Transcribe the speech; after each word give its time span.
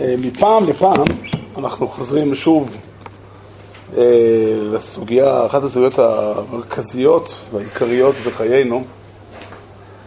אה, 0.00 0.14
מפעם 0.18 0.68
לפעם 0.68 1.04
אנחנו 1.56 1.88
חוזרים 1.88 2.34
שוב 2.34 2.76
אה, 3.96 4.02
לסוגיה, 4.54 5.46
אחת 5.46 5.62
הסוגיות 5.62 5.98
המרכזיות 5.98 7.34
והעיקריות 7.52 8.14
בחיינו 8.26 8.84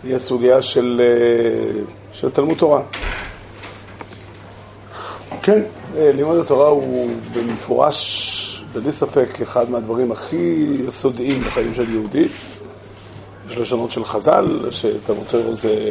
היא 0.03 0.15
הסוגיה 0.15 0.61
של, 0.61 1.01
אה, 1.01 1.81
של 2.13 2.29
תלמוד 2.31 2.57
תורה. 2.57 2.83
כן, 5.41 5.61
לימוד 5.95 6.38
התורה 6.38 6.70
הוא 6.70 7.09
במפורש, 7.33 8.63
בלי 8.73 8.91
ספק, 8.91 9.41
אחד 9.41 9.70
מהדברים 9.70 10.11
הכי 10.11 10.75
יסודיים 10.88 11.39
בחיים 11.41 11.73
של 11.75 11.93
יהודי. 11.93 12.25
יש 13.49 13.57
לשונות 13.57 13.91
של 13.91 14.05
חז"ל, 14.05 14.71
שתלמוד 14.71 15.25
תורה 15.31 15.55
זה 15.55 15.89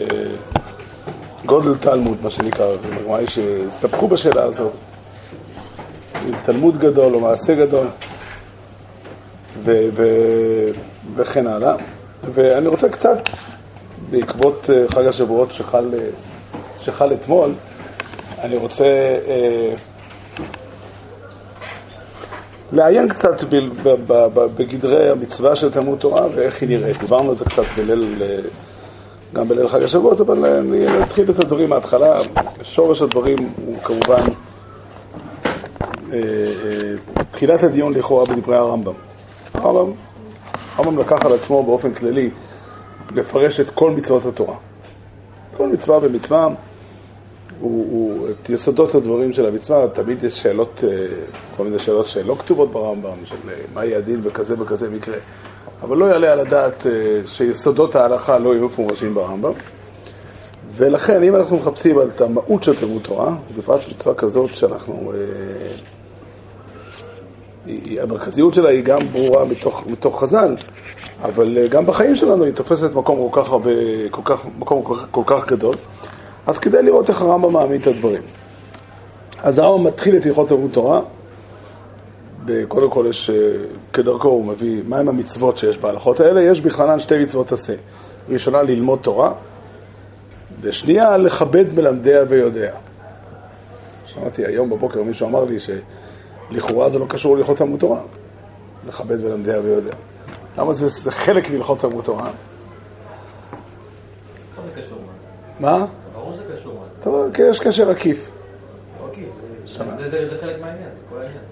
גודל 1.47 1.77
תלמוד, 1.77 2.19
מה 2.23 2.31
שנקרא, 2.31 2.67
בגמרא 2.77 3.21
יש 3.21 3.35
שהסתפקו 3.35 4.09
בשאלה 4.09 4.45
הזאת. 4.45 4.73
תלמוד 6.43 6.79
גדול 6.79 7.15
או 7.15 7.21
מעשה 7.21 7.55
גדול, 7.55 7.87
ו- 9.65 9.89
ו- 9.93 10.71
וכן 11.17 11.47
הלאה. 11.47 11.75
ואני 12.35 12.69
רוצה 12.69 12.89
קצת, 12.89 13.19
בעקבות 14.11 14.71
אה, 14.71 14.89
חג 14.89 15.07
השבועות 15.07 15.53
שחל, 15.53 15.91
אה, 15.99 16.07
שחל 16.81 17.13
אתמול, 17.13 17.51
אני 18.39 18.57
רוצה 18.57 18.85
אה, 19.27 19.75
לעיין 22.73 23.09
קצת 23.09 23.45
בגדרי 24.57 25.11
המצווה 25.11 25.57
של 25.57 25.73
תלמוד 25.73 25.99
תורה 25.99 26.27
ואיך 26.35 26.63
היא 26.63 26.69
נראית. 26.69 26.99
דיברנו 26.99 27.31
על 27.31 27.37
זה 27.37 27.45
קצת 27.45 27.63
בליל... 27.77 28.23
גם 29.35 29.49
בליל 29.49 29.69
חג 29.69 29.83
השבועות, 29.83 30.21
אבל 30.21 30.47
אני 30.47 31.03
אתחיל 31.03 31.31
את 31.31 31.39
הדברים 31.39 31.71
מההתחלה. 31.71 32.21
שורש 32.63 33.03
הדברים 33.03 33.39
הוא 33.67 33.79
כמובן 33.79 34.23
אה, 36.13 36.19
אה, 36.19 37.23
תחילת 37.31 37.63
הדיון 37.63 37.93
לכאורה 37.93 38.25
בדברי 38.25 38.57
הרמב"ם. 38.57 38.93
הרמב"ם, 39.55 39.93
הרמב"ם 40.77 40.99
לקח 40.99 41.27
על 41.27 41.33
עצמו 41.33 41.63
באופן 41.63 41.95
כללי 41.95 42.31
לפרש 43.15 43.61
את 43.61 43.71
כל 43.71 43.91
מצוות 43.91 44.27
התורה. 44.27 44.57
כל 45.57 45.69
מצווה 45.69 45.99
ומצווה, 46.03 46.49
הוא, 47.61 47.87
הוא, 47.91 48.29
את 48.29 48.51
יסודות 48.51 48.95
הדברים 48.95 49.33
של 49.33 49.47
המצווה, 49.47 49.89
תמיד 49.89 50.25
יש 50.25 50.43
שאלות, 50.43 50.85
אה, 50.87 51.07
כל 51.57 51.65
מיני 51.65 51.79
שאלות 51.79 52.07
שלא 52.07 52.37
כתובות 52.39 52.73
ברמב"ם, 52.73 53.25
של 53.25 53.37
מה 53.75 53.85
יהיה 53.85 53.99
הדין 53.99 54.21
בכזה 54.21 54.55
וכזה 54.59 54.91
מקרה. 54.91 55.17
אבל 55.83 55.97
לא 55.97 56.05
יעלה 56.05 56.33
על 56.33 56.41
הדעת 56.41 56.87
אה, 56.87 56.93
שיסודות 57.27 57.95
ההלכה 57.97 58.39
לא 58.39 58.55
יהיו 58.55 58.65
מפורשים 58.65 59.15
ברמב"ם. 59.15 59.53
ולכן, 60.77 61.23
אם 61.23 61.37
אנחנו 61.37 61.57
מחפשים 61.57 62.01
את 62.01 62.21
המהות 62.21 62.65
של 62.65 62.77
תלמוד 62.77 63.03
תורה, 63.03 63.37
בפרט 63.59 63.81
מצווה 63.91 64.15
כזאת 64.15 64.55
שאנחנו... 64.55 65.13
אה, 65.15 65.77
המרכזיות 68.03 68.55
שלה 68.55 68.71
היא 68.71 68.85
גם 68.85 68.99
ברורה 69.13 69.45
מתוך, 69.45 69.87
מתוך 69.87 70.21
חז"ל, 70.21 70.57
אבל 71.23 71.59
אה, 71.59 71.69
גם 71.69 71.87
בחיים 71.87 72.17
שלנו 72.17 72.45
היא 72.45 72.53
תופסת 72.53 72.95
מקום 72.95 73.31
כל 73.31 73.43
כך 73.43 73.53
הרבה, 73.53 73.71
כל 74.11 74.23
כך, 74.25 74.47
מקום 74.59 74.83
כל 74.83 74.95
כך, 74.95 75.07
כל 75.11 75.23
כך 75.27 75.47
גדול. 75.47 75.75
אז 76.47 76.59
כדאי 76.59 76.83
לראות 76.83 77.09
איך 77.09 77.23
הרמב"ם 77.23 77.53
מעמיד 77.53 77.81
את 77.81 77.87
הדברים. 77.87 78.23
אז 79.43 79.59
הרמב"ם 79.59 79.87
מתחיל 79.87 80.17
את 80.17 80.27
הלכות 80.27 80.49
תלמוד 80.49 80.71
תורה, 80.71 81.01
קודם 82.69 82.91
כל 82.91 83.07
יש, 83.09 83.31
אה, 83.31 83.37
כדרכו 83.93 84.29
הוא 84.29 84.45
מביא 84.45 84.83
מהם 84.87 85.09
המצוות 85.09 85.59
שיש 85.59 85.79
בהלכות 85.79 86.21
האלה, 86.21 86.43
יש 86.43 86.61
בכללן 86.61 86.99
שתי 86.99 87.19
מצוות 87.23 87.53
עשה. 87.53 87.75
ראשונה, 88.29 88.63
ללמוד 88.63 88.99
תורה, 89.03 89.33
ושנייה, 90.61 91.17
לכבד 91.17 91.65
מלמדיה 91.75 92.25
ויודע. 92.29 92.73
שמעתי 94.07 94.47
היום 94.47 94.71
בבוקר 94.71 95.03
מישהו 95.03 95.29
אמר 95.29 95.45
לי 95.45 95.57
שלכאורה 95.61 96.91
זה 96.91 96.99
לא 96.99 97.07
קשור 97.09 97.37
להלכות 97.37 97.57
תלמוד 97.57 97.81
תורה, 97.81 98.03
לכבד 98.87 99.21
מלמדיה 99.21 99.61
ויודע. 99.61 99.93
למה 100.59 100.73
זה, 100.73 100.89
זה 100.89 101.11
חלק 101.11 101.51
מהלכות 101.51 101.81
תלמוד 101.81 102.05
תורה? 102.05 102.31
מה 104.57 104.63
זה 104.63 104.71
קשור? 104.81 104.99
מה? 105.61 105.87
ברור 106.15 106.33
שזה 106.33 106.43
קשור. 106.57 106.85
טוב, 107.03 107.31
יש 107.51 107.61
קשר 107.61 107.91
עקיף. 107.91 108.31
לא 109.01 109.09
עקיף, 109.09 109.29
זה 110.29 110.39
חלק 110.41 110.61
מהעניין, 110.61 110.89
זה 110.97 111.03
כל 111.11 111.17
העניין. 111.17 111.43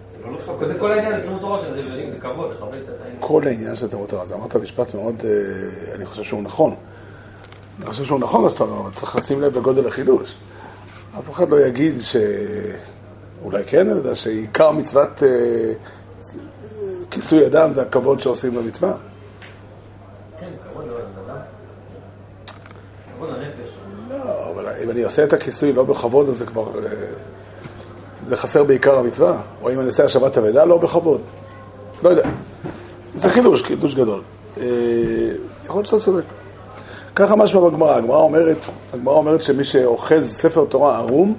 זה 0.64 0.78
כל 0.78 0.92
העניין, 0.92 1.14
זה 1.16 1.22
תלמוד 1.22 1.40
תורה, 1.40 1.58
זה 1.58 1.82
כבוד, 2.20 2.50
לכבד 2.50 2.74
את 2.74 3.00
העניין. 3.00 3.16
כל 3.20 3.46
העניין 3.46 3.74
של 3.74 3.88
תלמוד 3.88 4.08
תורה, 4.08 4.26
זה 4.26 4.34
אמרת 4.34 4.56
משפט 4.56 4.94
מאוד, 4.94 5.14
אה, 5.24 5.94
אני 5.94 6.06
חושב 6.06 6.22
שהוא 6.22 6.42
נכון. 6.42 6.74
אני 7.78 7.86
חושב 7.86 8.04
שהוא 8.04 8.20
נכון 8.20 8.42
מה 8.42 8.50
שאתה 8.50 8.64
אומר, 8.64 8.80
אבל 8.80 8.90
צריך 8.94 9.16
לשים 9.16 9.40
לב 9.42 9.58
לגודל 9.58 9.86
החידוש. 9.86 10.36
אף 11.18 11.30
אחד 11.30 11.50
לא 11.50 11.60
יגיד 11.60 12.00
ש... 12.00 12.16
אולי 13.44 13.64
כן, 13.64 13.88
אני 13.90 13.98
יודע, 13.98 14.14
שעיקר 14.14 14.70
מצוות 14.70 15.22
אה, 15.22 15.72
כיסוי 17.10 17.46
אדם 17.46 17.72
זה 17.72 17.82
הכבוד 17.82 18.20
שעושים 18.20 18.56
למצווה. 18.56 18.92
כן. 20.40 20.50
לא, 24.08 24.50
אבל 24.50 24.68
אם 24.82 24.90
אני 24.90 25.02
עושה 25.02 25.24
את 25.24 25.32
הכיסוי 25.32 25.72
לא 25.72 25.84
בכבוד, 25.84 26.28
אז 26.28 26.36
זה 26.36 26.46
כבר... 26.46 26.70
זה 28.26 28.36
חסר 28.36 28.64
בעיקר 28.64 28.98
המצווה, 28.98 29.40
או 29.62 29.70
אם 29.72 29.78
אני 29.78 29.86
עושה 29.86 30.04
השבת 30.04 30.38
אבדה, 30.38 30.64
לא 30.64 30.78
בכבוד. 30.78 31.20
לא 32.02 32.08
יודע. 32.08 32.28
זה 33.14 33.30
חידוש, 33.30 33.62
חידוש 33.62 33.94
גדול. 33.94 34.22
אה, 34.58 34.64
יכול 35.64 35.76
להיות 35.76 35.86
שאתה 35.86 36.00
צודק. 36.00 36.24
ככה 37.14 37.36
משמע 37.36 37.60
בגמרא, 37.60 37.96
הגמרא 37.96 38.16
אומרת, 38.16 38.56
הגמרא 38.92 39.14
אומרת 39.14 39.42
שמי 39.42 39.64
שאוחז 39.64 40.28
ספר 40.28 40.64
תורה 40.64 40.98
ערום, 40.98 41.34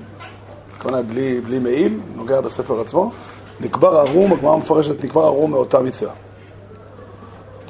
כמובן 0.79 1.07
בלי, 1.07 1.41
בלי 1.41 1.59
מעיל, 1.59 1.99
נוגע 2.15 2.41
בספר 2.41 2.81
עצמו, 2.81 3.11
נקבר 3.59 3.97
ערום, 3.97 4.33
הגמרא 4.33 4.57
מפרשת 4.57 5.03
נקבר 5.03 5.21
ערום 5.21 5.51
מאותה 5.51 5.81
מצווה. 5.81 6.13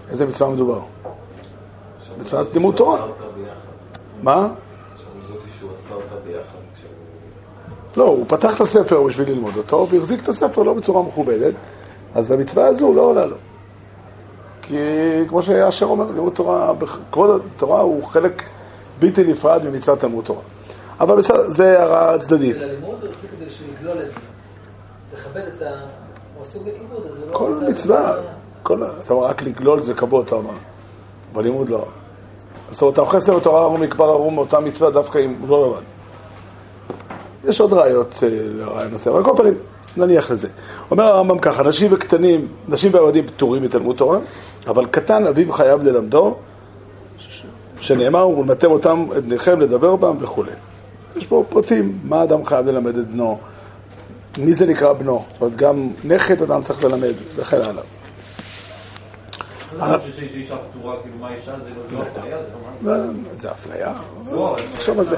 איזה 0.09 0.25
מצווה 0.25 0.49
מדובר? 0.49 0.79
מצוות 2.19 2.53
לימוד 2.53 2.75
תורה. 2.75 3.05
מה? 4.23 4.47
לא, 7.97 8.03
הוא 8.03 8.25
פתח 8.27 8.55
את 8.55 8.61
הספר 8.61 9.03
בשביל 9.03 9.29
ללמוד 9.29 9.57
אותו, 9.57 9.87
והחזיק 9.91 10.23
את 10.23 10.29
הספר 10.29 10.63
לא 10.63 10.73
בצורה 10.73 11.03
מכובדת, 11.03 11.53
אז 12.15 12.31
המצווה 12.31 12.67
הזו 12.67 12.93
לא 12.93 13.01
עולה 13.01 13.25
לו. 13.25 13.35
כי 14.61 14.77
כמו 15.27 15.43
שאשר 15.43 15.85
אומר, 15.85 16.11
לימוד 16.11 16.33
תורה, 16.33 16.73
כבוד 17.11 17.41
התורה 17.55 17.81
הוא 17.81 18.03
חלק 18.03 18.43
בלתי 18.99 19.23
נפרד 19.23 19.63
ממצוות 19.63 19.99
תלמוד 19.99 20.25
תורה. 20.25 20.41
אבל 20.99 21.17
בסדר, 21.17 21.49
זה 21.49 21.79
הערה 21.79 22.19
צדדית. 22.19 22.55
לא... 27.27 27.33
כל 27.33 27.53
מצווה, 27.69 28.21
כל... 28.63 28.83
אתה 29.05 29.13
אומר, 29.13 29.25
רק 29.27 29.41
לגלול 29.41 29.81
זה 29.81 29.93
כבוד, 29.93 30.25
אתה 30.25 30.35
אומר. 30.35 30.53
בלימוד 31.33 31.69
לא. 31.69 31.85
זאת 32.71 32.81
אומרת, 32.81 32.93
אתה 32.93 33.01
אוכל 33.01 33.19
ספר 33.19 33.39
תורה 33.39 33.61
ערום 33.61 33.81
מקבר 33.81 34.05
ערום 34.05 34.35
מאותה 34.35 34.59
מצווה 34.59 34.91
דווקא 34.91 35.17
אם 35.17 35.35
לא 35.47 35.67
לבד. 35.67 35.92
יש 37.47 37.61
עוד 37.61 37.73
ראיות 37.73 38.23
אה, 38.23 38.29
לרעיון 38.31 38.93
הזה, 38.93 39.09
אבל 39.09 39.19
על 39.19 39.25
כל 39.25 39.33
פנים, 39.37 39.53
נניח 39.97 40.31
לזה. 40.31 40.47
אומר 40.91 41.03
הרמב"ם 41.03 41.39
ככה, 41.39 41.63
נשים 41.63 41.93
וקטנים, 41.93 42.47
נשים 42.67 42.93
ועבדים 42.93 43.27
פטורים 43.27 43.63
מתלמוד 43.63 43.95
תורה, 43.95 44.19
אבל 44.67 44.85
קטן 44.85 45.27
אביו 45.27 45.53
חייב 45.53 45.83
ללמדו, 45.83 46.35
שנאמר, 47.79 48.29
ולמדתם 48.29 48.71
אותם, 48.71 49.05
את 49.17 49.23
בניכם 49.23 49.59
לדבר 49.59 49.95
בם 49.95 50.17
וכו'. 50.19 50.43
יש 51.15 51.25
פה 51.27 51.43
פרטים, 51.49 51.99
מה 52.03 52.23
אדם 52.23 52.45
חייב 52.45 52.65
ללמד 52.65 52.97
את 52.97 53.07
בנו, 53.07 53.39
מי 54.37 54.53
זה 54.53 54.65
נקרא 54.65 54.93
בנו, 54.93 55.25
זאת 55.31 55.41
אומרת, 55.41 55.55
גם 55.55 55.89
נכד 56.03 56.41
אדם 56.41 56.63
צריך 56.63 56.83
ללמד, 56.83 57.13
וכן 57.35 57.57
הלאה. 57.57 57.83
זה 59.71 60.21
אישה, 60.33 60.55
זה 61.59 61.69
לא 61.91 62.01
אפליה? 62.01 62.37
זה 63.37 63.51
אפליה? 63.51 63.93
נחשוב 64.75 64.99
על 64.99 65.05
זה. 65.05 65.17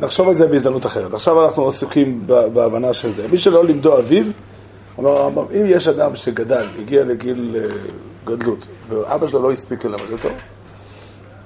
נחשוב 0.00 0.28
על 0.28 0.34
זה 0.34 0.46
בהזדמנות 0.46 0.86
אחרת. 0.86 1.14
עכשיו 1.14 1.44
אנחנו 1.44 1.68
עסוקים 1.68 2.26
בהבנה 2.26 2.92
של 2.92 3.08
זה. 3.08 3.28
מי 3.28 3.38
שלא 3.38 3.64
לימדו 3.64 3.98
אביו, 3.98 4.24
אומר 4.98 5.10
הרמב"ם, 5.10 5.44
אם 5.52 5.64
יש 5.66 5.88
אדם 5.88 6.16
שגדל, 6.16 6.66
הגיע 6.78 7.04
לגיל 7.04 7.56
אה, 7.58 7.76
גדלות, 8.24 8.66
ואבא 8.88 9.28
שלו 9.28 9.42
לא 9.42 9.52
הספיק 9.52 9.84
ללמד 9.84 10.12
אותו, 10.12 10.28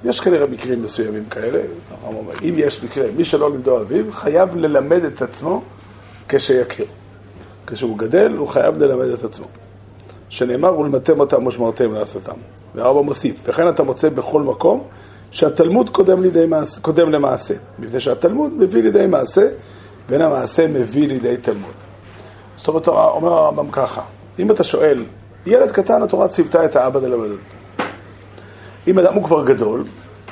יש 0.03 0.19
כנראה 0.19 0.47
מקרים 0.47 0.83
מסוימים 0.83 1.25
כאלה, 1.25 1.59
אם 2.43 2.53
יש 2.57 2.83
מקרה, 2.83 3.05
מי 3.17 3.25
שלא 3.25 3.51
לימדו 3.51 3.81
אביו, 3.81 4.11
חייב 4.11 4.55
ללמד 4.55 5.03
את 5.03 5.21
עצמו 5.21 5.61
כשיכיר. 6.29 6.85
כשהוא 7.67 7.97
גדל, 7.97 8.31
הוא 8.37 8.47
חייב 8.47 8.77
ללמד 8.77 9.05
את 9.05 9.23
עצמו. 9.23 9.45
שנאמר, 10.29 10.79
ולמדתם 10.79 11.19
אותם 11.19 11.47
ושמרתם 11.47 11.93
לעשותם. 11.93 12.33
והרמב"ם 12.75 13.05
מוסיף, 13.05 13.35
וכן 13.45 13.69
אתה 13.69 13.83
מוצא 13.83 14.09
בכל 14.09 14.41
מקום 14.41 14.83
שהתלמוד 15.31 15.89
קודם, 15.89 16.21
לידי 16.21 16.45
מעשה, 16.45 16.81
קודם 16.81 17.11
למעשה, 17.11 17.53
מפני 17.79 17.99
שהתלמוד 17.99 18.53
מביא 18.53 18.83
לידי 18.83 19.07
מעשה, 19.07 19.47
ואין 20.09 20.21
המעשה 20.21 20.67
מביא 20.67 21.07
לידי 21.07 21.37
תלמוד. 21.37 21.73
זאת 22.57 22.67
אומרת, 22.67 22.87
אומר 22.87 23.33
הרמב"ם 23.33 23.71
ככה, 23.71 24.01
אם 24.39 24.51
אתה 24.51 24.63
שואל, 24.63 25.05
ילד 25.45 25.71
קטן, 25.71 26.03
התורה 26.03 26.27
ציוותה 26.27 26.65
את 26.65 26.75
האבא 26.75 26.99
ללמד 26.99 27.29
אותו. 27.29 27.43
אם 28.87 28.99
אדם 28.99 29.13
הוא 29.13 29.23
כבר 29.23 29.45
גדול, 29.45 29.83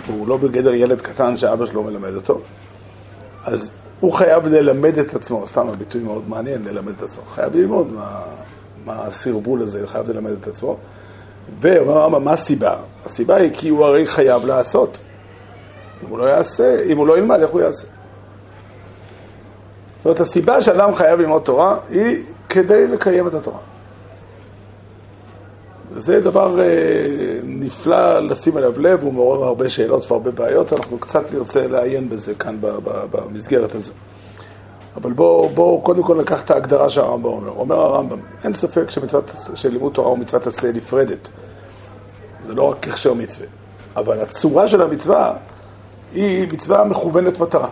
הוא 0.07 0.27
לא 0.27 0.37
בגדר 0.37 0.73
ילד 0.73 1.01
קטן 1.01 1.37
שאבא 1.37 1.65
שלו 1.65 1.83
מלמד 1.83 2.15
אותו, 2.15 2.41
אז 3.45 3.71
הוא 3.99 4.13
חייב 4.13 4.45
ללמד 4.45 4.97
את 4.97 5.15
עצמו, 5.15 5.47
סתם 5.47 5.69
הביטוי 5.69 6.01
מאוד 6.03 6.29
מעניין, 6.29 6.63
ללמד 6.63 6.93
את 6.97 7.03
עצמו. 7.03 7.23
חייב 7.23 7.55
ללמוד 7.55 7.91
מה, 7.91 8.21
מה 8.85 9.05
הסרבול 9.05 9.61
הזה, 9.61 9.87
חייב 9.87 10.09
ללמד 10.09 10.31
את 10.31 10.47
עצמו. 10.47 10.77
ואומר 11.59 11.97
הרמב"ם, 11.97 12.23
מה 12.23 12.33
הסיבה? 12.33 12.73
הסיבה 13.05 13.35
היא 13.35 13.51
כי 13.53 13.69
הוא 13.69 13.85
הרי 13.85 14.05
חייב 14.05 14.45
לעשות. 14.45 14.99
אם 16.03 16.09
הוא 16.09 16.19
לא 16.19 16.23
יעשה, 16.23 16.83
אם 16.83 16.97
הוא 16.97 17.07
לא 17.07 17.17
ילמד, 17.17 17.39
איך 17.41 17.49
הוא 17.49 17.61
יעשה? 17.61 17.87
זאת 19.97 20.05
אומרת, 20.05 20.19
הסיבה 20.19 20.61
שאדם 20.61 20.95
חייב 20.95 21.19
ללמוד 21.19 21.41
תורה 21.41 21.79
היא 21.89 22.23
כדי 22.49 22.87
לקיים 22.87 23.27
את 23.27 23.33
התורה. 23.33 23.59
זה 25.97 26.19
דבר 26.19 26.59
אה, 26.59 26.65
נפלא 27.43 28.19
לשים 28.19 28.57
עליו 28.57 28.79
לב, 28.79 29.03
הוא 29.03 29.13
מעורר 29.13 29.43
הרבה 29.43 29.69
שאלות 29.69 30.11
והרבה 30.11 30.31
בעיות, 30.31 30.73
אנחנו 30.73 30.99
קצת 30.99 31.33
נרצה 31.33 31.67
לעיין 31.67 32.09
בזה 32.09 32.35
כאן 32.35 32.57
במסגרת 33.11 33.75
הזו. 33.75 33.93
אבל 34.95 35.13
בואו 35.13 35.49
בוא, 35.49 35.83
קודם 35.83 36.03
כל 36.03 36.21
נקח 36.21 36.41
את 36.41 36.51
ההגדרה 36.51 36.89
שהרמב"ם 36.89 37.25
אומר. 37.25 37.51
אומר 37.51 37.75
הרמב"ם, 37.75 38.19
אין 38.43 38.53
ספק 38.53 38.89
שמצוות, 38.89 39.31
שלימוד 39.55 39.93
תורה 39.93 40.09
הוא 40.09 40.17
מצוות 40.17 40.47
עשה 40.47 40.71
נפרדת. 40.71 41.29
זה 42.43 42.53
לא 42.53 42.63
רק 42.63 42.87
הכשר 42.87 43.13
מצווה. 43.13 43.47
אבל 43.95 44.19
הצורה 44.19 44.67
של 44.67 44.81
המצווה 44.81 45.33
היא 46.13 46.47
מצווה 46.53 46.83
מכוונת 46.83 47.39
מטרה. 47.39 47.69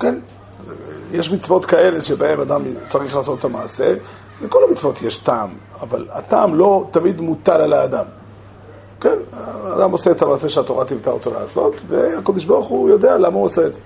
כן, 0.00 0.14
יש 1.10 1.32
מצוות 1.32 1.64
כאלה 1.64 2.00
שבהן 2.00 2.40
אדם 2.40 2.62
צריך 2.88 3.14
לעשות 3.14 3.38
את 3.38 3.44
המעשה, 3.44 3.94
לכל 4.40 4.58
המצוות 4.68 5.02
יש 5.02 5.16
טעם, 5.16 5.50
אבל 5.80 6.08
הטעם 6.12 6.54
לא 6.54 6.86
תמיד 6.90 7.20
מוטל 7.20 7.62
על 7.62 7.72
האדם. 7.72 8.04
כן, 9.00 9.18
האדם 9.32 9.92
עושה 9.92 10.10
את 10.10 10.22
המעשה 10.22 10.48
שהתורה 10.48 10.84
ציוותה 10.84 11.10
אותו 11.10 11.34
לעשות, 11.34 11.82
והקדוש 11.88 12.44
ברוך 12.44 12.68
הוא 12.68 12.88
יודע 12.88 13.18
למה 13.18 13.36
הוא 13.36 13.44
עושה 13.44 13.66
את 13.66 13.74
זה. 13.74 13.80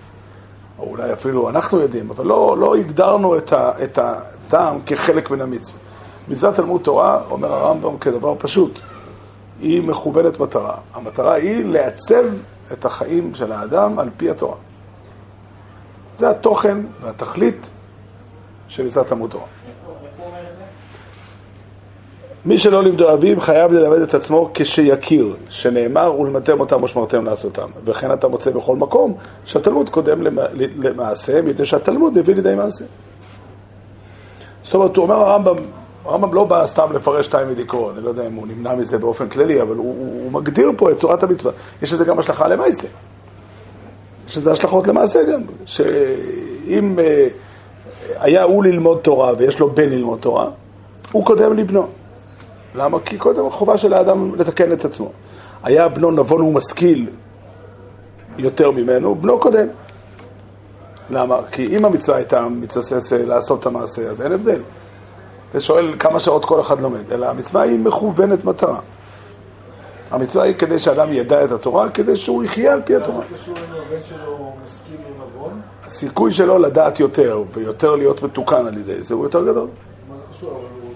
או 0.78 0.84
אולי 0.84 1.12
אפילו 1.12 1.48
אנחנו 1.48 1.80
יודעים, 1.80 2.10
אבל 2.10 2.26
לא, 2.26 2.56
לא 2.58 2.76
הגדרנו 2.76 3.38
את, 3.38 3.52
ה, 3.52 3.72
את 3.84 3.98
הטעם 3.98 4.80
כחלק 4.86 5.30
מן 5.30 5.40
המצווה. 5.40 5.78
מצוות 6.28 6.54
תלמוד 6.54 6.80
תורה, 6.82 7.20
אומר 7.30 7.52
הרמב"ם 7.52 7.98
כדבר 7.98 8.34
פשוט, 8.38 8.78
היא 9.60 9.82
מכוונת 9.82 10.40
מטרה. 10.40 10.76
המטרה 10.94 11.34
היא 11.34 11.64
לעצב 11.64 12.24
את 12.72 12.84
החיים 12.84 13.34
של 13.34 13.52
האדם 13.52 13.98
על 13.98 14.10
פי 14.16 14.30
התורה. 14.30 14.56
זה 16.18 16.30
התוכן 16.30 16.78
והתכלית 17.00 17.70
של 18.68 18.86
מצוות 18.86 19.06
תלמוד 19.06 19.30
תורה. 19.30 19.46
מי 22.46 22.58
שלא 22.58 22.82
לימדו 22.82 23.12
אביו 23.12 23.40
חייב 23.40 23.72
ללמד 23.72 23.98
את 23.98 24.14
עצמו 24.14 24.50
כשיכיר, 24.54 25.36
שנאמר 25.48 26.20
ולמדתם 26.20 26.60
אותם 26.60 26.82
ושמרתם 26.82 27.24
לעשותם. 27.24 27.68
וכן 27.84 28.12
אתה 28.12 28.28
מוצא 28.28 28.50
בכל 28.50 28.76
מקום 28.76 29.14
שהתלמוד 29.44 29.90
קודם 29.90 30.22
למעשה, 30.82 31.42
מפני 31.42 31.64
שהתלמוד 31.66 32.18
מביא 32.18 32.34
לידי 32.34 32.54
מעשה. 32.54 32.84
זאת 34.62 34.74
אומרת, 34.74 34.96
הוא 34.96 35.02
אומר 35.02 35.14
הרמב"ם, 35.14 35.56
הרמב"ם 36.04 36.34
לא 36.34 36.44
בא 36.44 36.66
סתם 36.66 36.92
לפרש 36.92 37.26
שתיים 37.26 37.48
מדיקרו, 37.48 37.90
אני 37.90 38.04
לא 38.04 38.08
יודע 38.08 38.26
אם 38.26 38.34
הוא 38.34 38.46
נמנע 38.46 38.74
מזה 38.74 38.98
באופן 38.98 39.28
כללי, 39.28 39.62
אבל 39.62 39.76
הוא, 39.76 39.94
הוא 40.22 40.32
מגדיר 40.32 40.72
פה 40.76 40.90
את 40.90 40.96
צורת 40.96 41.22
המצווה. 41.22 41.52
יש 41.82 41.92
לזה 41.92 42.04
גם 42.04 42.18
השלכה 42.18 42.48
למעשה. 42.48 42.88
יש 44.28 44.36
לזה 44.36 44.52
השלכות 44.52 44.86
למעשה 44.86 45.20
גם, 45.32 45.40
שאם 45.64 46.98
אה, 46.98 47.28
היה 48.20 48.42
הוא 48.42 48.64
ללמוד 48.64 48.98
תורה 49.02 49.32
ויש 49.38 49.60
לו 49.60 49.70
בן 49.70 49.88
ללמוד 49.88 50.18
תורה, 50.18 50.50
הוא 51.12 51.24
קודם 51.24 51.52
לבנו. 51.52 51.86
למה? 52.76 53.00
כי 53.00 53.18
קודם 53.18 53.46
החובה 53.46 53.78
של 53.78 53.94
האדם 53.94 54.34
לתקן 54.34 54.72
את 54.72 54.84
עצמו. 54.84 55.10
היה 55.62 55.88
בנו 55.88 56.10
נבון 56.10 56.40
ומשכיל 56.40 57.10
יותר 58.38 58.70
ממנו, 58.70 59.14
בנו 59.14 59.40
קודם. 59.40 59.66
למה? 61.10 61.36
כי 61.52 61.76
אם 61.76 61.84
המצווה 61.84 62.16
הייתה 62.16 62.40
מתססס 62.40 63.12
לעשות 63.12 63.60
את 63.60 63.66
המעשה, 63.66 64.10
אז 64.10 64.22
אין 64.22 64.32
הבדל. 64.32 64.62
אתה 65.50 65.60
שואל 65.60 65.94
כמה 65.98 66.20
שעות 66.20 66.44
כל 66.44 66.60
אחד 66.60 66.80
לומד, 66.80 67.12
אלא 67.12 67.28
המצווה 67.28 67.62
היא 67.62 67.78
מכוונת 67.78 68.44
מטרה. 68.44 68.80
המצווה 70.10 70.44
היא 70.44 70.54
כדי 70.54 70.78
שאדם 70.78 71.12
ידע 71.12 71.44
את 71.44 71.52
התורה, 71.52 71.90
כדי 71.90 72.16
שהוא 72.16 72.44
יחיה 72.44 72.72
על 72.72 72.82
פי 72.82 72.96
התורה. 72.96 73.24
הסיכוי 75.84 76.30
שלו 76.30 76.58
לדעת 76.58 77.00
יותר, 77.00 77.42
ויותר 77.52 77.94
להיות 77.94 78.22
מתוקן 78.22 78.66
על 78.66 78.78
ידי 78.78 79.02
זה, 79.02 79.14
הוא 79.14 79.24
יותר 79.24 79.44
גדול. 79.44 79.68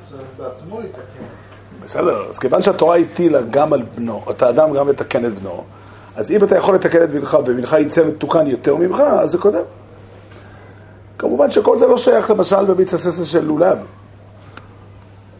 זה. 0.07 0.17
בסדר, 1.85 2.27
אז 2.31 2.39
כיוון 2.39 2.63
שהתורה 2.63 2.97
הטילה 2.97 3.41
גם 3.51 3.73
על 3.73 3.83
בנו, 3.83 4.23
את 4.31 4.43
האדם 4.43 4.73
גם 4.73 4.89
לתקן 4.89 5.27
את 5.27 5.39
בנו, 5.39 5.65
אז 6.17 6.31
אם 6.31 6.45
אתה 6.45 6.57
יכול 6.57 6.75
לתקן 6.75 7.03
את 7.03 7.11
בנך, 7.11 7.37
ובנך 7.41 7.77
יצא 7.81 8.05
מתוקן 8.07 8.47
יותר 8.47 8.77
ממך, 8.77 9.01
אז 9.01 9.31
זה 9.31 9.39
קודם. 9.39 9.63
כמובן 11.19 11.51
שכל 11.51 11.79
זה 11.79 11.87
לא 11.87 11.97
שייך 11.97 12.31
למשל 12.31 12.65
במיץ 12.65 12.95
הססר 12.95 13.25
של 13.25 13.45
לולב, 13.45 13.79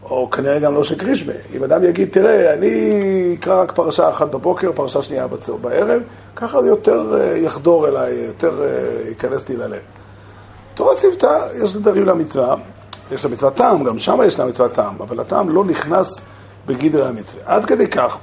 או 0.03 0.29
כנראה 0.29 0.59
גם 0.59 0.75
לא 0.75 0.83
של 0.83 0.97
קרישמה. 0.97 1.33
אם 1.55 1.63
אדם 1.63 1.83
יגיד, 1.83 2.09
תראה, 2.11 2.53
אני 2.53 3.35
אקרא 3.39 3.61
רק 3.61 3.71
פרשה 3.71 4.09
אחת 4.09 4.31
בבוקר, 4.31 4.71
פרשה 4.71 5.01
שנייה 5.01 5.27
בצור 5.27 5.59
בערב, 5.59 6.01
ככה 6.35 6.57
יותר 6.65 7.19
אה, 7.19 7.37
יחדור 7.37 7.87
אליי, 7.87 8.13
יותר 8.13 8.63
אה, 8.63 9.09
ייכנס 9.09 9.49
לי 9.49 9.57
ללב. 9.57 9.79
תורה 10.73 10.95
ציוותה, 10.95 11.47
יש 11.63 11.75
לדברים 11.75 12.05
למצווה, 12.05 12.55
יש 13.11 13.25
לה 13.25 13.31
מצוות 13.31 13.55
טעם, 13.55 13.83
גם 13.83 13.99
שם 13.99 14.19
יש 14.25 14.39
לה 14.39 14.45
מצוות 14.45 14.73
טעם, 14.73 15.01
אבל 15.01 15.19
הטעם 15.19 15.49
לא 15.49 15.65
נכנס 15.65 16.27
בגדר 16.65 17.07
המצווה. 17.07 17.43
עד 17.45 17.65
כדי 17.65 17.87
כך. 17.87 18.17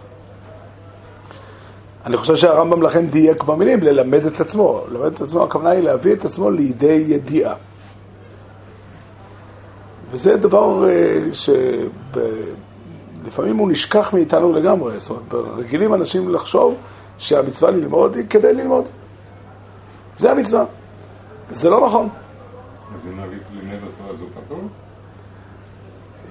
אני 2.07 2.17
חושב 2.17 2.37
שהרמב"ם 2.37 2.83
לכן 2.83 3.07
דייק 3.07 3.43
במילים, 3.43 3.83
ללמד 3.83 4.27
את 4.27 4.41
עצמו. 4.41 4.85
ללמד 4.91 5.13
את 5.15 5.21
עצמו, 5.21 5.45
הכוונה 5.45 5.71
היא 5.71 5.83
להביא 5.83 6.13
את 6.13 6.25
עצמו 6.25 6.51
לידי 6.51 7.05
ידיעה. 7.09 7.55
וזה 10.11 10.37
דבר 10.37 10.89
אה, 10.89 11.21
שלפעמים 13.23 13.57
הוא 13.57 13.71
נשכח 13.71 14.15
מאיתנו 14.15 14.53
לגמרי. 14.53 15.01
זאת 15.01 15.11
אומרת, 15.11 15.35
רגילים 15.57 15.95
אנשים 15.95 16.35
לחשוב 16.35 16.75
שהמצווה 17.19 17.71
ללמוד 17.71 18.17
היא 18.17 18.25
כדי 18.31 18.53
ללמוד. 18.53 18.89
זה 20.19 20.31
המצווה. 20.31 20.65
זה 21.51 21.71
לא 21.71 21.87
נכון. 21.87 22.09
אז 22.95 23.07
אם 23.07 23.21
לימד 23.53 23.79
אותו 23.83 24.15
אז 24.15 24.21
הוא 24.21 24.29
פטור? 24.35 24.61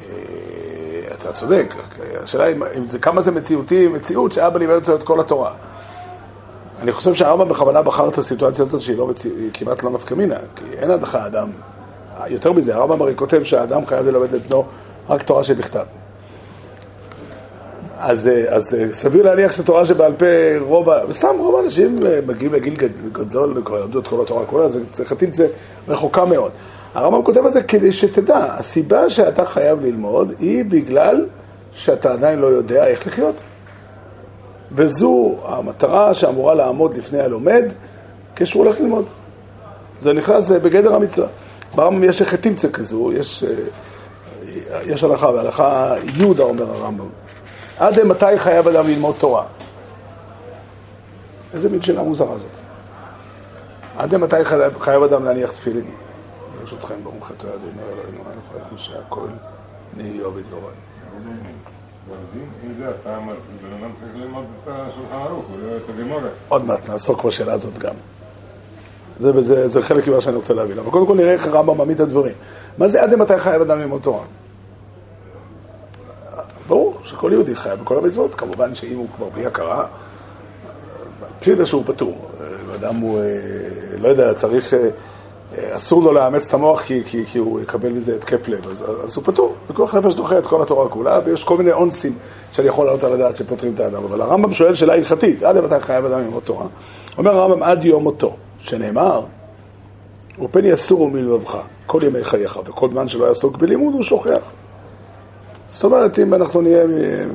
אה, 0.04 1.14
אתה 1.14 1.34
צודק, 1.34 1.74
השאלה 2.24 2.46
היא 2.46 2.56
כמה 3.02 3.22
זה 3.22 3.32
מציאותי, 3.32 3.88
מציאות 3.88 4.32
שאבא 4.32 4.60
לימד 4.60 4.76
אותו 4.76 4.96
את 4.96 5.04
כל 5.04 5.20
התורה. 5.20 5.56
אני 6.80 6.92
חושב 6.92 7.14
שהרמב"ם 7.14 7.50
בכוונה 7.50 7.82
בחר 7.82 8.10
את 8.10 8.18
הסיטואציה 8.18 8.66
הזאת 8.66 8.82
שהיא 8.82 8.98
לא 8.98 9.08
מציא, 9.08 9.32
כמעט 9.54 9.84
לא 9.84 9.90
נפקא 9.90 10.14
מינה, 10.14 10.38
כי 10.56 10.66
אין 10.78 10.92
הדחה 10.92 11.28
אדם. 11.28 11.50
יותר 12.28 12.52
מזה, 12.52 12.76
הרמב"ם 12.76 13.02
הרי 13.02 13.16
כותב 13.16 13.44
שהאדם 13.44 13.86
חייב 13.86 14.08
ללמד 14.08 14.34
את 14.34 14.48
בנו 14.48 14.66
רק 15.10 15.22
תורה 15.22 15.44
שבכתב. 15.44 15.86
אז, 18.00 18.28
אה, 18.28 18.56
אז 18.56 18.76
אה, 18.76 18.94
סביר 18.94 19.24
להניח 19.24 19.52
שתורה 19.52 19.86
שבעל 19.86 20.14
פה 20.14 20.26
רוב, 20.60 20.88
סתם 21.12 21.36
רוב 21.40 21.56
האנשים 21.56 22.00
מגיעים 22.28 22.54
לגיל 22.54 22.76
גדול, 23.12 23.62
כבר 23.66 23.84
למדו 23.84 24.00
את 24.00 24.08
כל 24.08 24.22
התורה 24.22 24.46
כולה, 24.46 24.68
זה 24.70 25.06
חטאים 25.06 25.34
זה 25.34 25.48
רחוקה 25.88 26.26
מאוד. 26.26 26.52
הרמב"ם 26.94 27.24
כותב 27.24 27.46
על 27.46 27.52
זה 27.52 27.64
כדי 27.64 27.92
שתדע, 27.92 28.56
הסיבה 28.58 29.10
שאתה 29.10 29.46
חייב 29.46 29.82
ללמוד 29.82 30.34
היא 30.40 30.66
בגלל 30.66 31.26
שאתה 31.72 32.14
עדיין 32.14 32.40
לא 32.40 32.48
יודע 32.48 32.88
איך 32.88 33.08
לחיות. 33.08 33.44
וזו 34.72 35.38
המטרה 35.46 36.14
שאמורה 36.14 36.56
לעמוד 36.56 36.98
לפני 36.98 37.20
הלומד 37.20 37.74
כשהוא 38.36 38.66
הולך 38.66 38.80
ללמוד. 38.80 39.06
זה 40.00 40.14
נכנס 40.14 40.52
בגדר 40.52 40.96
המצווה. 40.96 41.28
ברמב"ם 41.76 42.04
יש 42.04 42.22
חטימצה 42.22 42.70
כזו, 42.70 43.12
יש, 43.14 43.44
אה, 43.44 44.82
יש 44.86 45.04
הלכה, 45.04 45.28
והלכה 45.28 45.96
יהודה 46.18 46.44
אומר 46.44 46.72
הרמב"ם. 46.72 47.08
עד 47.80 48.04
מתי 48.04 48.38
חייב 48.38 48.68
אדם 48.68 48.88
ללמוד 48.88 49.16
תורה? 49.20 49.46
איזה 51.54 51.70
מין 51.70 51.82
שאלה 51.82 52.04
מוזרה 52.04 52.38
זאת. 52.38 52.48
עד 53.98 54.16
מתי 54.16 54.36
חייב 54.80 55.04
אדם 55.04 55.26
להניח 55.26 55.52
תפילין? 55.52 55.92
ברשותכם, 56.60 56.96
ברוך 57.04 57.32
אתה 57.32 57.48
אדוני 57.48 57.82
אלוהינו 57.94 58.24
מלך 58.24 58.52
העולם 58.52 58.78
שהכל 58.78 59.28
נהי 59.98 60.20
עובד 60.20 60.44
ורועי. 60.54 60.74
אם 62.68 62.74
זה 62.74 62.90
הטעם, 62.90 63.30
אז 63.30 63.38
בן 63.64 63.84
אדם 63.84 63.94
צריך 63.94 64.12
ללמוד 64.16 64.46
את 64.64 64.68
השולחן 64.68 65.16
ערוך, 65.16 65.46
ולא 65.54 65.78
את 65.78 65.90
הגימורה. 65.90 66.30
עוד 66.50 66.66
מעט 66.66 66.90
נעסוק 66.90 67.24
בשאלה 67.24 67.54
הזאת 67.54 67.78
גם. 67.78 67.94
זה, 69.20 69.42
זה, 69.42 69.70
זה 69.70 69.82
חלק 69.82 70.08
ממה 70.08 70.22
שאני 70.22 70.36
רוצה 70.36 70.54
להבין. 70.54 70.80
אבל 70.80 70.92
קודם 70.92 71.08
כל 71.08 71.16
נראה 71.16 71.34
איך 71.34 71.48
הרמב"ם 71.48 71.78
מעמיד 71.78 72.02
את 72.02 72.08
הדברים. 72.08 72.36
מה 72.78 72.88
זה 72.88 73.02
עד 73.02 73.10
למתי 73.14 73.40
חייב 73.40 73.62
אדם 73.62 73.80
ללמוד 73.80 74.02
תורה? 74.02 74.24
ברור 76.68 76.98
שכל 77.04 77.30
יהודי 77.34 77.56
חייב 77.56 77.80
בכל 77.80 77.98
המצוות, 77.98 78.36
כמובן 78.36 78.76
שאם 78.76 78.98
הוא 78.98 79.08
כבר 79.16 79.30
בלי 79.30 79.46
הכרה, 79.46 79.88
פשיטה 81.40 81.66
שהוא 81.66 81.84
פטור. 81.86 82.28
אדם 82.76 82.96
הוא, 82.96 83.20
אה, 83.20 83.24
לא 83.98 84.08
יודע, 84.08 84.34
צריך 84.34 84.74
אה, 84.74 84.90
אסור 85.76 86.04
לו 86.04 86.14
לאמץ 86.14 86.48
את 86.48 86.54
המוח 86.54 86.82
כי, 86.82 87.02
כי, 87.06 87.26
כי 87.26 87.40
הוא 87.40 87.62
יקבל 87.62 87.90
מזה 87.90 88.16
התקף 88.16 88.48
לב, 88.48 88.68
אז, 88.68 88.86
אז 89.04 89.16
הוא 89.16 89.24
פטור. 89.26 89.56
בכוח 89.70 89.96
נפש 89.96 90.16
דוחה 90.16 90.38
את 90.38 90.48
כל 90.48 90.62
התורה 90.62 90.90
כולה, 90.90 91.20
ויש 91.26 91.44
כל 91.44 91.58
מיני 91.58 91.72
אונסים 91.72 92.18
שאני 92.52 92.68
יכול 92.68 92.86
לעלות 92.86 93.04
על 93.04 93.14
הדעת 93.14 93.36
שפותרים 93.36 93.74
את 93.74 93.80
האדם. 93.80 94.04
אבל 94.04 94.22
הרמב"ם 94.22 94.54
שואל 94.54 94.74
שאלה 94.74 94.94
הלכתית, 94.94 95.44
עד 95.44 95.58
מתי 95.58 95.80
חייב 95.80 96.06
אדם 96.06 96.20
ללמוד 96.20 96.44
תורה? 96.44 96.68
אומר 97.18 97.32
הרמב"ם 97.32 97.64
עד 97.64 97.86
יום 97.86 98.04
מותו. 98.04 98.36
שנאמר, 98.60 99.22
ופן 100.42 100.66
יסורו 100.66 101.10
מלבבך 101.10 101.58
כל 101.86 102.02
ימי 102.04 102.24
חייך, 102.24 102.60
וכל 102.66 102.90
זמן 102.92 103.08
שלא 103.08 103.26
יעסוק 103.26 103.58
בלימוד 103.58 103.94
הוא 103.94 104.04
שוכח. 104.04 104.52
זאת 105.70 105.84
אומרת, 105.84 106.20
אם 106.20 106.34
אנחנו 106.34 106.62
נהיה 106.62 106.84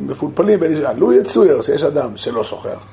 מפולפלים, 0.01 0.61
לו 0.97 1.13
יצויר 1.13 1.63
שיש 1.63 1.83
אדם 1.83 2.17
שלא 2.17 2.45
שוכח. 2.45 2.87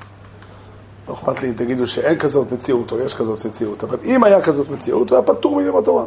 לא 1.08 1.14
אכפת 1.14 1.42
לי 1.42 1.48
אם 1.48 1.54
תגידו 1.54 1.86
שאין 1.86 2.18
כזאת 2.18 2.52
מציאות 2.52 2.92
או 2.92 2.98
יש 2.98 3.14
כזאת 3.14 3.44
מציאות, 3.44 3.84
אבל 3.84 3.98
אם 4.04 4.24
היה 4.24 4.42
כזאת 4.42 4.70
מציאות, 4.70 5.10
הוא 5.10 5.18
היה 5.18 5.26
פטור 5.26 5.56
מלימוד 5.56 5.84
תורה, 5.84 6.04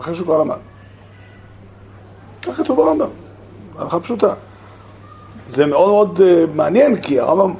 אחרי 0.00 0.14
שהוא 0.14 0.24
כבר 0.24 0.38
למד. 0.38 0.56
ככה 2.42 2.64
כתוב 2.64 2.76
ברמב"ם, 2.76 3.08
הלכה 3.78 4.00
פשוטה. 4.00 4.34
זה 5.48 5.66
מאוד 5.66 5.88
מאוד 5.88 6.18
uh, 6.18 6.50
מעניין, 6.54 7.00
כי 7.02 7.20
הרמב"ם 7.20 7.54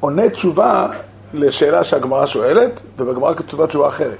עונה 0.00 0.30
תשובה 0.30 0.88
לשאלה 1.34 1.84
שהגמרא 1.84 2.26
שואלת, 2.26 2.80
ובגמרא 2.98 3.34
כתובה 3.34 3.66
תשובה 3.66 3.88
אחרת. 3.88 4.18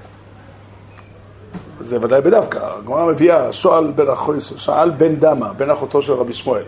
זה 1.80 1.98
ודאי 2.00 2.20
בדווקא, 2.20 2.58
הגמרא 2.78 3.12
מביאה, 3.12 3.52
שואל 3.52 3.90
בן 3.90 4.08
אחויס, 4.08 4.52
שאל 4.56 4.90
בן 4.90 5.16
דמה, 5.16 5.52
בן 5.52 5.70
אחותו 5.70 6.02
של 6.02 6.12
רבי 6.12 6.32
שמואל, 6.32 6.62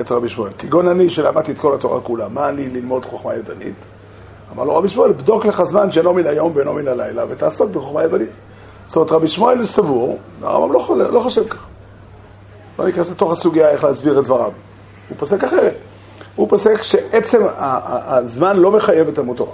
את 0.00 0.12
רבי 0.12 0.28
שמואל. 0.28 0.50
כגון 0.58 0.88
אני 0.88 1.10
שלמדתי 1.10 1.52
את 1.52 1.58
כל 1.58 1.74
התורה 1.74 2.00
כולה, 2.00 2.28
מה 2.28 2.48
אני 2.48 2.68
ללמוד 2.68 3.04
חוכמה 3.04 3.34
ידנית? 3.34 3.84
אמר 4.52 4.64
לו 4.64 4.76
רבי 4.76 4.88
שמואל, 4.88 5.12
בדוק 5.12 5.46
לך 5.46 5.62
זמן 5.62 5.90
שאינו 5.92 6.14
מן 6.14 6.26
היום 6.26 6.52
ואינו 6.54 6.72
מן 6.72 6.88
הלילה, 6.88 7.24
ותעסוק 7.28 7.70
בחוכמה 7.70 8.02
יוונית. 8.02 8.30
זאת 8.86 8.96
אומרת, 8.96 9.12
רבי 9.12 9.26
שמואל 9.26 9.66
סבור, 9.66 10.18
הרמב"ם 10.42 10.72
לא, 10.72 11.10
לא 11.10 11.20
חושב 11.20 11.48
ככה. 11.48 11.66
לא 12.78 12.86
ניכנס 12.86 13.10
לתוך 13.10 13.32
הסוגיה 13.32 13.70
איך 13.70 13.84
להסביר 13.84 14.18
את 14.18 14.24
דבריו. 14.24 14.52
הוא 15.08 15.18
פוסק 15.18 15.44
אחרת. 15.44 15.74
הוא 16.36 16.48
פוסק 16.48 16.82
שעצם 16.82 17.46
הזמן 17.56 18.56
לא 18.56 18.70
מחייב 18.70 19.08
את 19.08 19.14
תלמוד 19.14 19.36
תורה. 19.36 19.52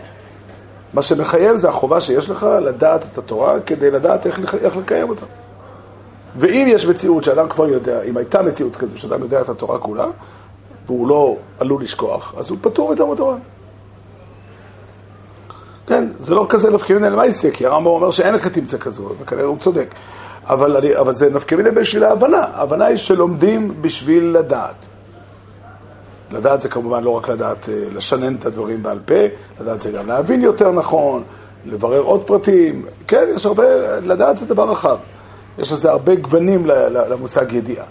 מה 0.94 1.02
שמחייב 1.02 1.56
זה 1.56 1.68
החובה 1.68 2.00
שיש 2.00 2.30
לך 2.30 2.46
לדעת 2.62 3.04
את 3.12 3.18
התורה 3.18 3.60
כדי 3.60 3.90
לדעת 3.90 4.26
איך, 4.26 4.54
איך 4.54 4.76
לקיים 4.76 5.08
אותה. 5.08 5.26
ואם 6.36 6.66
יש 6.68 6.86
מציאות 6.86 7.24
שאדם 7.24 7.48
כבר 7.48 7.68
יודע, 7.68 8.02
אם 8.02 8.16
הייתה 8.16 8.42
מציאות 8.42 8.76
כזו 8.76 8.98
שאדם 8.98 9.20
יודע 9.20 9.40
את 9.40 9.48
התורה 9.48 9.78
כולה, 9.78 10.06
והוא 10.86 11.08
לא 11.08 11.36
עלול 11.58 11.82
לשכוח, 11.82 12.34
אז 12.38 12.50
הוא 12.50 12.58
פטור 12.60 12.92
מתלמוד 12.92 13.16
תורה. 13.16 13.36
כן, 15.86 16.08
זה 16.20 16.34
לא 16.34 16.46
כזה 16.48 16.70
נפקא 16.70 16.92
מיני 16.92 17.10
למעשה, 17.10 17.50
כי 17.50 17.66
הרמב"ם 17.66 17.86
אומר 17.86 18.10
שאין 18.10 18.34
לך 18.34 18.48
תמצא 18.48 18.78
כזו, 18.78 19.10
וכנראה 19.20 19.46
הוא 19.46 19.58
צודק. 19.58 19.94
אבל, 20.46 20.94
אבל 21.00 21.14
זה 21.14 21.30
נפקא 21.30 21.54
מיני 21.54 21.70
בשביל 21.70 22.04
ההבנה. 22.04 22.38
ההבנה 22.38 22.84
היא 22.84 22.96
שלומדים 22.96 23.82
בשביל 23.82 24.24
לדעת. 24.24 24.76
לדעת 26.34 26.60
זה 26.60 26.68
כמובן 26.68 27.04
לא 27.04 27.10
רק 27.10 27.28
לדעת 27.28 27.68
אה, 27.68 27.74
לשנן 27.94 28.34
את 28.34 28.46
הדברים 28.46 28.82
בעל 28.82 28.98
פה, 29.04 29.14
לדעת 29.60 29.80
זה 29.80 29.90
גם 29.90 30.06
להבין 30.08 30.40
יותר 30.40 30.72
נכון, 30.72 31.22
לברר 31.66 32.00
עוד 32.00 32.26
פרטים. 32.26 32.86
כן, 33.08 33.24
יש 33.36 33.46
הרבה, 33.46 33.64
לדעת 34.00 34.36
זה 34.36 34.46
דבר 34.46 34.70
רחב. 34.70 34.96
יש 35.58 35.72
לזה 35.72 35.90
הרבה 35.90 36.14
גוונים 36.14 36.66
למושג 37.10 37.52
ידיעה. 37.52 37.84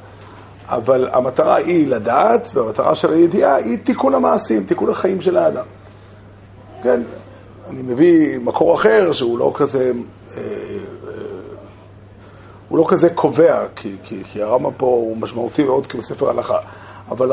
אבל 0.68 1.10
המטרה 1.12 1.56
היא 1.56 1.88
לדעת, 1.88 2.52
והמטרה 2.54 2.96
של 2.96 3.14
הידיעה 3.14 3.56
היא 3.56 3.78
תיקון 3.84 4.16
המעשים, 4.16 4.64
תיקון 4.64 4.90
החיים 4.90 5.22
של 5.22 5.38
האדם. 5.38 5.66
כן, 6.84 7.02
אני 7.70 7.82
מביא 7.82 8.40
מקור 8.40 8.76
אחר 8.76 9.12
שהוא 9.12 9.40
לא 9.40 9.52
כזה, 9.56 9.84
אה, 9.84 10.42
אה, 10.42 10.44
הוא 12.70 12.78
לא 12.78 12.86
כזה 12.88 13.10
קובע, 13.10 13.66
כי, 13.76 13.96
כי, 14.04 14.24
כי 14.24 14.42
הרמב"ם 14.42 14.72
פה 14.78 14.86
הוא 14.86 15.18
משמעותי 15.18 15.64
מאוד 15.64 15.88
כבספר 15.88 16.30
הלכה, 16.30 16.58
אבל 17.12 17.32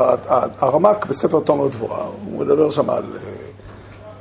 הרמ"ק 0.58 1.06
בספר 1.06 1.40
תומר 1.40 1.68
דבורה, 1.68 2.04
הוא 2.04 2.40
מדבר 2.40 2.70
שם 2.70 2.90
על 2.90 3.04
אה, 3.16 3.32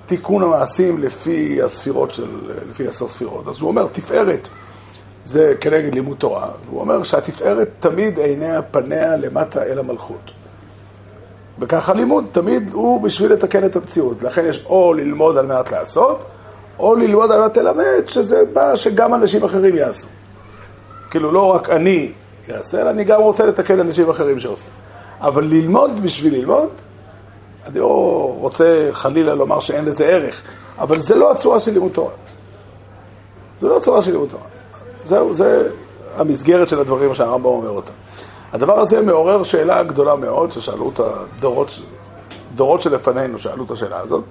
תיקון 0.05 0.43
המעשים 0.43 0.97
לפי 0.97 1.61
הספירות 1.61 2.11
של, 2.11 2.51
לפי 2.69 2.87
עשר 2.87 3.07
ספירות. 3.07 3.47
אז 3.47 3.61
הוא 3.61 3.67
אומר, 3.67 3.87
תפארת 3.87 4.49
זה 5.23 5.53
כנגד 5.61 5.93
לימוד 5.93 6.17
תורה, 6.17 6.49
והוא 6.65 6.81
אומר 6.81 7.03
שהתפארת 7.03 7.69
תמיד 7.79 8.19
עיניה 8.19 8.61
פניה 8.61 9.15
למטה 9.15 9.63
אל 9.63 9.79
המלכות. 9.79 10.31
וככה 11.59 11.93
לימוד 11.93 12.25
תמיד 12.31 12.69
הוא 12.73 13.01
בשביל 13.01 13.31
לתקן 13.33 13.65
את 13.65 13.75
המציאות. 13.75 14.23
לכן 14.23 14.45
יש 14.45 14.65
או 14.65 14.93
ללמוד 14.93 15.37
על 15.37 15.45
מנת 15.45 15.71
לעשות, 15.71 16.25
או 16.79 16.95
ללמוד 16.95 17.31
על 17.31 17.41
מנת 17.41 17.57
ללמד, 17.57 18.07
שזה 18.07 18.43
בא 18.53 18.75
שגם 18.75 19.13
אנשים 19.13 19.43
אחרים 19.43 19.75
יעשו. 19.75 20.07
כאילו 21.09 21.31
לא 21.31 21.45
רק 21.45 21.69
אני 21.69 22.11
אעשה, 22.51 22.81
אלא 22.81 22.89
אני 22.89 23.03
גם 23.03 23.21
רוצה 23.21 23.45
לתקן 23.45 23.79
אנשים 23.79 24.09
אחרים 24.09 24.39
שעושים. 24.39 24.73
אבל 25.21 25.43
ללמוד 25.43 25.91
בשביל 26.03 26.33
ללמוד, 26.33 26.69
אני 27.65 27.79
לא 27.79 27.87
רוצה 28.39 28.87
חלילה 28.91 29.35
לומר 29.35 29.59
שאין 29.59 29.85
לזה 29.85 30.05
ערך, 30.05 30.41
אבל 30.77 30.97
זה 30.97 31.15
לא 31.15 31.31
הצורה 31.31 31.59
של 31.59 31.71
לימוד 31.71 31.91
תורה. 31.91 32.11
זה 33.59 33.67
לא 33.67 33.77
הצורה 33.77 34.01
של 34.01 34.11
לימוד 34.11 34.29
תורה. 34.29 34.43
זהו, 35.03 35.33
זה 35.33 35.69
המסגרת 36.15 36.69
של 36.69 36.79
הדברים 36.79 37.15
שהרמב"ם 37.15 37.45
אומר 37.45 37.69
אותם. 37.69 37.93
הדבר 38.53 38.79
הזה 38.79 39.01
מעורר 39.01 39.43
שאלה 39.43 39.83
גדולה 39.83 40.15
מאוד, 40.15 40.51
ששאלו 40.51 40.89
את 40.89 40.99
הדורות, 40.99 41.79
דורות 42.55 42.81
שלפנינו, 42.81 43.39
שאלו 43.39 43.65
את 43.65 43.71
השאלה 43.71 43.99
הזאת. 43.99 44.23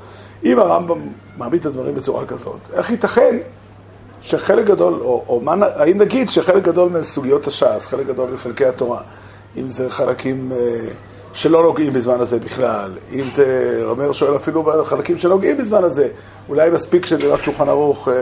אם 0.45 0.59
הרמב"ם 0.59 0.99
מעמיד 1.37 1.61
את 1.61 1.66
הדברים 1.66 1.95
בצורה 1.95 2.26
כזאת, 2.26 2.61
איך 2.73 2.90
ייתכן 2.90 3.37
שחלק 4.23 4.66
גדול, 4.66 4.95
או, 4.95 5.25
או 5.28 5.40
מה, 5.40 5.66
האם 5.76 5.99
נגיד 5.99 6.30
שחלק 6.30 6.62
גדול 6.62 6.88
מסוגיות 6.88 7.47
הש"ס, 7.47 7.87
חלק 7.87 8.07
גדול 8.07 8.30
מחלקי 8.30 8.66
התורה, 8.66 9.00
אם 9.57 9.69
זה 9.69 9.90
חלקים 9.90 10.52
אה, 10.52 10.88
שלא 11.33 11.62
נוגעים 11.62 11.93
בזמן 11.93 12.21
הזה 12.21 12.38
בכלל, 12.38 12.99
אם 13.12 13.21
זה, 13.21 13.78
אומר 13.85 14.12
שואל 14.12 14.37
אפילו 14.37 14.85
חלקים 14.85 15.19
שנוגעים 15.19 15.57
בזמן 15.57 15.85
הזה, 15.85 16.09
אולי 16.49 16.71
מספיק 16.71 17.07
שנראה 17.07 17.38
שולחן 17.38 17.69
ערוך 17.69 18.09
אה, 18.09 18.14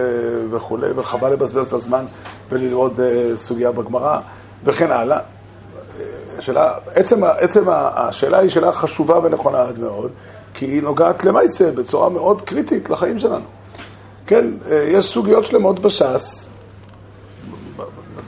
וכולי, 0.50 0.90
וחבל 0.96 1.32
לבזבז 1.32 1.66
את 1.66 1.72
הזמן 1.72 2.04
וללמוד 2.48 3.00
אה, 3.00 3.36
סוגיה 3.36 3.72
בגמרא, 3.72 4.20
וכן 4.64 4.90
הלאה. 4.90 5.20
השאלה, 6.38 6.74
עצם, 6.94 7.24
עצם 7.24 7.62
השאלה 7.70 8.38
היא 8.38 8.50
שאלה 8.50 8.72
חשובה 8.72 9.18
ונכונה 9.18 9.62
עד 9.62 9.78
מאוד, 9.78 10.10
כי 10.54 10.66
היא 10.66 10.82
נוגעת 10.82 11.24
למעשה 11.24 11.70
בצורה 11.70 12.08
מאוד 12.08 12.42
קריטית 12.42 12.90
לחיים 12.90 13.18
שלנו. 13.18 13.44
כן, 14.26 14.44
יש 14.92 15.12
סוגיות 15.12 15.44
שלמות 15.44 15.78
בש"ס, 15.78 16.45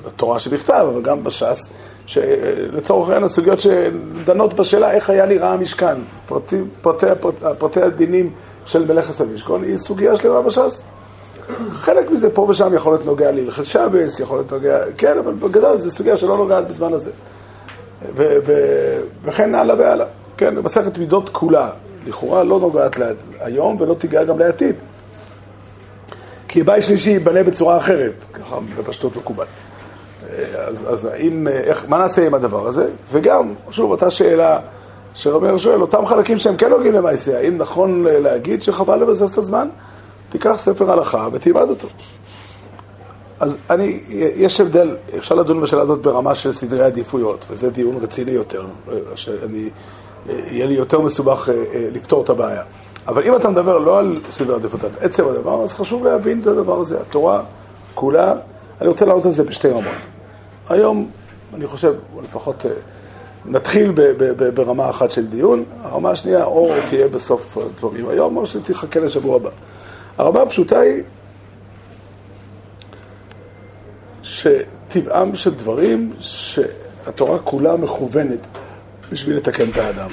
בתורה 0.06 0.38
שבכתב, 0.38 0.86
אבל 0.92 1.02
גם 1.02 1.24
בש"ס, 1.24 1.72
שלצורך 2.06 3.08
העניין 3.08 3.24
הסוגיות 3.24 3.58
שדנות 3.60 4.54
בשאלה 4.54 4.92
איך 4.92 5.10
היה 5.10 5.26
נראה 5.26 5.52
המשכן, 5.52 5.94
פרטי, 6.26 6.60
פרטי, 6.82 7.06
פרטי, 7.20 7.44
פרטי 7.58 7.82
הדינים 7.82 8.30
של 8.64 8.86
מלאכת 8.86 9.12
סבישכון, 9.12 9.62
היא 9.62 9.76
סוגיה 9.76 10.16
שלמה 10.16 10.42
בש"ס. 10.42 10.82
חלק 11.70 12.10
מזה 12.10 12.30
פה 12.30 12.46
ושם 12.48 12.74
יכול 12.74 12.92
להיות 12.92 13.06
נוגע 13.06 13.30
להלכת 13.30 13.64
שבס, 13.64 14.20
יכול 14.20 14.38
להיות 14.38 14.52
נוגע, 14.52 14.78
כן, 14.98 15.18
אבל 15.18 15.32
בגדול 15.32 15.76
זו 15.76 15.90
סוגיה 15.90 16.16
שלא 16.16 16.36
נוגעת 16.36 16.68
בזמן 16.68 16.92
הזה. 16.92 17.10
ו- 18.16 18.36
ו- 18.46 19.00
וכן 19.24 19.54
הלאה 19.54 19.76
והלאה. 19.78 20.06
כן, 20.36 20.54
מסכת 20.58 20.98
מידות 20.98 21.28
כולה, 21.28 21.70
לכאורה 22.06 22.44
לא 22.44 22.60
נוגעת 22.60 22.96
היום 23.40 23.80
ולא 23.80 23.94
תיגע 23.94 24.24
גם 24.24 24.38
לעתיד. 24.38 24.76
כי 26.48 26.62
בית 26.62 26.82
שלישי 26.82 27.10
ייבנה 27.10 27.42
בצורה 27.42 27.76
אחרת, 27.76 28.24
ככה 28.32 28.56
בפשטות 28.78 29.16
מקובל. 29.16 29.44
אז, 30.58 30.86
אז 30.92 31.04
האם, 31.04 31.48
איך, 31.48 31.84
מה 31.88 31.98
נעשה 31.98 32.26
עם 32.26 32.34
הדבר 32.34 32.66
הזה? 32.66 32.88
וגם, 33.12 33.54
שוב, 33.70 33.90
אותה 33.90 34.10
שאלה 34.10 34.60
שרבי 35.14 35.58
שואל, 35.58 35.80
אותם 35.80 36.06
חלקים 36.06 36.38
שהם 36.38 36.56
כן 36.56 36.70
נוגעים 36.70 36.92
למעשה, 36.92 37.38
האם 37.38 37.56
נכון 37.56 38.04
להגיד 38.04 38.62
שחבל 38.62 39.02
לבזבז 39.02 39.32
את 39.32 39.38
הזמן? 39.38 39.68
תיקח 40.30 40.54
ספר 40.58 40.92
הלכה 40.92 41.28
ותלמד 41.32 41.68
אותו. 41.68 41.88
אז 43.40 43.58
אני, 43.70 44.00
יש 44.36 44.60
הבדל, 44.60 44.96
אפשר 45.16 45.34
לדון 45.34 45.60
בשאלה 45.60 45.82
הזאת 45.82 46.02
ברמה 46.02 46.34
של 46.34 46.52
סדרי 46.52 46.84
עדיפויות, 46.84 47.46
וזה 47.50 47.70
דיון 47.70 47.96
רציני 47.96 48.30
יותר, 48.30 48.66
שאני, 49.14 49.70
יהיה 50.28 50.66
לי 50.66 50.74
יותר 50.74 51.00
מסובך 51.00 51.48
אה, 51.48 51.54
אה, 51.54 51.88
לפתור 51.92 52.22
את 52.22 52.30
הבעיה. 52.30 52.62
אבל 53.06 53.22
אם 53.28 53.36
אתה 53.36 53.50
מדבר 53.50 53.78
לא 53.78 53.98
על 53.98 54.20
סדרי 54.30 54.56
עדיפויות, 54.56 54.84
על 54.84 54.90
עצם 55.00 55.28
הדבר, 55.28 55.62
אז 55.64 55.74
חשוב 55.74 56.04
להבין 56.04 56.40
את 56.40 56.46
הדבר 56.46 56.80
הזה. 56.80 57.00
התורה 57.00 57.42
כולה, 57.94 58.34
אני 58.80 58.88
רוצה 58.88 59.06
לענות 59.06 59.24
על 59.24 59.30
זה 59.30 59.44
בשתי 59.44 59.68
רמות. 59.68 60.17
היום, 60.68 61.10
אני 61.54 61.66
חושב, 61.66 61.94
לפחות 62.22 62.66
אה, 62.66 62.70
נתחיל 63.46 63.92
ב- 63.92 64.00
ב- 64.00 64.44
ב- 64.44 64.54
ברמה 64.54 64.90
אחת 64.90 65.10
של 65.10 65.26
דיון, 65.26 65.64
הרמה 65.82 66.10
השנייה 66.10 66.44
או 66.44 66.70
תהיה 66.90 67.08
בסוף 67.08 67.58
הדברים 67.58 68.08
היום, 68.08 68.36
או 68.36 68.46
שתחכה 68.46 69.00
לשבוע 69.00 69.36
הבא. 69.36 69.50
הרמה 70.18 70.42
הפשוטה 70.42 70.80
היא 70.80 71.02
שטבעם 74.22 75.34
של 75.34 75.54
דברים 75.54 76.12
שהתורה 76.20 77.38
כולה 77.38 77.76
מכוונת 77.76 78.46
בשביל 79.12 79.36
לתקן 79.36 79.70
את 79.70 79.76
האדם. 79.76 80.08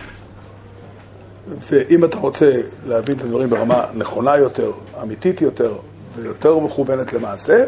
ואם 1.48 2.06
אתה 2.06 2.18
רוצה 2.18 2.52
להבין 2.86 3.18
את 3.18 3.24
הדברים 3.24 3.50
ברמה 3.50 3.86
נכונה 3.94 4.38
יותר, 4.38 4.72
אמיתית 5.02 5.42
יותר 5.42 5.78
ויותר 6.16 6.60
מכוונת 6.60 7.14
למעשה, 7.14 7.64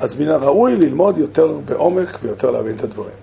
אז 0.00 0.20
מן 0.20 0.28
הראוי 0.28 0.76
ללמוד 0.76 1.18
יותר 1.18 1.58
בעומק 1.64 2.18
ויותר 2.22 2.50
להבין 2.50 2.76
את 2.76 2.82
הדברים. 2.82 3.14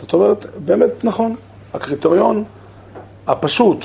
זאת 0.00 0.12
אומרת, 0.12 0.46
באמת 0.64 1.04
נכון, 1.04 1.34
הקריטריון 1.74 2.44
הפשוט 3.26 3.84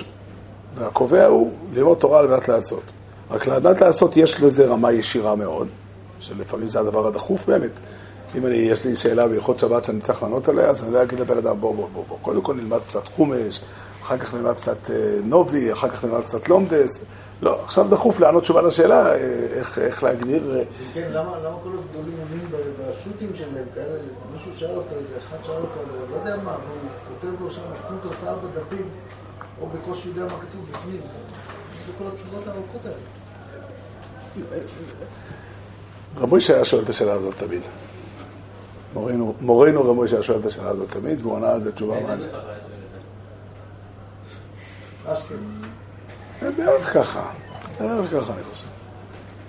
והקובע 0.75 1.25
הוא 1.25 1.51
ללמוד 1.73 1.97
תורה 1.97 2.19
על 2.19 2.27
מנת 2.27 2.49
לעשות. 2.49 2.83
רק 3.31 3.47
לדעת 3.47 3.81
לעשות, 3.81 4.17
יש 4.17 4.41
לזה 4.41 4.65
רמה 4.65 4.91
ישירה 4.91 5.35
מאוד, 5.35 5.67
שלפעמים 6.19 6.69
זה 6.69 6.79
הדבר 6.79 7.07
הדחוף 7.07 7.45
באמת. 7.45 7.71
אם 8.35 8.45
אני, 8.45 8.57
יש 8.57 8.85
לי 8.85 8.95
שאלה 8.95 9.27
בהלכות 9.27 9.59
שבת 9.59 9.85
שאני 9.85 10.01
צריך 10.01 10.23
לענות 10.23 10.49
עליה, 10.49 10.69
אז 10.69 10.83
אני 10.83 10.93
לא 10.93 11.03
אגיד 11.03 11.19
לבן 11.19 11.37
אדם, 11.37 11.59
בוא, 11.59 11.75
בוא, 11.75 11.87
בוא, 11.93 12.03
בוא. 12.07 12.17
קודם 12.21 12.41
כל 12.41 12.53
נלמד 12.53 12.79
קצת 12.87 13.07
חומש, 13.07 13.61
אחר 14.03 14.17
כך 14.17 14.33
נלמד 14.33 14.53
קצת 14.53 14.91
אה, 14.91 14.95
נובי, 15.23 15.73
אחר 15.73 15.89
כך 15.89 16.05
נלמד 16.05 16.21
קצת 16.21 16.49
לומדס. 16.49 17.05
לא, 17.41 17.63
עכשיו 17.63 17.87
דחוף 17.89 18.19
לענות 18.19 18.43
תשובה 18.43 18.61
לשאלה, 18.61 19.07
אה, 19.07 19.15
איך, 19.53 19.79
איך 19.79 20.03
להגדיר... 20.03 20.57
אה, 20.57 20.63
כן, 20.93 21.11
למה, 21.13 21.39
למה 21.39 21.55
כל 21.63 21.69
הגדולים 21.69 22.17
עונים 22.19 22.47
בשו"תים 22.79 23.31
שלהם 23.35 23.65
כאלה, 23.75 23.99
מישהו 24.33 24.55
שאל 24.55 24.75
אותו, 24.75 24.95
איזה 24.95 25.17
אחד 25.17 25.37
שאל 25.45 25.55
אותו, 25.55 25.79
לא 26.11 26.15
יודע 26.15 26.43
מה, 26.43 26.51
הוא 26.51 26.89
כותב 27.07 27.43
לו 27.43 27.51
שם, 27.51 27.61
נתנו 27.95 28.11
סער 28.21 28.35
בדפים, 28.35 28.89
או 29.61 29.67
בקושי 29.67 30.09
יודע 30.09 30.21
מה 30.21 30.29
כתוב 30.29 30.67
בפנים. 30.71 31.01
זה 31.87 31.91
כל 31.97 32.03
התשובות 32.13 32.47
הארוכות 32.47 32.81
האלה. 32.85 32.97
רב 36.17 36.29
מוישה 36.29 36.55
היה 36.55 36.65
שואל 36.65 36.83
את 36.83 36.89
השאלה 36.89 37.13
הזאת 37.13 37.35
תמיד. 37.37 37.61
מורנו, 38.93 39.33
מורנו 39.41 39.83
רב 39.83 39.95
מוישה 39.95 40.15
היה 40.15 40.23
שואל 40.23 40.39
את 40.39 40.45
השאלה 40.45 40.69
הזאת 40.69 40.91
תמיד, 40.91 41.21
והוא 41.21 41.35
ענה 41.35 41.51
על 41.51 41.63
זה 41.63 41.71
תשובה 41.71 41.99
מעניינת. 41.99 42.31
בערך 46.49 46.93
ככה, 46.93 47.23
בערך 47.79 48.11
ככה 48.11 48.33
אני 48.33 48.43
חושב. 48.51 48.67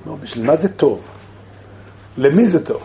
לא, 0.06 0.14
בשביל 0.14 0.46
מה 0.46 0.56
זה 0.56 0.68
טוב? 0.68 1.00
למי 2.16 2.46
זה 2.46 2.66
טוב? 2.66 2.82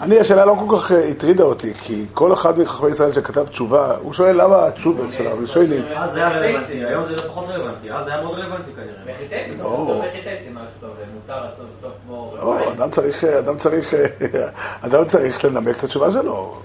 אני, 0.00 0.20
השאלה 0.20 0.44
לא 0.44 0.56
כל 0.68 0.76
כך 0.78 0.92
אה, 0.92 1.08
הטרידה 1.08 1.44
אותי, 1.44 1.74
כי 1.74 2.06
כל 2.14 2.32
אחד 2.32 2.58
מחכמי 2.58 2.90
ישראל 2.90 3.12
שכתב 3.12 3.46
תשובה, 3.46 3.96
הוא 3.96 4.12
שואל 4.12 4.42
למה 4.42 4.66
התשובה 4.66 5.08
של 5.08 5.26
הרב 5.26 5.46
שואלים. 5.46 5.84
אז 5.96 6.12
זה 6.12 6.26
היה 6.26 6.38
רלוונטי, 6.38 6.84
היום 6.84 7.04
זה 7.04 7.16
לא 7.16 7.20
פחות 7.22 7.44
רלוונטי, 7.48 7.92
אז 7.92 8.04
זה 8.04 8.12
היה 8.14 8.22
מאוד 8.22 8.38
רלוונטי 8.38 8.70
כנראה. 8.76 9.14
בחיטייסים, 9.14 9.58
לא. 9.58 9.64
טוב 9.64 10.02
בחיטייסים, 10.08 10.54
מה 10.54 10.60
שטוב, 10.78 10.90
מותר 11.14 11.44
לעשות 11.44 11.66
טוב 11.80 11.92
כמו... 12.06 12.34
לא, 12.36 12.72
אדם 12.72 12.90
צריך, 12.90 13.24
אדם 13.24 13.56
צריך, 13.56 13.94
אדם 14.86 15.04
צריך 15.04 15.44
לנמק 15.44 15.78
את 15.78 15.84
התשובה 15.84 16.12
שלו. 16.12 16.60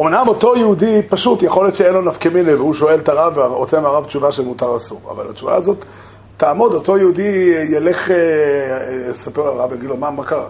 אמנם 0.00 0.28
אותו 0.28 0.56
יהודי 0.56 1.02
פשוט, 1.08 1.42
יכול 1.42 1.64
להיות 1.64 1.76
שאין 1.76 1.92
לו 1.92 2.02
נפקא 2.02 2.28
מיני, 2.28 2.54
והוא 2.54 2.74
שואל 2.74 3.00
את 3.00 3.08
הרב 3.08 3.36
ורוצה 3.36 3.80
מהרב 3.80 4.04
תשובה 4.04 4.32
של 4.32 4.44
מותר 4.44 4.76
אסור, 4.76 5.00
אבל 5.10 5.30
התשובה 5.30 5.54
הזאת 5.54 5.84
תעמוד, 6.36 6.74
אותו 6.74 6.98
יהודי 6.98 7.54
ילך, 7.70 8.10
אה, 8.10 8.16
אה, 8.16 9.10
יספר 9.10 9.54
לרב, 9.54 9.72
יגיד 9.72 9.88
לו, 9.88 9.96
מה, 9.96 10.10
מה 10.10 10.24
קרה? 10.24 10.46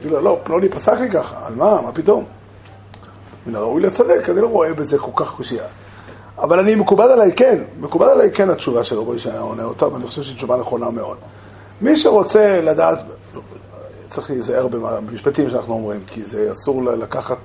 יגיד 0.00 0.12
לו, 0.12 0.20
לא, 0.20 0.38
פלוני 0.42 0.68
פסק 0.68 1.00
לי 1.00 1.10
ככה, 1.10 1.46
על 1.46 1.54
מה, 1.54 1.80
מה 1.80 1.92
פתאום? 1.92 2.24
מן 3.46 3.54
הראוי 3.54 3.82
לצדק, 3.82 4.28
אני 4.28 4.40
לא 4.40 4.46
רואה 4.46 4.74
בזה 4.74 4.98
כל 4.98 5.24
כך 5.24 5.34
קושייה. 5.34 5.64
אבל 6.38 6.58
אני, 6.58 6.74
מקובל 6.74 7.10
עליי 7.10 7.32
כן, 7.32 7.58
מקובל 7.80 8.08
עליי 8.08 8.30
כן 8.34 8.50
התשובה 8.50 8.84
של 8.84 8.98
רבי 8.98 9.18
שהיה 9.18 9.40
עונה 9.40 9.64
אותה, 9.64 9.88
ואני 9.88 10.06
חושב 10.06 10.22
שהיא 10.22 10.36
תשובה 10.36 10.56
נכונה 10.56 10.90
מאוד. 10.90 11.16
מי 11.80 11.96
שרוצה 11.96 12.60
לדעת, 12.60 12.98
צריך 14.12 14.30
להיזהר 14.30 14.68
במשפטים 14.68 15.50
שאנחנו 15.50 15.74
אומרים, 15.74 16.00
כי 16.06 16.24
זה 16.24 16.52
אסור 16.52 16.82
לקחת, 16.84 17.38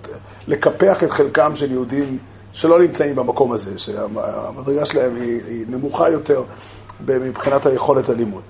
לקפח 0.48 1.04
את 1.04 1.12
חלקם 1.12 1.56
של 1.56 1.72
יהודים 1.72 2.18
שלא 2.54 2.80
נמצאים 2.80 3.16
במקום 3.16 3.52
הזה, 3.52 3.80
שהמדרגה 3.80 4.86
שלהם 4.86 5.16
היא, 5.16 5.42
היא 5.48 5.66
נמוכה 5.70 6.10
יותר 6.10 6.44
מבחינת 7.06 7.66
היכולת 7.66 8.10
הלימוד. 8.10 8.42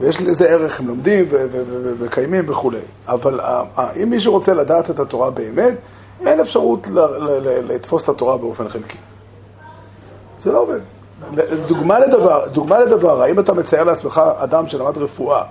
ויש 0.00 0.20
לזה 0.20 0.48
ערך, 0.48 0.80
הם 0.80 0.88
לומדים 0.88 1.26
ומקיימים 1.30 2.50
וכולי. 2.50 2.80
אבל 3.08 3.40
אם 4.02 4.10
מישהו 4.10 4.32
רוצה 4.32 4.54
לדעת 4.54 4.90
את 4.90 4.98
התורה 4.98 5.30
באמת, 5.30 5.74
אין 6.26 6.40
אפשרות 6.40 6.88
לתפוס 7.68 8.04
את 8.04 8.08
התורה 8.08 8.36
באופן 8.36 8.68
חלקי. 8.68 8.98
זה 10.38 10.52
לא 10.52 10.58
עובד. 10.58 10.80
דוגמה 11.68 11.98
לדבר, 11.98 12.48
דוגמה 12.52 12.78
לדבר, 12.78 13.22
האם 13.22 13.40
אתה 13.40 13.54
מצייר 13.54 13.84
לעצמך 13.84 14.20
אדם 14.36 14.66
שלמד 14.66 14.98
רפואה? 14.98 15.42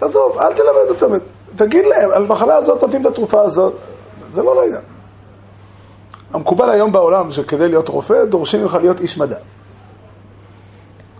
תעזוב, 0.00 0.38
אל 0.38 0.54
תלמד 0.54 0.88
אותם, 0.88 1.24
תגיד 1.56 1.86
להם, 1.86 2.10
על 2.10 2.26
מחלה 2.26 2.56
הזאת 2.56 2.84
תתאים 2.84 3.02
את 3.02 3.06
התרופה 3.06 3.42
הזאת, 3.42 3.74
זה 4.32 4.42
לא 4.42 4.56
לעניין. 4.56 4.82
המקובל 6.32 6.70
היום 6.70 6.92
בעולם 6.92 7.32
שכדי 7.32 7.68
להיות 7.68 7.88
רופא, 7.88 8.24
דורשים 8.24 8.62
ממך 8.62 8.78
להיות 8.80 9.00
איש 9.00 9.18
מדע. 9.18 9.36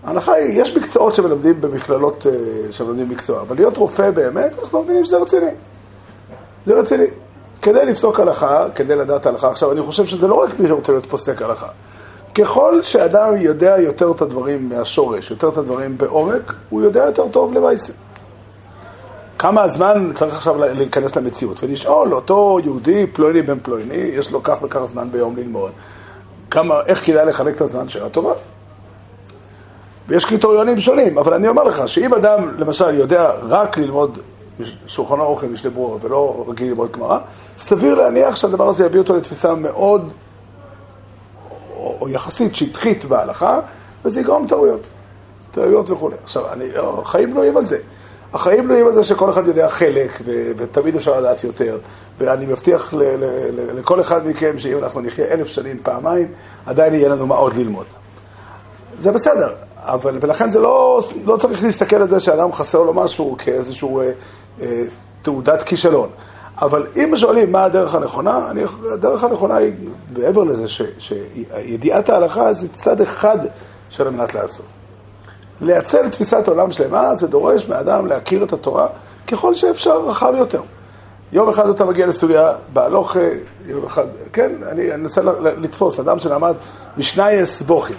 ההנחה 0.05 0.33
היא, 0.33 0.63
יש 0.63 0.77
מקצועות 0.77 1.15
שמלמדים 1.15 1.61
במכללות 1.61 2.27
אה, 2.27 2.33
שמלמדים 2.73 3.09
מקצוע, 3.09 3.41
אבל 3.41 3.57
להיות 3.57 3.77
רופא 3.77 4.11
באמת, 4.11 4.59
אנחנו 4.63 4.83
מבינים 4.83 5.05
שזה 5.05 5.19
רציני. 5.19 5.51
זה 6.67 6.75
רציני. 6.75 7.07
כדי 7.63 7.87
לפסוק 7.87 8.21
הלכה, 8.21 8.67
כדי 8.75 8.97
לדעת 8.97 9.27
הלכה, 9.27 9.51
עכשיו 9.51 9.73
אני 9.73 9.83
חושב 9.83 10.07
שזה 10.07 10.29
לא 10.29 10.35
רק 10.35 10.59
מי 10.59 10.69
שרוצה 10.69 10.93
להיות 10.93 11.07
פוסק 11.07 11.43
הלכה. 11.43 11.69
ככל 12.35 12.83
שאדם 12.83 13.37
יודע 13.37 13.77
יותר 13.79 14.11
את 14.11 14.23
הדברים 14.23 14.69
מהשורש, 14.69 15.31
יותר 15.31 15.49
את 15.49 15.57
הדברים 15.57 15.99
בעומק, 15.99 16.53
הוא 16.71 16.83
יודע 16.83 17.05
יותר 17.05 17.29
טוב 17.29 17.55
למעשה. 17.55 17.93
כמה 19.41 19.69
זמן 19.69 20.11
צריך 20.15 20.35
עכשיו 20.35 20.59
להיכנס 20.59 21.17
למציאות 21.17 21.65
ולשאול 21.65 22.15
אותו 22.15 22.59
יהודי 22.65 23.07
פלויני 23.07 23.43
בן 23.43 23.59
פלויני, 23.61 23.95
יש 23.95 24.31
לו 24.31 24.43
כך 24.43 24.63
וכך 24.63 24.85
זמן 24.85 25.11
ביום 25.11 25.37
ללמוד, 25.37 25.73
כמה, 26.51 26.75
איך 26.87 27.07
כדאי 27.07 27.27
לחלק 27.27 27.57
את 27.57 27.61
הזמן 27.61 27.89
של 27.89 28.05
הטובה. 28.05 28.33
ויש 30.09 30.25
קריטריונים 30.25 30.81
שונים, 30.81 31.19
אבל 31.19 31.35
אני 31.35 31.49
אומר 31.49 31.65
לך 31.65 31.89
שאם 31.89 32.15
אדם 32.15 32.49
למשל 32.59 32.95
יודע 32.95 33.31
רק 33.43 33.79
ללמוד 33.79 34.19
שולחנו 34.87 35.25
אוכל 35.25 35.47
משלי 35.47 35.71
ברור 35.71 35.99
ולא 36.03 36.45
רגיל 36.49 36.69
ללמוד 36.69 36.93
גמרא, 36.93 37.19
סביר 37.59 37.95
להניח 37.95 38.37
שהדבר 38.37 38.69
הזה 38.69 38.85
יביא 38.85 38.99
אותו 38.99 39.17
לתפיסה 39.17 39.55
מאוד, 39.55 40.13
או, 41.77 42.09
יחסית 42.09 42.57
שטחית 42.57 43.05
בהלכה, 43.05 43.61
וזה 44.05 44.21
יגרום 44.21 44.47
טעויות, 44.47 44.87
טעויות 45.51 45.91
וכו'. 45.91 46.11
עכשיו, 46.25 46.53
אני, 46.53 46.73
לא, 46.73 47.03
חיים 47.05 47.31
בנויים 47.31 47.57
על 47.57 47.67
זה. 47.67 47.79
החיים 48.35 48.65
בנויים 48.65 48.87
על 48.87 48.95
זה 48.95 49.05
שכל 49.05 49.31
אחד 49.31 49.47
יודע 49.47 49.69
חלק, 49.69 50.11
ו- 50.25 50.51
ותמיד 50.57 50.97
אפשר 50.97 51.21
לדעת 51.21 51.45
יותר, 51.45 51.79
ואני 52.19 52.47
מבטיח 52.47 52.95
ל- 52.95 53.03
ל- 53.03 53.51
ל- 53.53 53.79
לכל 53.79 54.01
אחד 54.01 54.27
מכם 54.27 54.59
שאם 54.59 54.79
אנחנו 54.79 55.01
נחיה 55.01 55.27
אלף 55.27 55.47
שנים 55.47 55.79
פעמיים, 55.83 56.29
עדיין 56.67 56.95
יהיה 56.95 57.09
לנו 57.09 57.27
מה 57.27 57.35
עוד 57.35 57.55
ללמוד. 57.55 57.87
זה 58.99 59.13
בסדר, 59.13 59.55
אבל, 59.77 60.19
ולכן 60.21 60.51
זה 60.51 60.61
לא, 60.61 61.01
לא 61.25 61.37
צריך 61.37 61.65
להסתכל 61.65 61.97
על 61.97 62.09
זה 62.09 62.21
שאדם 62.21 62.53
חסר 62.53 62.83
לו 62.83 62.95
משהו 62.95 63.37
כאיזשהו 63.39 64.01
אה, 64.01 64.11
אה, 64.63 64.83
תעודת 65.23 65.63
כישלון. 65.63 66.09
אבל 66.59 66.87
אם 66.97 67.17
שואלים 67.17 67.53
מה 67.53 67.65
הדרך 67.65 67.95
הנכונה, 67.95 68.51
אני, 68.51 68.63
הדרך 68.95 69.25
הנכונה 69.25 69.57
היא, 69.57 69.73
מעבר 70.19 70.45
לזה, 70.45 70.69
שידיעת 70.99 72.09
ההלכה 72.09 72.53
זה 72.53 72.69
צד 72.69 73.01
אחד 73.01 73.39
של 73.91 74.07
המנת 74.07 74.35
לעשות. 74.35 74.67
לייצר 75.61 76.09
תפיסת 76.09 76.49
עולם 76.49 76.73
שלמה, 76.73 77.15
זה 77.15 77.27
דורש 77.27 77.69
מאדם 77.69 78.07
להכיר 78.07 78.45
את 78.45 78.53
התורה 78.53 78.89
ככל 79.27 79.55
שאפשר 79.55 80.01
רחב 80.01 80.33
יותר. 80.39 80.63
יום 81.33 81.49
אחד 81.49 81.69
אתה 81.69 81.85
מגיע 81.85 82.07
לסוגיה 82.07 82.53
בהלוך, 82.73 83.17
יום 83.67 83.85
אחד, 83.85 84.07
כן, 84.33 84.51
אני 84.73 84.95
אנסה 84.95 85.21
לתפוס 85.57 86.01
אדם 86.01 86.19
שלמד 86.19 86.55
משנייס 86.97 87.63
בוכים, 87.63 87.97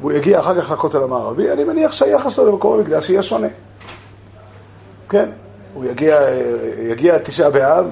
והוא 0.00 0.12
יגיע 0.12 0.40
אחר 0.40 0.62
כך 0.62 0.70
לכותל 0.70 1.02
המערבי, 1.02 1.50
אני 1.50 1.64
מניח 1.64 1.92
שהיחס 1.92 2.32
שלו 2.32 2.46
למקום 2.46 2.78
המקדש 2.78 3.10
יהיה 3.10 3.22
שונה. 3.22 3.48
כן, 5.08 5.28
הוא 5.74 5.84
יגיע, 5.84 6.18
יגיע 6.90 7.18
תשעה 7.18 7.50
באב, 7.50 7.86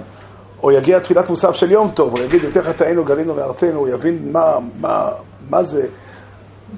או 0.63 0.73
יגיע 0.73 0.99
תפילת 0.99 1.31
מוסף 1.31 1.53
של 1.53 1.73
יום 1.73 1.91
טוב, 1.95 2.11
הוא 2.11 2.21
יגיד, 2.21 2.45
יותר 2.45 2.63
חטאינו 2.63 3.05
גלינו 3.05 3.35
מארצנו, 3.35 3.79
הוא 3.79 3.89
יבין 3.89 4.33
מה, 4.33 4.59
מה, 4.81 5.09
מה 5.51 5.63
זה, 5.63 5.87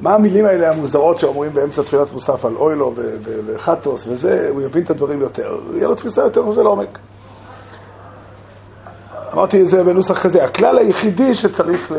מה 0.01 0.15
המילים 0.15 0.45
האלה 0.45 0.71
המוזרות 0.71 1.19
שאומרים 1.21 1.53
באמצע 1.53 1.83
תפילת 1.83 2.13
מוסף 2.13 2.45
על 2.45 2.57
אוילו 2.57 2.95
וחטוס 3.47 4.07
וזה, 4.07 4.49
הוא 4.51 4.63
יבין 4.63 4.83
את 4.83 4.91
הדברים 4.91 5.21
יותר, 5.21 5.59
יהיה 5.75 5.89
לו 5.89 5.95
תפיסה 5.95 6.23
יותר 6.23 6.55
של 6.55 6.61
עומק. 6.61 6.99
אמרתי 9.33 9.63
את 9.63 9.67
זה 9.67 9.85
בנוסח 9.85 10.23
כזה, 10.23 10.45
הכלל 10.45 10.79
היחידי 10.79 11.35
שצריך 11.35 11.93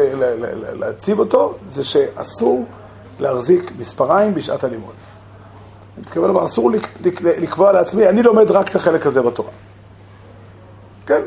להציב 0.73 1.19
אותו 1.19 1.53
זה 1.69 1.83
שאסור 1.83 2.65
להחזיק 3.19 3.71
מספריים 3.79 4.33
בשעת 4.33 4.63
הלימוד. 4.63 4.93
אני 5.95 6.01
מתכוון 6.01 6.27
לומר, 6.27 6.45
אסור 6.45 6.71
לקבוע 7.37 7.71
לעצמי, 7.71 8.07
אני 8.07 8.23
לומד 8.23 8.51
רק 8.51 8.69
את 8.69 8.75
החלק 8.75 9.05
הזה 9.05 9.21
בתורה. 9.21 9.49
כן, 11.05 11.21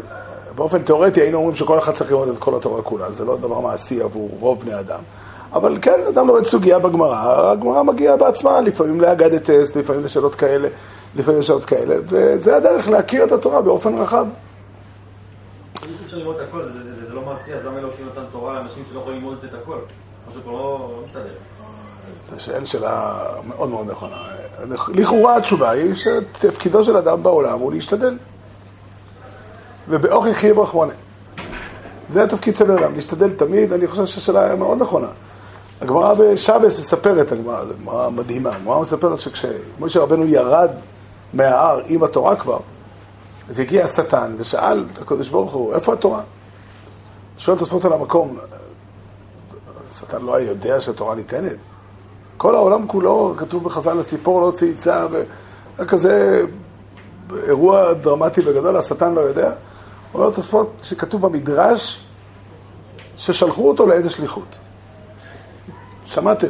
באופן 0.54 0.82
תיאורטי 0.82 1.20
היינו 1.20 1.38
אומרים 1.38 1.54
שכל 1.54 1.78
אחד 1.78 1.92
צריך 1.92 2.10
ללמוד 2.10 2.28
את 2.28 2.38
כל 2.38 2.56
התורה 2.56 2.82
כולה, 2.82 3.12
זה 3.12 3.24
לא 3.24 3.36
דבר 3.36 3.60
מעשי 3.60 4.02
עבור 4.02 4.30
רוב 4.40 4.60
בני 4.60 4.80
אדם. 4.80 5.00
אבל 5.52 5.78
כן, 5.82 6.00
אדם 6.08 6.26
לומד 6.26 6.44
סוגיה 6.44 6.78
בגמרא, 6.78 7.50
הגמרא 7.50 7.82
מגיעה 7.82 8.16
בעצמה, 8.16 8.60
לפעמים 8.60 9.00
לאגדתס, 9.00 9.76
לפעמים 9.76 10.04
לשאלות 10.04 10.34
כאלה, 10.34 10.68
לפעמים 11.16 11.40
לשאלות 11.40 11.64
כאלה, 11.64 11.96
וזה 12.08 12.56
הדרך 12.56 12.88
להכיר 12.88 13.24
את 13.24 13.32
התורה 13.32 13.62
באופן 13.62 13.98
רחב. 13.98 14.26
אפשר 16.04 16.16
ללמוד 16.16 16.36
את 16.36 16.48
הכל, 16.48 16.64
זה 17.08 17.14
לא 17.14 17.22
מעשי, 17.22 17.54
אז 17.54 17.66
למה 17.66 17.78
אלוקים 17.78 18.06
נתן 18.06 18.24
תורה 18.32 18.54
לאנשים 18.54 18.84
שלא 18.90 19.00
יכולים 19.00 19.18
ללמוד 19.18 19.38
את 19.44 19.54
הכל? 19.62 19.78
משהו 20.30 20.42
פה 20.44 20.50
לא 20.50 21.00
מסתדר. 21.04 21.34
זו 22.30 22.44
שאלה 22.44 22.66
שאלה 22.66 23.22
מאוד 23.46 23.68
מאוד 23.68 23.90
נכונה. 23.90 24.16
לכאורה 24.88 25.36
התשובה 25.36 25.70
היא 25.70 25.94
שתפקידו 25.94 26.84
של 26.84 26.96
אדם 26.96 27.22
בעולם 27.22 27.58
הוא 27.58 27.72
להשתדל. 27.72 28.16
ובאוכי 29.88 30.34
חייב 30.34 30.58
רחמונה. 30.58 30.92
זה 32.08 32.22
התפקיד 32.22 32.56
של 32.56 32.72
אדם, 32.72 32.94
להשתדל 32.94 33.30
תמיד, 33.30 33.72
אני 33.72 33.86
חושב 33.86 34.06
שהשאלה 34.06 34.50
היא 34.50 34.58
מאוד 34.58 34.82
נכונה. 34.82 35.08
הגמרא 35.80 36.14
בשבס 36.14 36.78
מספרת, 36.78 37.32
הגמרא, 37.32 37.64
זו 37.64 37.74
גמרא 37.82 38.10
מדהימה, 38.10 38.56
הגמרא 38.56 38.80
מספרת 38.80 39.20
שכשמשה 39.20 40.00
רבנו 40.00 40.26
ירד 40.26 40.70
מההר 41.32 41.80
עם 41.86 42.02
התורה 42.02 42.36
כבר, 42.36 42.58
אז 43.50 43.58
הגיע 43.58 43.84
השטן 43.84 44.34
ושאל 44.38 44.84
את 44.92 45.02
הקדוש 45.02 45.28
ברוך 45.28 45.52
הוא, 45.52 45.74
איפה 45.74 45.92
התורה? 45.92 46.22
שואל 47.38 47.56
את 47.56 47.62
עצמו 47.62 47.80
על 47.84 47.92
המקום, 47.92 48.38
השטן 49.90 50.22
לא 50.22 50.36
היה 50.36 50.48
יודע 50.48 50.80
שהתורה 50.80 51.14
ניתנת? 51.14 51.56
כל 52.36 52.54
העולם 52.54 52.86
כולו, 52.88 53.34
כתוב 53.36 53.64
בחז"ל, 53.64 54.00
הציפור 54.00 54.40
לא 54.40 54.50
צייצה, 54.50 55.06
והיה 55.10 55.88
כזה 55.88 56.42
אירוע 57.46 57.92
דרמטי 57.92 58.40
וגדול, 58.40 58.76
השטן 58.76 59.14
לא 59.14 59.20
יודע. 59.20 59.52
אומר 60.14 60.30
תוספות 60.30 60.72
שכתוב 60.82 61.26
במדרש 61.26 62.04
ששלחו 63.16 63.68
אותו 63.68 63.86
לאיזה 63.86 64.10
שליחות. 64.10 64.59
שמעתם? 66.04 66.48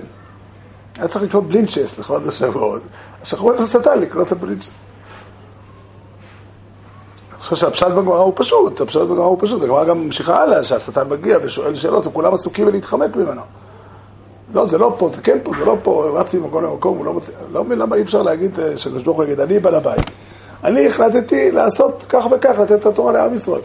היה 0.96 1.08
צריך 1.08 1.24
לקנות 1.24 1.44
בלינצ'ס 1.44 1.98
לכבוד 1.98 2.28
השבועות. 2.28 2.82
שלחו 3.24 3.54
את 3.54 3.60
השטן 3.60 3.98
לקנות 3.98 4.26
את 4.26 4.32
הבלינצ'ס. 4.32 4.84
אני 7.32 7.38
חושב 7.38 7.56
שהפשט 7.56 7.86
בגמרא 7.86 8.18
הוא 8.18 8.32
פשוט, 8.36 8.80
הפשט 8.80 9.00
בגמרא 9.00 9.24
הוא 9.24 9.38
פשוט. 9.40 9.62
הגמרא 9.62 9.84
גם 9.84 10.04
ממשיכה 10.04 10.42
הלאה, 10.42 10.64
שהשטן 10.64 11.08
מגיע 11.08 11.38
ושואל 11.42 11.74
שאלות, 11.74 12.06
וכולם 12.06 12.34
עסוקים 12.34 12.66
בלהתחמק 12.66 13.16
ממנו. 13.16 13.42
לא, 14.54 14.66
זה 14.66 14.78
לא 14.78 14.94
פה, 14.98 15.08
זה 15.08 15.22
כן 15.22 15.38
פה, 15.42 15.52
זה 15.58 15.64
לא 15.64 15.76
פה, 15.82 16.10
רץ 16.14 16.34
ממקום 16.34 16.64
למקום, 16.64 16.98
הוא 16.98 17.04
לא 17.04 17.12
מוצא... 17.12 17.32
לא 17.52 17.64
מבין 17.64 17.78
למה 17.78 17.96
אי 17.96 18.02
אפשר 18.02 18.22
להגיד, 18.22 18.60
אה, 18.60 18.76
שקדוש 18.76 19.02
ברוך 19.02 19.16
הוא 19.16 19.24
יגיד, 19.24 19.40
אני 19.40 19.58
בעל 19.58 19.74
הבית. 19.74 20.10
אני 20.64 20.86
החלטתי 20.86 21.50
לעשות 21.50 22.04
כך 22.08 22.26
וכך, 22.30 22.58
לתת 22.58 22.80
את 22.80 22.86
התורה 22.86 23.12
לעם 23.12 23.34
ישראל. 23.34 23.60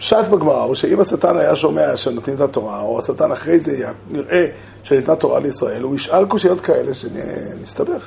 פשט 0.00 0.28
בגמרא 0.30 0.62
הוא 0.62 0.74
שאם 0.74 1.00
השטן 1.00 1.36
היה 1.38 1.56
שומע 1.56 1.96
שנותנים 1.96 2.36
את 2.36 2.40
התורה, 2.40 2.80
או 2.80 2.98
השטן 2.98 3.32
אחרי 3.32 3.60
זה 3.60 3.76
נראה 4.10 4.46
שניתנה 4.82 5.16
תורה 5.16 5.40
לישראל, 5.40 5.82
הוא 5.82 5.94
ישאל 5.94 6.26
קושיות 6.26 6.60
כאלה 6.60 6.94
שנסתבך. 6.94 8.06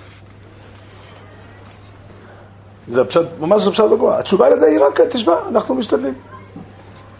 זה 2.87 3.03
פשט, 3.03 3.21
ממש 3.39 3.67
פשט 3.67 3.83
בגמרא. 3.83 4.19
התשובה 4.19 4.49
לזה 4.49 4.65
היא 4.65 4.79
רק, 4.79 5.01
תשמע, 5.01 5.35
אנחנו 5.49 5.75
משתדלים. 5.75 6.13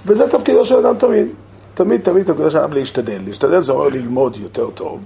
וזה 0.05 0.29
תפקידו 0.29 0.65
של 0.65 0.75
אדם 0.75 0.97
תמיד. 0.97 1.27
תמיד, 1.73 2.01
תמיד 2.01 2.23
תפקידו 2.23 2.51
של 2.51 2.57
אדם 2.57 2.73
להשתדל. 2.73 3.21
להשתדל 3.25 3.61
זה 3.61 3.71
אומר 3.71 3.87
ללמוד 3.87 4.37
יותר 4.37 4.69
טוב, 4.69 4.99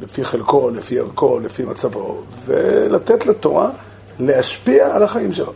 לפי 0.00 0.24
חלקו, 0.24 0.70
לפי 0.70 0.98
ערכו, 0.98 1.40
לפי 1.40 1.62
מצבו, 1.62 2.22
ולתת 2.46 3.26
לתורה 3.26 3.70
להשפיע 4.18 4.94
על 4.96 5.02
החיים 5.02 5.32
שלו. 5.32 5.52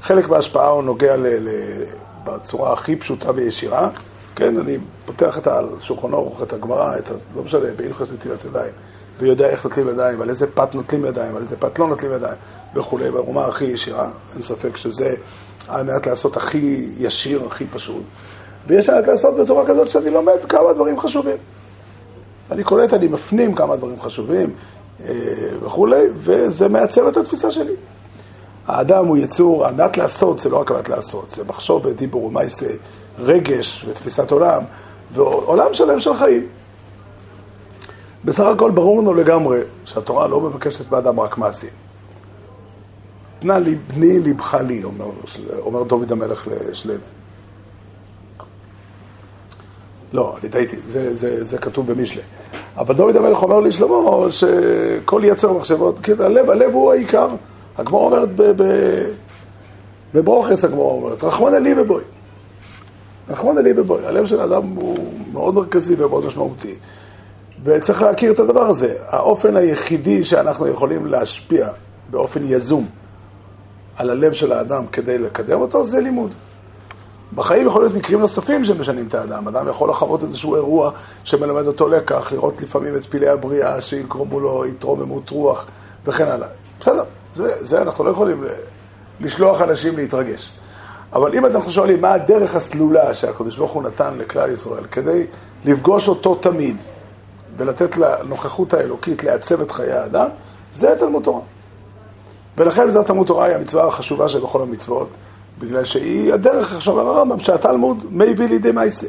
חלק 0.00 0.28
מההשפעה 0.28 0.68
הוא 0.68 0.82
נוגע 0.82 1.16
ל... 1.16 1.26
ל 1.26 1.48
בצורה 2.24 2.72
הכי 2.72 2.96
פשוטה 2.96 3.30
וישירה, 3.34 3.90
כן, 4.36 4.58
אני 4.58 4.78
פותח 5.06 5.38
את 5.38 5.46
השולחן 5.46 6.12
ערוך, 6.14 6.42
את 6.42 6.52
הגמרא, 6.52 6.98
את 6.98 7.10
ה... 7.10 7.14
לא 7.36 7.42
משנה, 7.42 7.70
בהלכות 7.76 8.12
נטילת 8.12 8.44
ידיים, 8.44 8.72
ויודע 9.18 9.46
איך 9.46 9.64
נוטלים 9.64 9.88
ידיים, 9.88 10.22
על 10.22 10.28
איזה 10.28 10.46
פת 10.46 10.74
נוטלים 10.74 11.04
ידיים, 11.04 11.36
על 11.36 11.42
איזה 11.42 11.56
פת 11.56 11.78
לא 11.78 11.88
נוטלים 11.88 12.12
ידיים, 12.12 12.36
וכולי, 12.74 13.10
ברומה 13.10 13.46
הכי 13.46 13.64
ישירה, 13.64 14.10
אין 14.32 14.42
ספק 14.42 14.76
שזה 14.76 15.14
על 15.68 15.82
מנת 15.82 16.06
לעשות 16.06 16.36
הכי 16.36 16.88
ישיר, 16.98 17.46
הכי 17.46 17.66
פשוט. 17.66 18.02
ויש 18.66 18.88
על 18.88 19.06
לעשות 19.06 19.36
בצורה 19.36 19.66
כזאת 19.66 19.88
שאני 19.88 20.10
לומד 20.10 20.44
כמה 20.48 20.72
דברים 20.72 21.00
חשובים. 21.00 21.36
אני 22.50 22.64
קולט, 22.64 22.94
אני 22.94 23.08
מפנים 23.08 23.54
כמה 23.54 23.76
דברים 23.76 24.00
חשובים 24.00 24.50
אה, 25.04 25.14
וכולי, 25.62 26.04
וזה 26.16 26.68
מעצב 26.68 27.06
את 27.06 27.16
התפיסה 27.16 27.50
שלי. 27.50 27.74
האדם 28.68 29.06
הוא 29.06 29.16
יצור, 29.16 29.66
על 29.66 29.74
מנת 29.74 29.96
לעשות, 29.96 30.38
זה 30.38 30.48
לא 30.48 30.60
רק 30.60 30.70
על 30.70 30.76
מנת 30.76 30.88
לעשות, 30.88 31.30
זה 31.36 31.44
מחשוב 31.44 31.86
ודיבור 31.86 32.24
ומייסה, 32.24 32.70
רגש 33.18 33.84
ותפיסת 33.88 34.30
עולם, 34.30 34.62
ועולם 35.12 35.74
שלם 35.74 36.00
של 36.00 36.16
חיים. 36.16 36.46
בסך 38.24 38.44
הכל 38.44 38.70
ברור 38.70 39.00
לנו 39.02 39.14
לגמרי 39.14 39.60
שהתורה 39.84 40.26
לא 40.26 40.40
מבקשת 40.40 40.88
באדם 40.88 41.20
רק 41.20 41.38
מעשים. 41.38 41.70
תנה 43.38 43.58
לי, 43.58 43.74
בני 43.74 44.18
לבך 44.18 44.54
לי, 44.54 44.84
אומר, 44.84 45.10
אומר 45.58 45.82
דוד 45.82 46.12
המלך 46.12 46.48
לשלם. 46.70 46.98
לא, 50.12 50.36
אני 50.40 50.48
טעיתי, 50.50 50.76
זה, 50.86 51.14
זה, 51.14 51.44
זה 51.44 51.58
כתוב 51.58 51.92
במשלי. 51.92 52.22
אבל 52.76 52.94
דוד 52.94 53.16
המלך 53.16 53.42
אומר 53.42 53.60
לשלמה 53.60 53.96
שכל 54.30 55.22
יצר 55.24 55.52
מחשבות, 55.52 55.98
כן, 56.02 56.20
הלב, 56.20 56.50
הלב 56.50 56.74
הוא 56.74 56.92
העיקר. 56.92 57.28
הגמור 57.78 58.04
אומרת 58.04 58.28
בברוכס, 60.14 60.64
הגמור 60.64 61.02
אומרת, 61.02 61.24
רחמנא 61.24 61.56
לי 61.56 61.74
בבוי. 61.74 62.02
רחמנא 63.28 63.60
לי 63.60 63.74
בבוי. 63.74 64.06
הלב 64.06 64.26
של 64.26 64.40
האדם 64.40 64.62
הוא 64.62 64.96
מאוד 65.32 65.54
מרכזי 65.54 65.94
ומאוד 65.98 66.26
משמעותי. 66.26 66.74
וצריך 67.64 68.02
להכיר 68.02 68.32
את 68.32 68.38
הדבר 68.38 68.66
הזה. 68.66 68.94
האופן 69.06 69.56
היחידי 69.56 70.24
שאנחנו 70.24 70.68
יכולים 70.68 71.06
להשפיע 71.06 71.68
באופן 72.10 72.40
יזום 72.44 72.86
על 73.96 74.10
הלב 74.10 74.32
של 74.32 74.52
האדם 74.52 74.86
כדי 74.86 75.18
לקדם 75.18 75.60
אותו 75.60 75.84
זה 75.84 76.00
לימוד. 76.00 76.34
בחיים 77.34 77.66
יכול 77.66 77.82
להיות 77.82 77.94
מקרים 77.94 78.20
נוספים 78.20 78.64
שמשנים 78.64 79.06
את 79.06 79.14
האדם. 79.14 79.48
אדם 79.48 79.68
יכול 79.68 79.90
לחוות 79.90 80.22
איזשהו 80.22 80.54
אירוע 80.54 80.90
שמלמד 81.24 81.66
אותו 81.66 81.88
לקח, 81.88 82.32
לראות 82.32 82.62
לפעמים 82.62 82.96
את 82.96 83.06
פלאי 83.06 83.28
הבריאה 83.28 83.80
שיקרומו 83.80 84.40
לו 84.40 84.64
התרוממות 84.64 85.30
רוח 85.30 85.66
וכן 86.04 86.28
הלאה. 86.28 86.48
בסדר, 86.80 87.04
זה, 87.34 87.64
זה 87.64 87.82
אנחנו 87.82 88.04
לא 88.04 88.10
יכולים 88.10 88.44
לשלוח 89.20 89.62
אנשים 89.62 89.96
להתרגש. 89.96 90.52
אבל 91.12 91.34
אם 91.34 91.46
אנחנו 91.46 91.70
שואלים 91.70 92.00
מה 92.00 92.12
הדרך 92.12 92.54
הסלולה 92.54 93.14
שהקדוש 93.14 93.56
ברוך 93.56 93.72
הוא 93.72 93.82
נתן 93.82 94.14
לכלל 94.18 94.52
ישראל 94.52 94.84
כדי 94.84 95.26
לפגוש 95.64 96.08
אותו 96.08 96.34
תמיד 96.34 96.76
ולתת 97.56 97.96
לנוכחות 97.96 98.74
האלוקית 98.74 99.24
לעצב 99.24 99.60
את 99.60 99.70
חיי 99.70 99.92
האדם, 99.92 100.28
זה 100.72 100.94
תלמוד 100.98 101.22
תורה. 101.22 101.40
ולכן 102.56 102.90
זאת 102.90 103.06
תלמוד 103.06 103.26
תורה 103.26 103.46
היא 103.46 103.54
המצווה 103.54 103.86
החשובה 103.86 104.28
שבכל 104.28 104.62
המצוות, 104.62 105.08
בגלל 105.58 105.84
שהיא 105.84 106.34
הדרך, 106.34 106.72
איך 106.72 106.82
שאומר 106.82 107.08
הרמב"ם, 107.08 107.38
שהתלמוד 107.38 108.06
מביא 108.10 108.48
לידי 108.48 108.72
מעשה. 108.72 109.06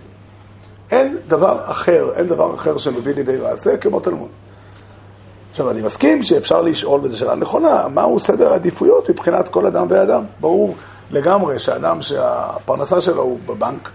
אין 0.92 1.18
דבר 1.28 1.60
אחר, 1.66 2.14
אין 2.16 2.28
דבר 2.28 2.56
אחר 2.56 2.78
שמביא 2.78 3.16
לידי 3.16 3.38
מעשה 3.38 3.78
כמו 3.78 4.00
תלמוד. 4.00 4.30
עכשיו, 5.52 5.70
אני 5.70 5.82
מסכים 5.82 6.24
שאפשר 6.24 6.62
לשאול, 6.62 7.02
וזו 7.04 7.18
שאלה 7.18 7.36
נכונה, 7.36 7.88
מהו 7.88 8.20
סדר 8.20 8.52
העדיפויות 8.52 9.10
מבחינת 9.10 9.48
כל 9.48 9.66
אדם 9.66 9.86
ואדם. 9.90 10.24
ברור 10.40 10.76
לגמרי 11.12 11.60
שאדם 11.60 12.02
שהפרנסה 12.02 13.02
שלו 13.02 13.22
הוא 13.22 13.40
בבנק, 13.46 13.90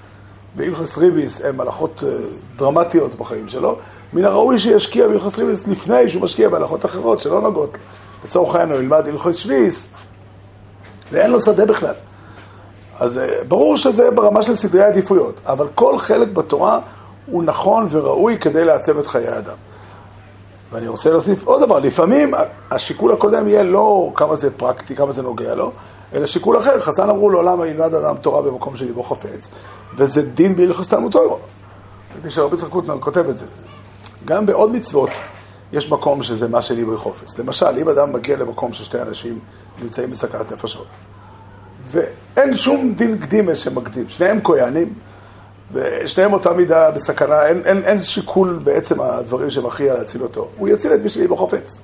והלכס 0.56 0.98
ריביס 0.98 1.44
הן 1.44 1.60
הלכות 1.60 2.04
אה, 2.06 2.12
דרמטיות 2.56 3.14
בחיים 3.14 3.48
שלו, 3.48 3.76
מן 4.12 4.24
הראוי 4.24 4.58
שישקיע 4.58 5.08
בהלכס 5.08 5.38
ריביס 5.38 5.68
לפני 5.68 6.08
שהוא 6.08 6.22
משקיע 6.22 6.48
בהלכות 6.48 6.84
אחרות 6.84 7.20
שלא 7.20 7.40
נוגעות. 7.40 7.78
לצורך 8.24 8.54
העניין 8.54 8.72
הוא 8.72 8.80
ילמד 8.80 9.08
הלכות 9.08 9.34
שביס, 9.34 9.92
ואין 11.12 11.30
לו 11.30 11.40
שדה 11.40 11.66
בכלל. 11.66 11.94
אז 12.98 13.18
אה, 13.18 13.24
ברור 13.48 13.76
שזה 13.76 14.10
ברמה 14.10 14.42
של 14.42 14.54
סדרי 14.54 14.82
העדיפויות, 14.82 15.34
אבל 15.46 15.68
כל 15.74 15.98
חלק 15.98 16.28
בתורה 16.28 16.80
הוא 17.26 17.42
נכון 17.42 17.88
וראוי 17.90 18.38
כדי 18.38 18.64
לעצב 18.64 18.98
את 18.98 19.06
חיי 19.06 19.28
האדם. 19.28 19.56
ואני 20.74 20.88
רוצה 20.88 21.10
להוסיף 21.10 21.44
עוד 21.44 21.62
דבר, 21.62 21.78
לפעמים 21.78 22.34
השיקול 22.70 23.12
הקודם 23.12 23.48
יהיה 23.48 23.62
לא 23.62 24.12
כמה 24.14 24.36
זה 24.36 24.50
פרקטי, 24.50 24.96
כמה 24.96 25.12
זה 25.12 25.22
נוגע 25.22 25.54
לו, 25.54 25.72
אלא 26.14 26.26
שיקול 26.26 26.58
אחר. 26.58 26.80
חז"ל 26.80 27.10
אמרו 27.10 27.30
לעולם 27.30 27.64
ילמד 27.64 27.94
אדם 27.94 28.16
תורה 28.16 28.42
במקום 28.42 28.76
של 28.76 28.84
ליבו 28.84 29.02
חפץ, 29.02 29.50
וזה 29.96 30.22
דין 30.22 30.56
בהלכות 30.56 30.86
תלמוד 30.86 31.12
תורה. 31.12 31.36
ראיתי 32.14 32.30
שרבי 32.30 32.56
יצחק 32.56 32.68
קוטנר 32.68 33.00
כותב 33.00 33.28
את 33.28 33.38
זה. 33.38 33.46
גם 34.24 34.46
בעוד 34.46 34.72
מצוות 34.72 35.10
יש 35.72 35.90
מקום 35.90 36.22
שזה 36.22 36.48
מה 36.48 36.62
של 36.62 36.74
ליבו 36.74 36.98
חופץ. 36.98 37.38
למשל, 37.38 37.78
אם 37.78 37.88
אדם 37.88 38.12
מגיע 38.12 38.36
למקום 38.36 38.72
ששתי 38.72 39.02
אנשים 39.02 39.38
נמצאים 39.82 40.10
בסכנת 40.10 40.52
נפשות, 40.52 40.86
ואין 41.90 42.54
שום 42.54 42.94
דין 42.94 43.18
קדימה 43.18 43.54
שמקדים, 43.54 44.08
שניהם 44.08 44.40
כהנים, 44.44 44.92
ושניהם 45.72 46.32
אותה 46.32 46.52
מידה 46.52 46.90
בסכנה, 46.90 47.46
אין, 47.46 47.62
אין, 47.64 47.82
אין 47.84 47.98
שיקול 47.98 48.60
בעצם 48.64 49.00
הדברים 49.00 49.50
שמכריע 49.50 49.94
להציל 49.94 50.22
אותו. 50.22 50.48
הוא 50.58 50.68
יציל 50.68 50.94
את 50.94 51.00
מי 51.00 51.08
שלי 51.08 51.28
בחופץ. 51.28 51.82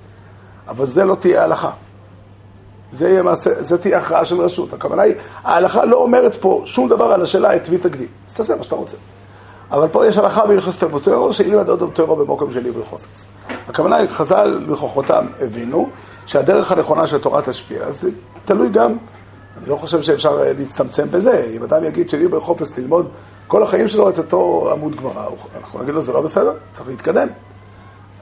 אבל 0.68 0.86
זה 0.86 1.04
לא 1.04 1.14
תהיה 1.14 1.44
הלכה. 1.44 1.70
זה, 2.92 3.08
יהיה 3.08 3.22
מעשה, 3.22 3.62
זה 3.62 3.78
תהיה 3.78 3.98
הכרעה 3.98 4.24
של 4.24 4.40
רשות. 4.40 4.72
הכוונה 4.72 5.02
היא, 5.02 5.14
ההלכה 5.44 5.84
לא 5.84 5.96
אומרת 5.96 6.34
פה 6.34 6.62
שום 6.66 6.88
דבר 6.88 7.04
על 7.04 7.22
השאלה 7.22 7.56
את 7.56 7.68
מי 7.68 7.78
תקדים. 7.78 8.08
אז 8.28 8.34
תעשה 8.34 8.56
מה 8.56 8.62
שאתה 8.62 8.76
רוצה. 8.76 8.96
אבל 9.70 9.88
פה 9.88 10.06
יש 10.06 10.18
הלכה 10.18 10.46
בהלכס 10.46 10.76
תלמותרו, 10.76 11.32
שאילמד 11.32 11.68
עוד 11.68 11.90
תורו 11.94 12.16
במוקם 12.16 12.52
שלי 12.52 12.70
בחופץ. 12.70 13.26
הכוונה 13.68 13.96
היא, 13.96 14.08
חז"ל 14.08 14.66
בחוכמתם 14.70 15.26
הבינו 15.40 15.90
שהדרך 16.26 16.72
הנכונה 16.72 17.06
של 17.06 17.18
תורה 17.18 17.42
תשפיע, 17.42 17.92
זה 17.92 18.10
תלוי 18.44 18.68
גם, 18.68 18.96
אני 19.58 19.68
לא 19.68 19.76
חושב 19.76 20.02
שאפשר 20.02 20.42
להצטמצם 20.58 21.10
בזה. 21.10 21.52
אם 21.56 21.62
אדם 21.62 21.84
יגיד 21.84 22.10
שלי 22.10 22.28
בחופץ 22.28 22.78
ללמוד 22.78 23.10
כל 23.50 23.62
החיים 23.62 23.88
שלו 23.88 24.08
את 24.08 24.18
אותו 24.18 24.68
עמוד 24.72 24.96
גמרא, 24.96 25.28
אנחנו 25.56 25.82
נגיד 25.82 25.94
לו 25.94 26.02
זה 26.02 26.12
לא 26.12 26.20
בסדר, 26.20 26.52
צריך 26.72 26.88
להתקדם. 26.88 27.28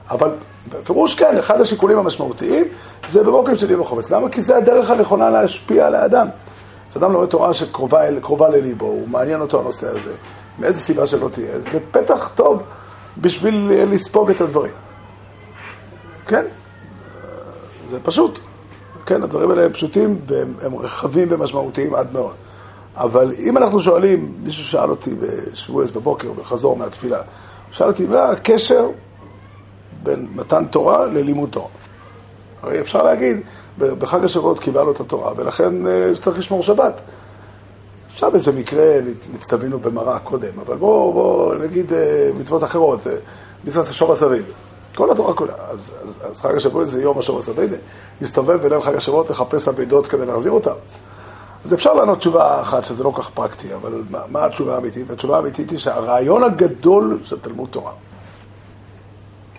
אבל 0.09 0.31
בפירוש 0.69 1.15
כן, 1.15 1.37
אחד 1.37 1.61
השיקולים 1.61 1.97
המשמעותיים 1.97 2.65
זה 3.07 3.23
בבוקר 3.23 3.55
של 3.55 3.71
יום 3.71 3.81
החומץ. 3.81 4.11
למה? 4.11 4.29
כי 4.29 4.41
זה 4.41 4.57
הדרך 4.57 4.89
הנכונה 4.89 5.29
להשפיע 5.29 5.87
על 5.87 5.95
האדם. 5.95 6.27
כשאדם 6.91 7.13
לומד 7.13 7.27
תורה 7.27 7.53
שקרובה 7.53 8.07
אל, 8.07 8.19
לליבו, 8.51 8.85
הוא 8.85 9.07
מעניין 9.07 9.41
אותו 9.41 9.59
הנושא 9.59 9.89
הזה, 9.89 10.13
מאיזה 10.59 10.79
סיבה 10.81 11.07
שלא 11.07 11.29
תהיה, 11.29 11.59
זה 11.59 11.79
פתח 11.91 12.31
טוב 12.35 12.63
בשביל 13.17 13.71
לספוג 13.91 14.29
את 14.29 14.41
הדברים. 14.41 14.73
כן, 16.27 16.45
זה 17.89 17.99
פשוט. 18.03 18.39
כן, 19.05 19.23
הדברים 19.23 19.49
האלה 19.49 19.65
הם 19.65 19.73
פשוטים 19.73 20.19
והם 20.27 20.53
הם 20.61 20.75
רחבים 20.75 21.27
ומשמעותיים 21.31 21.95
עד 21.95 22.13
מאוד. 22.13 22.35
אבל 22.99 23.33
אם 23.39 23.57
אנחנו 23.57 23.79
שואלים, 23.79 24.33
מישהו 24.43 24.63
שאל 24.63 24.89
אותי 24.89 25.11
בשבועס 25.15 25.91
בבוקר, 25.91 26.31
בחזור 26.31 26.77
מהתפילה, 26.77 27.21
שאל 27.71 27.87
אותי, 27.87 28.05
מה 28.05 28.29
הקשר 28.29 28.89
בין 30.03 30.27
מתן 30.35 30.65
תורה 30.65 31.05
ללימוד 31.05 31.49
תורה? 31.49 31.69
הרי 32.61 32.81
אפשר 32.81 33.03
להגיד, 33.03 33.37
בחג 33.77 34.23
השבועות 34.23 34.59
קיבלנו 34.59 34.91
את 34.91 34.99
התורה, 34.99 35.31
ולכן 35.35 35.87
אה, 35.87 36.15
צריך 36.21 36.37
לשמור 36.37 36.63
שבת. 36.63 37.01
עכשיו 38.11 38.35
איזה 38.35 38.51
מקרה 38.51 38.85
נצטווינו 39.33 39.79
במראה 39.79 40.19
קודם, 40.19 40.59
אבל 40.65 40.77
בואו 40.77 41.13
בוא, 41.13 41.55
נגיד 41.55 41.93
אה, 41.93 42.29
מצוות 42.39 42.63
אחרות, 42.63 43.07
אה, 43.07 43.13
מצוות 43.63 43.87
השור 43.87 44.11
הסביב. 44.11 44.53
כל 44.95 45.11
התורה 45.11 45.33
כולה. 45.33 45.53
אז, 45.71 45.91
אז, 46.03 46.13
אז 46.29 46.37
חג 46.37 46.55
השבועות 46.55 46.87
זה 46.87 47.01
יום 47.01 47.19
השור 47.19 47.39
הסביב, 47.39 47.73
מסתובב 48.21 48.67
בליל 48.67 48.81
חג 48.81 48.95
השבועות 48.95 49.29
לחפש 49.29 49.67
אבידות 49.67 50.07
כדי 50.07 50.25
להחזיר 50.25 50.51
אותם. 50.51 50.75
אז 51.65 51.73
אפשר 51.73 51.93
לענות 51.93 52.19
תשובה 52.19 52.61
אחת 52.61 52.85
שזה 52.85 53.03
לא 53.03 53.13
כך 53.17 53.29
פרקטי, 53.29 53.73
אבל 53.73 54.03
מה, 54.09 54.19
מה 54.29 54.45
התשובה 54.45 54.75
האמיתית? 54.75 55.09
התשובה 55.09 55.35
האמיתית 55.35 55.69
היא 55.69 55.79
שהרעיון 55.79 56.43
הגדול 56.43 57.19
של 57.23 57.39
תלמוד 57.39 57.69
תורה, 57.69 57.91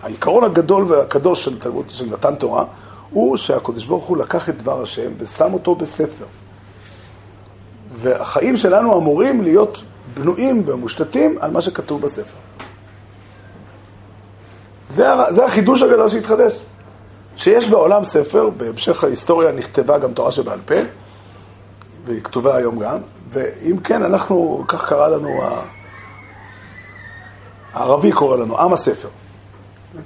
העיקרון 0.01 0.43
הגדול 0.43 0.85
והקדוש 0.91 1.45
של 1.45 1.59
תלמוד, 1.59 1.89
של 1.89 2.09
מתן 2.09 2.35
תורה, 2.35 2.65
הוא 3.09 3.37
שהקדוש 3.37 3.85
ברוך 3.85 4.05
הוא 4.05 4.17
לקח 4.17 4.49
את 4.49 4.57
דבר 4.57 4.81
השם 4.81 5.11
ושם 5.17 5.53
אותו 5.53 5.75
בספר. 5.75 6.25
והחיים 7.95 8.57
שלנו 8.57 8.97
אמורים 8.97 9.41
להיות 9.41 9.81
בנויים 10.13 10.63
ומושתתים 10.65 11.37
על 11.39 11.51
מה 11.51 11.61
שכתוב 11.61 12.01
בספר. 12.01 12.37
זה, 14.89 15.05
זה 15.29 15.45
החידוש 15.45 15.81
הגדול 15.81 16.09
שהתחדש. 16.09 16.59
שיש 17.35 17.67
בעולם 17.67 18.03
ספר, 18.03 18.49
בהמשך 18.49 19.03
ההיסטוריה 19.03 19.51
נכתבה 19.51 19.97
גם 19.97 20.13
תורה 20.13 20.31
שבעל 20.31 20.59
פה, 20.65 20.75
והיא 22.05 22.21
כתובה 22.21 22.55
היום 22.55 22.79
גם, 22.79 22.97
ואם 23.29 23.77
כן, 23.77 24.03
אנחנו, 24.03 24.63
כך 24.67 24.89
קרא 24.89 25.07
לנו, 25.07 25.41
הערבי 27.73 28.11
קורא 28.11 28.37
לנו, 28.37 28.57
עם 28.57 28.73
הספר. 28.73 29.07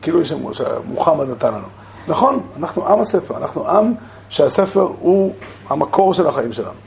כאילו 0.01 0.21
שמוחמד 0.25 1.29
נתן 1.29 1.53
לנו. 1.53 1.67
נכון, 2.07 2.43
אנחנו 2.57 2.87
עם 2.87 2.99
הספר, 2.99 3.37
אנחנו 3.37 3.69
עם 3.69 3.93
שהספר 4.29 4.87
הוא 4.99 5.33
המקור 5.67 6.13
של 6.13 6.27
החיים 6.27 6.53
שלנו. 6.53 6.79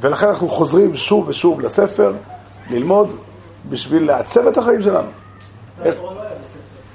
ולכן 0.00 0.28
אנחנו 0.28 0.48
חוזרים 0.48 0.96
שוב 0.96 1.28
ושוב 1.28 1.60
לספר, 1.60 2.12
ללמוד, 2.70 3.16
בשביל 3.68 4.06
לעצב 4.06 4.46
את 4.46 4.56
החיים 4.56 4.82
שלנו. 4.82 5.08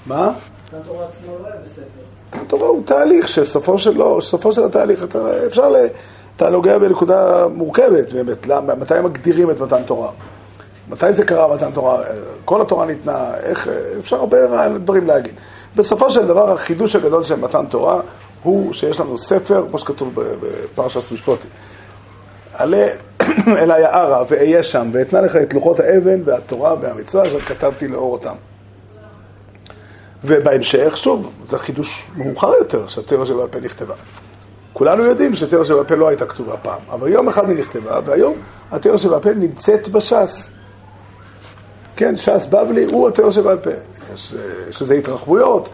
מה? 0.05 0.31
מתן 0.67 0.77
תורה 0.83 1.05
עצמו 1.05 1.33
לא 1.43 1.47
היה 1.47 1.61
בספר. 1.65 1.83
מתן 2.29 2.45
תורה 2.45 2.67
הוא 2.67 2.83
תהליך 2.85 3.27
שסופו 3.27 3.79
של, 3.79 3.97
לא, 3.97 4.19
סופו 4.21 4.51
של 4.51 4.63
התהליך, 4.63 5.03
אתה, 5.03 5.45
אפשר, 5.47 5.69
אתה 6.35 6.49
נוגע 6.49 6.77
בנקודה 6.77 7.47
מורכבת, 7.47 8.13
באמת, 8.13 8.47
למה, 8.47 8.75
מתי 8.75 8.93
מגדירים 9.03 9.51
את 9.51 9.59
מתן 9.59 9.83
תורה? 9.83 10.11
מתי 10.89 11.13
זה 11.13 11.25
קרה 11.25 11.55
מתן 11.55 11.71
תורה? 11.71 12.03
כל 12.45 12.61
התורה 12.61 12.85
ניתנה, 12.85 13.33
איך, 13.43 13.69
אפשר 13.99 14.15
הרבה 14.15 14.37
דברים 14.77 15.07
להגיד. 15.07 15.33
בסופו 15.75 16.09
של 16.09 16.27
דבר, 16.27 16.51
החידוש 16.51 16.95
הגדול 16.95 17.23
של 17.23 17.35
מתן 17.35 17.65
תורה 17.65 18.01
הוא 18.43 18.73
שיש 18.73 18.99
לנו 18.99 19.17
ספר, 19.17 19.65
כמו 19.69 19.79
שכתוב 19.79 20.13
בפרשת 20.15 21.11
משפוטי. 21.11 21.47
עלה 22.53 22.87
אל 23.61 23.71
היערה 23.71 24.23
ואהיה 24.29 24.63
שם, 24.63 24.89
ואתנה 24.93 25.21
לך 25.21 25.35
את 25.35 25.53
לוחות 25.53 25.79
האבן 25.79 26.21
והתורה 26.25 26.75
והמצווה 26.81 27.23
אשר 27.23 27.39
כתבתי 27.39 27.87
לאור 27.87 28.13
אותם. 28.13 28.35
ובהמשך, 30.23 30.97
שוב, 30.97 31.31
זה 31.47 31.57
חידוש 31.57 32.11
מאוחר 32.15 32.53
יותר, 32.59 32.87
שהתורה 32.87 33.25
שבעל 33.25 33.47
פה 33.47 33.59
נכתבה. 33.59 33.93
כולנו 34.77 35.03
יודעים 35.03 35.35
שתורה 35.35 35.65
שבעל 35.65 35.97
לא 35.97 36.07
הייתה 36.07 36.25
כתובה 36.25 36.57
פעם, 36.57 36.81
אבל 36.89 37.07
יום 37.07 37.27
אחד 37.27 37.49
היא 37.49 37.57
נכתבה, 37.57 37.99
והיום 38.05 38.33
התורה 38.71 38.97
שבעל 38.97 39.33
נמצאת 39.35 39.89
בש"ס. 39.89 40.51
כן, 41.95 42.15
ש"ס 42.15 42.47
בבלי 42.49 42.85
הוא 42.91 43.07
התורה 43.07 43.31
שבעל 43.31 43.57
פה. 43.57 43.69
יש, 44.13 44.35
יש 44.69 44.81
לזה 44.81 44.93
התרחבויות, 44.93 45.69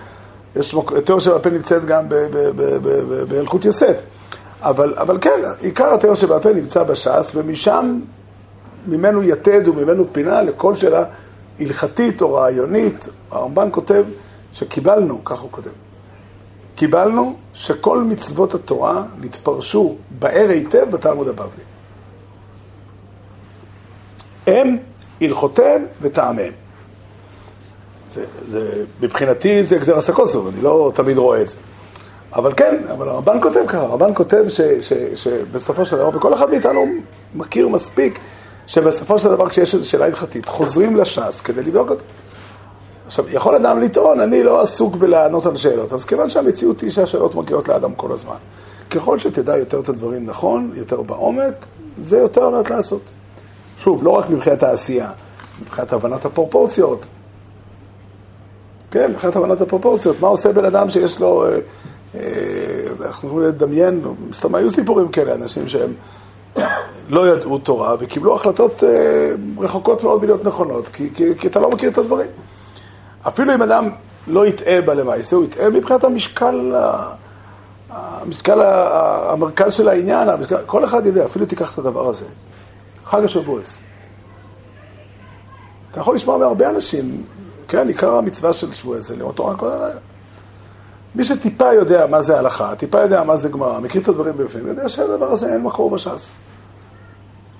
יש 0.55 0.75
תורה 1.05 1.19
שבעל 1.19 1.39
פה 1.39 1.49
נמצאת 1.49 1.85
גם 1.85 2.09
באלקוט 3.27 3.65
יוסף. 3.65 4.01
אבל, 4.61 4.93
אבל 4.97 5.17
כן, 5.21 5.41
עיקר 5.59 5.93
התיאור 5.93 6.15
שבעל 6.15 6.39
פה 6.39 6.53
נמצא 6.53 6.83
בש"ס, 6.83 7.31
ומשם, 7.35 7.99
ממנו 8.87 9.23
יתד 9.23 9.67
וממנו 9.67 10.13
פינה 10.13 10.41
לכל 10.41 10.75
שאלה 10.75 11.03
הלכתית 11.59 12.21
או 12.21 12.33
רעיונית. 12.33 13.09
הרמב"ן 13.31 13.67
כותב 13.71 14.05
שקיבלנו, 14.53 15.25
כך 15.25 15.39
הוא 15.39 15.51
כותב, 15.51 15.69
קיבלנו 16.75 17.35
שכל 17.53 17.99
מצוות 17.99 18.53
התורה 18.53 19.03
נתפרשו 19.21 19.95
באר 20.19 20.49
היטב 20.49 20.91
בתלמוד 20.91 21.27
הבבלי. 21.27 21.63
הם, 24.47 24.77
הלכותיהם 25.21 25.85
וטעמיהם. 26.01 26.53
זה, 28.13 28.25
זה, 28.47 28.85
מבחינתי 29.01 29.63
זה 29.63 29.77
גזר 29.77 29.97
הסקוסוב, 29.97 30.47
אני 30.47 30.61
לא 30.61 30.91
תמיד 30.95 31.17
רואה 31.17 31.41
את 31.41 31.47
זה. 31.47 31.55
אבל 32.33 32.53
כן, 32.53 32.77
אבל 32.91 33.09
הרמב"ן 33.09 33.37
כותב 33.41 33.59
ככה, 33.67 33.81
הרמב"ן 33.81 34.11
כותב 34.13 34.43
ש, 34.47 34.61
ש, 34.61 34.93
שבסופו 35.15 35.85
של 35.85 35.97
דבר, 35.97 36.17
וכל 36.17 36.33
אחד 36.33 36.49
מאיתנו 36.49 36.85
מכיר 37.35 37.67
מספיק, 37.67 38.19
שבסופו 38.67 39.19
של 39.19 39.29
דבר 39.29 39.49
כשיש 39.49 39.75
שאלה 39.75 40.05
הלכתית, 40.05 40.45
חוזרים 40.45 40.95
לש"ס 40.95 41.41
כדי 41.41 41.63
לבדוק 41.63 41.89
אותה. 41.89 42.03
עכשיו, 43.11 43.29
יכול 43.29 43.55
אדם 43.55 43.79
לטעון, 43.79 44.19
אני 44.19 44.43
לא 44.43 44.61
עסוק 44.61 44.95
בלענות 44.95 45.45
על 45.45 45.57
שאלות, 45.57 45.93
אז 45.93 46.05
כיוון 46.05 46.29
שהמציאות 46.29 46.81
היא 46.81 46.91
שהשאלות 46.91 47.35
מגיעות 47.35 47.67
לאדם 47.67 47.93
כל 47.95 48.11
הזמן. 48.11 48.35
ככל 48.89 49.19
שתדע 49.19 49.57
יותר 49.57 49.79
את 49.79 49.89
הדברים 49.89 50.25
נכון, 50.25 50.71
יותר 50.75 51.01
בעומק, 51.01 51.53
זה 52.01 52.17
יותר 52.17 52.49
מעט 52.49 52.69
לעשות. 52.69 53.01
שוב, 53.77 54.03
לא 54.03 54.09
רק 54.09 54.29
מבחינת 54.29 54.63
העשייה, 54.63 55.11
מבחינת 55.61 55.93
הבנת 55.93 56.25
הפרופורציות. 56.25 57.05
כן, 58.91 59.11
מבחינת 59.11 59.35
הבנת 59.35 59.61
הפרופורציות. 59.61 60.21
מה 60.21 60.27
עושה 60.27 60.51
בן 60.53 60.65
אדם 60.65 60.89
שיש 60.89 61.19
לו... 61.19 61.45
אה, 61.45 61.57
אה, 62.15 62.21
אנחנו 63.05 63.27
יכולים 63.27 63.47
לדמיין, 63.47 64.01
סתם 64.33 64.55
היו 64.55 64.69
סיפורים 64.69 65.07
כאלה, 65.07 65.35
אנשים 65.35 65.67
שהם 65.67 65.93
לא 67.09 67.27
ידעו 67.27 67.57
תורה 67.57 67.95
וקיבלו 67.99 68.35
החלטות 68.35 68.83
אה, 68.83 68.89
רחוקות 69.59 70.03
מאוד 70.03 70.21
מלהיות 70.21 70.45
נכונות, 70.45 70.87
כי, 70.87 71.09
כי, 71.13 71.35
כי 71.39 71.47
אתה 71.47 71.59
לא 71.59 71.71
מכיר 71.71 71.89
את 71.89 71.97
הדברים. 71.97 72.27
אפילו 73.27 73.53
אם 73.53 73.61
אדם 73.61 73.89
לא 74.27 74.45
יטעה 74.45 74.81
בה 74.81 74.93
למעשה, 74.93 75.35
הוא 75.35 75.45
יטעה 75.45 75.69
מבחינת 75.69 76.03
המשקל, 76.03 76.75
המשקל 77.89 78.61
המרכז 79.31 79.73
של 79.73 79.89
העניין, 79.89 80.29
המשקל, 80.29 80.57
כל 80.65 80.85
אחד 80.85 81.05
יודע, 81.05 81.25
אפילו 81.25 81.45
תיקח 81.45 81.73
את 81.73 81.77
הדבר 81.77 82.07
הזה. 82.07 82.25
חג 83.05 83.23
השבועס. 83.25 83.81
אתה 85.91 85.99
יכול 85.99 86.15
לשמוע 86.15 86.37
מהרבה 86.37 86.69
אנשים, 86.69 87.23
כן, 87.67 87.87
עיקר 87.87 88.15
המצווה 88.15 88.53
של 88.53 88.73
שבועס 88.73 89.07
זה 89.07 89.15
לראות 89.15 89.35
תורה 89.35 89.55
כל 89.55 89.67
הלילה. 89.67 89.99
מי 91.15 91.23
שטיפה 91.23 91.73
יודע 91.73 92.05
מה 92.07 92.21
זה 92.21 92.39
הלכה, 92.39 92.75
טיפה 92.75 92.99
יודע 92.99 93.23
מה 93.23 93.37
זה 93.37 93.49
גמרא, 93.49 93.79
מכיר 93.79 94.01
את 94.01 94.07
הדברים 94.07 94.37
בפנים, 94.37 94.67
יודע 94.67 94.89
שהדבר 94.89 95.31
הזה 95.31 95.53
אין 95.53 95.61
מקור 95.61 95.89
בש"ס. 95.89 96.31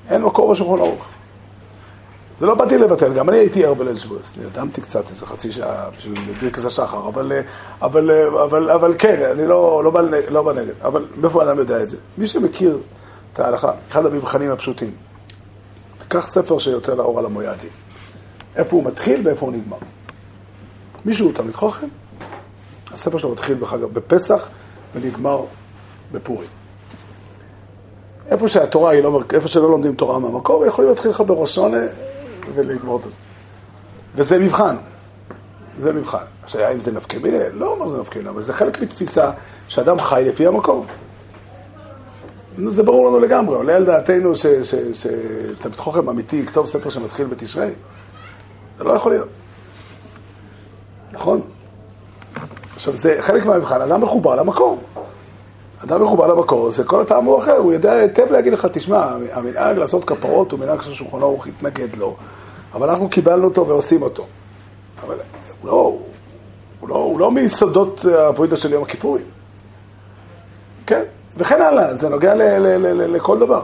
אין 0.09 0.21
מקור 0.21 0.51
בשולחן 0.51 0.83
ערוך. 0.83 1.07
זה 2.41 2.47
לא 2.47 2.55
באתי 2.55 2.77
לבטל, 2.77 3.13
גם 3.13 3.29
אני 3.29 3.37
הייתי 3.37 3.65
ער 3.65 3.73
בליל 3.73 3.97
שבועס, 3.97 4.37
נרדמתי 4.37 4.81
קצת 4.81 5.09
איזה 5.09 5.25
חצי 5.25 5.51
שעה 5.51 5.89
בשביל 5.97 6.19
ברכס 6.41 6.65
השחר, 6.65 7.07
אבל, 7.07 7.31
אבל, 7.81 8.11
אבל, 8.43 8.69
אבל 8.71 8.95
כן, 8.97 9.21
אני 9.33 9.47
לא, 9.47 9.83
לא, 9.83 9.91
בא, 9.91 10.01
לא 10.29 10.43
בא 10.43 10.53
נגד, 10.53 10.73
אבל 10.81 11.05
מאיפה 11.17 11.43
אדם 11.43 11.57
יודע 11.57 11.83
את 11.83 11.89
זה? 11.89 11.97
מי 12.17 12.27
שמכיר 12.27 12.77
את 13.33 13.39
ההלכה, 13.39 13.71
אחד 13.89 14.05
המבחנים 14.05 14.51
הפשוטים, 14.51 14.91
תיקח 15.99 16.27
ספר 16.27 16.59
שיוצא 16.59 16.93
לאור 16.93 17.19
על 17.19 17.25
המויאדים, 17.25 17.69
איפה 18.55 18.75
הוא 18.75 18.85
מתחיל 18.85 19.27
ואיפה 19.27 19.45
הוא 19.45 19.53
נגמר. 19.53 19.77
מישהו 21.05 21.31
תלמיד 21.31 21.55
חוכם? 21.55 21.87
הספר 22.93 23.17
שלו 23.17 23.31
מתחיל 23.31 23.57
בחג, 23.57 23.83
בפסח 23.83 24.47
ונגמר 24.95 25.43
בפורים. 26.11 26.49
איפה 28.29 28.47
שהתורה 28.47 28.91
היא 28.91 29.03
לא, 29.03 29.21
איפה 29.33 29.47
שלא 29.47 29.71
לומדים 29.71 29.95
תורה 29.95 30.19
מהמקור, 30.19 30.65
יכולים 30.65 30.89
להתחיל 30.89 31.11
לך 31.11 31.23
בראש 31.27 31.55
ולגמור 32.55 32.99
את 32.99 33.03
זה. 33.03 33.17
וזה 34.15 34.39
מבחן. 34.39 34.75
זה 35.77 35.93
מבחן. 35.93 36.23
עכשיו, 36.43 36.61
האם 36.61 36.79
זה 36.79 36.91
נפקא 36.91 37.17
מיני? 37.17 37.37
לא 37.53 37.71
אומר 37.71 37.87
זה 37.87 37.97
נפקא 37.97 38.17
מיני, 38.17 38.29
אבל 38.29 38.41
זה 38.41 38.53
חלק 38.53 38.81
מתפיסה 38.81 39.31
שאדם 39.67 39.99
חי 39.99 40.23
לפי 40.25 40.47
המקור. 40.47 40.85
זה 42.67 42.83
ברור 42.83 43.07
לנו 43.07 43.19
לגמרי, 43.19 43.55
עולה 43.55 43.73
על 43.73 43.85
דעתנו 43.85 44.33
שתלמיד 44.93 45.77
חוכם 45.77 46.09
אמיתי 46.09 46.35
יכתוב 46.35 46.65
ספר 46.65 46.89
שמתחיל 46.89 47.25
בתשרי? 47.25 47.71
זה 48.77 48.83
לא 48.83 48.93
יכול 48.93 49.11
להיות. 49.11 49.29
נכון? 51.11 51.41
עכשיו, 52.75 52.95
זה 52.95 53.17
חלק 53.21 53.45
מהמבחן, 53.45 53.81
אדם 53.81 54.01
מחובר 54.01 54.35
למקור. 54.35 54.79
אדם 55.83 56.01
מחובר 56.01 56.27
למקור, 56.27 56.71
זה 56.71 56.83
כל 56.83 57.01
הטעם 57.01 57.25
הוא 57.25 57.39
אחר, 57.39 57.57
הוא 57.57 57.73
יודע 57.73 57.91
היטב 57.91 58.31
להגיד 58.31 58.53
לך, 58.53 58.67
תשמע, 58.73 59.11
המנהג 59.31 59.77
לעשות 59.77 60.05
כפרות 60.05 60.51
הוא 60.51 60.59
מנהג 60.59 60.81
ששולחנו 60.81 61.25
ערוך 61.25 61.47
התנגד 61.47 61.95
לו. 61.95 62.15
אבל 62.73 62.89
אנחנו 62.89 63.09
קיבלנו 63.09 63.47
אותו 63.47 63.67
ועושים 63.67 64.01
אותו. 64.01 64.25
אבל 65.03 65.17
הוא 65.61 65.69
לא, 65.69 65.97
הוא 66.79 66.89
לא, 66.89 66.95
הוא 66.95 67.19
לא 67.19 67.31
מיסודות 67.31 68.05
הפואיטה 68.29 68.55
של 68.55 68.73
יום 68.73 68.83
הכיפורים. 68.83 69.25
כן, 70.87 71.03
וכן 71.37 71.61
הלאה, 71.61 71.95
זה 71.95 72.09
נוגע 72.09 72.35
ל, 72.35 72.41
ל, 72.41 72.77
ל, 72.77 72.87
ל, 72.87 73.15
לכל 73.15 73.39
דבר. 73.39 73.63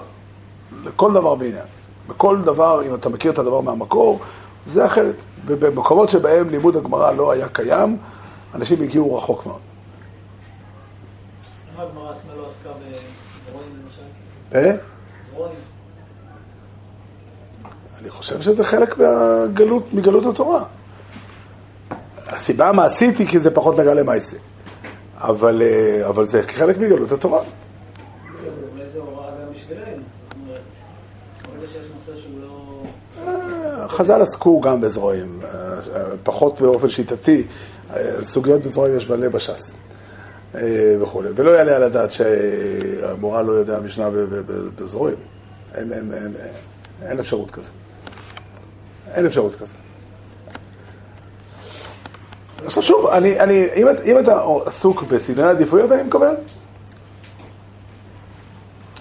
לכל 0.83 1.13
דבר 1.13 1.35
בעניין. 1.35 1.65
בכל 2.07 2.41
דבר, 2.41 2.83
אם 2.87 2.95
אתה 2.95 3.09
מכיר 3.09 3.31
את 3.31 3.39
הדבר 3.39 3.61
מהמקור, 3.61 4.19
זה 4.67 4.85
אחרת. 4.85 5.15
ובמקומות 5.45 6.09
שבהם 6.09 6.49
לימוד 6.49 6.75
הגמרא 6.75 7.11
לא 7.11 7.31
היה 7.31 7.49
קיים, 7.49 7.97
אנשים 8.55 8.81
הגיעו 8.81 9.15
רחוק 9.15 9.45
מאוד. 9.45 9.59
למה 11.73 11.83
הגמרא 11.83 12.11
עצמה 12.11 12.33
לא 12.35 12.47
עסקה 12.47 12.69
בזרונים 12.69 13.71
למשל? 13.83 14.77
אני 18.01 18.09
חושב 18.09 18.41
שזה 18.41 18.63
חלק 18.63 18.97
מהגלות, 18.97 19.93
מגלות 19.93 20.25
התורה. 20.25 20.63
הסיבה 22.27 22.69
המעשית 22.69 23.17
היא 23.17 23.27
כי 23.27 23.39
זה 23.39 23.51
פחות 23.51 23.79
נגע 23.79 23.93
למעשה. 23.93 24.37
אבל, 25.17 25.61
אה, 25.61 26.09
אבל 26.09 26.25
זה 26.25 26.41
חלק 26.47 26.77
מגלות 26.77 27.11
התורה. 27.11 27.43
אה, 33.27 33.87
חז"ל 33.87 34.21
עסקו 34.21 34.61
גם 34.61 34.81
בזרועים, 34.81 35.39
אה, 35.43 35.49
פחות 36.23 36.61
באופן 36.61 36.89
שיטתי. 36.89 37.43
סוגיות 38.21 38.61
בזרועים 38.61 38.97
יש 38.97 39.09
מלא 39.09 39.29
בש"ס 39.29 39.75
וכולי. 41.01 41.29
ולא 41.35 41.51
יעלה 41.51 41.75
על 41.75 41.83
הדעת 41.83 42.11
שהמורה 42.11 43.41
לא 43.41 43.51
יודע 43.51 43.79
משנה 43.79 44.09
בזרועים. 44.75 45.17
אין, 45.75 45.93
אין, 45.93 46.13
אין, 46.13 46.33
אין 47.01 47.19
אפשרות 47.19 47.51
כזה. 47.51 47.69
אין 49.13 49.25
אפשרות 49.25 49.55
כזה. 49.55 49.73
עכשיו 52.65 52.83
שוב, 52.83 53.07
אני, 53.07 53.39
אני, 53.39 53.65
אם, 53.75 53.89
את- 53.89 54.01
אם 54.05 54.19
אתה 54.19 54.41
עסוק 54.65 55.03
בסדרי 55.03 55.49
עדיפויות, 55.49 55.91
אני 55.91 56.03
מקבל. 56.03 56.35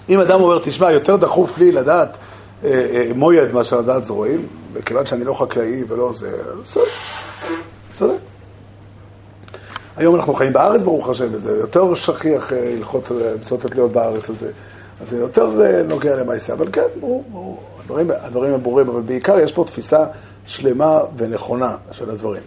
אם 0.09 0.19
אדם 0.19 0.41
אומר, 0.41 0.59
תשמע, 0.63 0.91
יותר 0.91 1.15
דחוף 1.15 1.57
לי 1.57 1.71
לדעת 1.71 2.17
אה, 2.63 2.69
אה, 2.69 3.11
מויד 3.15 3.51
מאשר 3.53 3.79
לדעת 3.79 4.03
זרועים, 4.03 4.47
וכיוון 4.73 5.07
שאני 5.07 5.23
לא 5.23 5.33
חקלאי 5.33 5.83
ולא 5.87 6.11
זה, 6.15 6.31
בסדר. 6.63 8.15
היום 9.97 10.15
אנחנו 10.15 10.33
חיים 10.33 10.53
בארץ, 10.53 10.83
ברוך 10.83 11.09
השם, 11.09 11.27
וזה 11.31 11.51
יותר 11.51 11.93
שכיח 11.93 12.53
אה, 12.53 12.73
הלכות 12.77 13.11
אה, 13.11 13.31
מצוות 13.41 13.65
התליות 13.65 13.91
בארץ 13.91 14.29
הזה. 14.29 14.51
אז 15.01 15.09
זה 15.09 15.17
יותר 15.17 15.61
אה, 15.61 15.83
נוגע 15.83 16.15
למעשה, 16.15 16.53
אבל 16.53 16.67
כן, 16.71 16.85
ברור, 16.99 17.23
ברור, 17.31 17.63
הדברים, 17.79 18.11
הדברים 18.11 18.53
הם 18.53 18.63
ברורים, 18.63 18.89
אבל 18.89 19.01
בעיקר 19.01 19.39
יש 19.39 19.51
פה 19.51 19.63
תפיסה 19.67 20.05
שלמה 20.45 20.99
ונכונה 21.17 21.75
של 21.91 22.09
הדברים. 22.09 22.41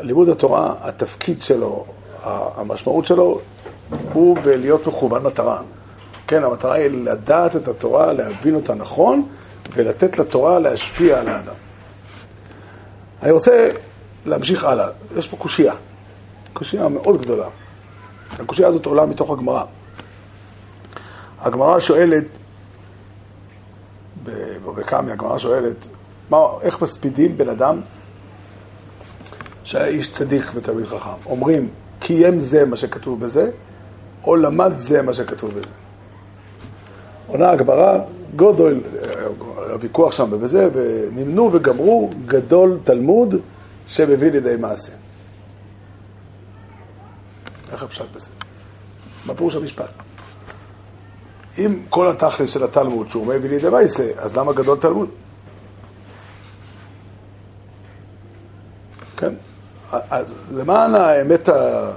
לימוד 0.00 0.28
התורה, 0.28 0.74
התפקיד 0.80 1.42
שלו, 1.42 1.84
המשמעות 2.24 3.06
שלו, 3.06 3.40
הוא 4.12 4.36
בלהיות 4.42 4.86
מכוון 4.86 5.22
מטרה. 5.22 5.62
כן, 6.26 6.44
המטרה 6.44 6.74
היא 6.74 7.04
לדעת 7.04 7.56
את 7.56 7.68
התורה, 7.68 8.12
להבין 8.12 8.54
אותה 8.54 8.74
נכון, 8.74 9.28
ולתת 9.74 10.18
לתורה 10.18 10.58
להשפיע 10.58 11.18
על 11.18 11.28
האדם. 11.28 11.54
אני 13.22 13.30
רוצה 13.30 13.68
להמשיך 14.26 14.64
הלאה. 14.64 14.88
יש 15.16 15.28
פה 15.28 15.36
קושייה, 15.36 15.74
קושייה 16.52 16.88
מאוד 16.88 17.22
גדולה. 17.22 17.46
הקושייה 18.38 18.68
הזאת 18.68 18.86
עולה 18.86 19.06
מתוך 19.06 19.30
הגמרא. 19.30 19.64
הגמרא 21.46 21.80
שואלת, 21.80 22.24
בקמי 24.64 25.12
הגמרא 25.12 25.38
שואלת, 25.38 25.86
מה, 26.30 26.38
איך 26.62 26.82
מספידים 26.82 27.36
בן 27.36 27.48
אדם 27.48 27.80
שהיה 29.64 29.86
איש 29.86 30.12
צדיק 30.12 30.44
ותלמיד 30.54 30.86
חכם? 30.86 31.10
אומרים, 31.26 31.68
קיים 32.00 32.40
זה 32.40 32.64
מה 32.64 32.76
שכתוב 32.76 33.20
בזה, 33.20 33.50
או 34.24 34.36
למד 34.36 34.78
זה 34.78 35.02
מה 35.02 35.14
שכתוב 35.14 35.50
בזה. 35.50 35.72
עונה 37.26 37.50
הגמרא, 37.50 37.98
גודל, 38.36 38.80
הוויכוח 39.70 40.12
שם 40.12 40.28
ובזה, 40.30 40.68
ונמנו 40.72 41.50
וגמרו 41.52 42.10
גדול 42.26 42.78
תלמוד 42.84 43.34
שמביא 43.86 44.30
לידי 44.30 44.56
מעשה. 44.56 44.92
איך 47.72 47.82
הפשט 47.82 48.04
בזה? 48.14 48.30
מה 49.26 49.34
פירוש 49.34 49.56
המשפט? 49.56 49.90
אם 51.58 51.78
כל 51.90 52.10
התכלס 52.10 52.50
של 52.50 52.64
התלמוד 52.64 53.08
שהוא 53.08 53.26
מביא 53.26 53.50
לידי 53.50 53.68
מעשה, 53.68 54.10
אז 54.18 54.36
למה 54.36 54.52
גדול 54.52 54.78
תלמוד? 54.78 55.08
כן? 59.16 59.32
אז 59.92 60.34
למען 60.50 60.94
האמת, 60.94 61.48
ה... 61.48 61.92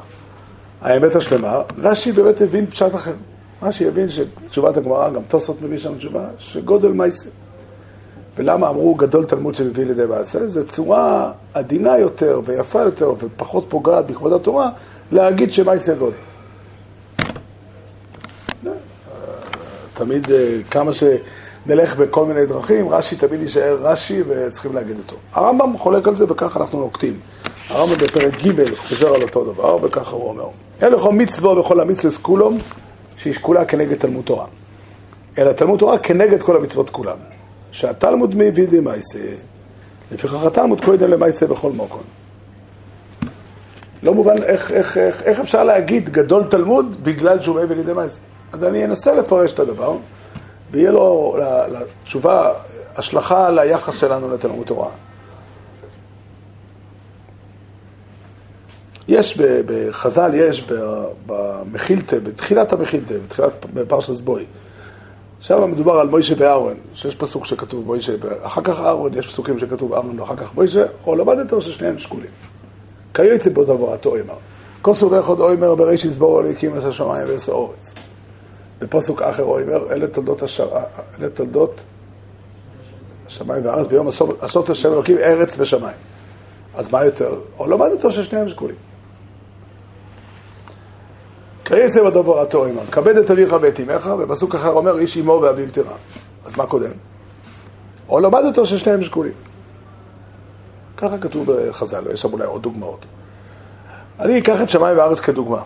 האמת 0.82 1.15
השלמה, 1.15 1.62
רש"י 1.78 2.12
באמת 2.12 2.41
הבין 2.41 2.65
פשט 2.65 2.95
אחר. 2.95 3.13
רש"י 3.62 3.88
הבין 3.88 4.08
שתשובת 4.10 4.78
הגמרא, 4.78 5.10
גם 5.10 5.22
תוספות 5.28 5.62
מביא 5.62 5.78
שם 5.78 5.98
תשובה, 5.98 6.26
שגודל 6.38 6.91
מעשה. 6.91 7.30
ולמה 8.38 8.69
אמרו 8.69 8.95
גדול 8.95 9.26
תלמוד 9.26 9.56
שמביא 9.56 9.86
לידי 9.86 10.06
מעשה? 10.06 10.48
זו 10.48 10.67
צורה 10.67 11.32
עדינה 11.54 11.98
יותר 11.98 12.41
ויפה 12.45 12.82
יותר 12.82 13.13
ופחות 13.19 13.65
פוגעת 13.69 14.08
בכבוד 14.08 14.34
התורה 14.34 14.69
להגיד 15.12 15.54
שמעשה 15.54 15.95
גודל. 15.95 16.17
תמיד 19.99 20.31
אה, 20.31 20.57
כמה 20.71 20.91
שנלך 20.93 21.95
בכל 21.95 22.25
מיני 22.25 22.45
דרכים, 22.45 22.89
רש"י 22.89 23.15
תמיד 23.15 23.41
יישאר 23.41 23.77
רש"י 23.81 24.21
וצריכים 24.27 24.75
להגיד 24.75 24.97
אותו. 24.97 25.15
הרמב"ם 25.33 25.77
חולק 25.77 26.07
על 26.07 26.15
זה 26.15 26.25
וככה 26.31 26.59
אנחנו 26.59 26.79
נוקטים. 26.79 27.13
הרמב"ם 27.69 27.95
בפרק 27.95 28.33
ג' 28.33 28.75
חוזר 28.75 29.13
על 29.13 29.21
אותו 29.21 29.53
דבר 29.53 29.77
וככה 29.81 30.15
הוא 30.15 30.29
אומר. 30.29 30.47
אין 30.81 30.91
לכל 30.91 31.13
מצווה 31.13 31.59
וכל 31.59 31.79
המצווה 31.79 32.17
כולום 32.21 32.57
שהיא 33.17 33.33
שקולה 33.33 33.65
כנגד 33.65 33.97
תלמוד 33.97 34.25
תורה. 34.25 34.45
אלא 35.38 35.51
תלמוד 35.51 35.79
תורה 35.79 35.97
כנגד 35.99 36.43
כל 36.43 36.57
המצוות 36.57 36.89
כולן. 36.89 37.17
שהתלמוד 37.71 38.35
מביא 38.35 38.67
דמייסה, 38.67 39.19
לפיכך 40.12 40.43
התלמוד 40.43 40.85
קודם 40.85 41.12
למייסה 41.12 41.47
בכל 41.47 41.71
מקום. 41.71 42.01
לא 44.03 44.13
מובן 44.13 44.43
איך, 44.43 44.71
איך, 44.71 44.97
איך, 44.97 45.23
איך 45.23 45.39
אפשר 45.39 45.63
להגיד 45.63 46.09
גדול 46.09 46.43
תלמוד 46.43 47.03
בגלל 47.03 47.41
שהוא 47.41 47.62
מביא 47.62 47.75
לידי 47.75 47.93
מייסה. 47.93 48.19
אז 48.53 48.63
אני 48.63 48.85
אנסה 48.85 49.13
לפרש 49.13 49.53
את 49.53 49.59
הדבר, 49.59 49.97
ויהיה 50.71 50.91
לו 50.91 51.38
לתשובה 51.67 52.53
השלכה 52.95 53.47
על 53.47 53.59
היחס 53.59 53.99
שלנו 53.99 54.33
לתלמוד 54.33 54.67
תורה. 54.67 54.89
יש 59.07 59.38
בחז"ל, 59.38 60.31
יש 60.33 60.67
במחילתא, 61.25 62.19
בתחילת 62.19 62.73
המחילתא, 62.73 63.15
בתחילת 63.25 63.65
פרשת 63.88 64.21
בוי. 64.21 64.45
שם 65.41 65.71
מדובר 65.71 65.99
על 65.99 66.07
מוישה 66.07 66.33
ואהרון, 66.38 66.73
שיש 66.93 67.15
פסוק 67.15 67.45
שכתוב 67.45 67.85
מוישה, 67.85 68.13
אחר 68.41 68.62
כך 68.62 68.79
אהרון, 68.79 69.13
יש 69.13 69.27
פסוקים 69.27 69.59
שכתוב 69.59 69.93
אהרון 69.93 70.19
ואחר 70.19 70.35
כך 70.35 70.55
מוישה, 70.55 70.83
או 71.05 71.15
למדת 71.15 71.53
או 71.53 71.62
ששניהם 71.62 71.97
שקולים. 71.97 72.31
כיוצא 73.13 73.49
בו 73.49 73.63
תבואתו 73.63 74.15
אמר. 74.15 74.38
כוסו 74.81 75.12
ואחד 75.12 75.39
אוימר 75.39 75.75
בריש 75.75 76.05
יסבור 76.05 76.41
הקים 76.41 76.77
את 76.77 76.83
השמיים 76.83 77.23
ועש 77.27 77.49
האורץ. 77.49 77.95
בפסוק 78.79 79.21
אחר 79.21 79.43
אוימר, 79.43 79.91
אלה 79.93 80.07
תולדות 80.07 80.43
השר... 80.43 80.69
אלה 81.19 81.29
תולדות 81.29 81.83
השמיים 83.27 83.65
והארץ 83.65 83.87
ביום 83.87 84.07
עשות 84.41 84.69
השם 84.69 84.93
אלוקים 84.93 85.17
ארץ 85.17 85.59
ושמיים. 85.59 85.97
אז 86.75 86.91
מה 86.91 87.05
יותר? 87.05 87.39
או 87.59 87.67
למדת 87.67 88.05
או 88.05 88.11
ששניהם 88.11 88.49
שקולים. 88.49 88.75
כיצא 91.65 92.03
בדברתו 92.03 92.65
אמר, 92.65 92.85
כבד 92.85 93.17
את 93.17 93.31
אביך 93.31 93.55
ואת 93.61 93.79
אמך, 93.79 94.09
ובפסוק 94.19 94.55
אחר 94.55 94.69
אומר, 94.69 94.99
איש 94.99 95.17
אמו 95.17 95.39
ואביו 95.41 95.71
תירא. 95.71 95.93
אז 96.45 96.57
מה 96.57 96.65
קודם? 96.65 96.91
או 98.09 98.19
למדת 98.19 98.57
או 98.57 98.65
ששניהם 98.65 99.01
שקולים. 99.01 99.33
ככה 100.97 101.17
כתוב 101.17 101.51
בחז"ל, 101.51 102.07
ויש 102.07 102.21
שם 102.21 102.33
אולי 102.33 102.45
עוד 102.45 102.61
דוגמאות. 102.61 103.05
אני 104.19 104.39
אקח 104.39 104.61
את 104.63 104.69
שמיים 104.69 104.97
וארץ 104.97 105.19
כדוגמה. 105.19 105.61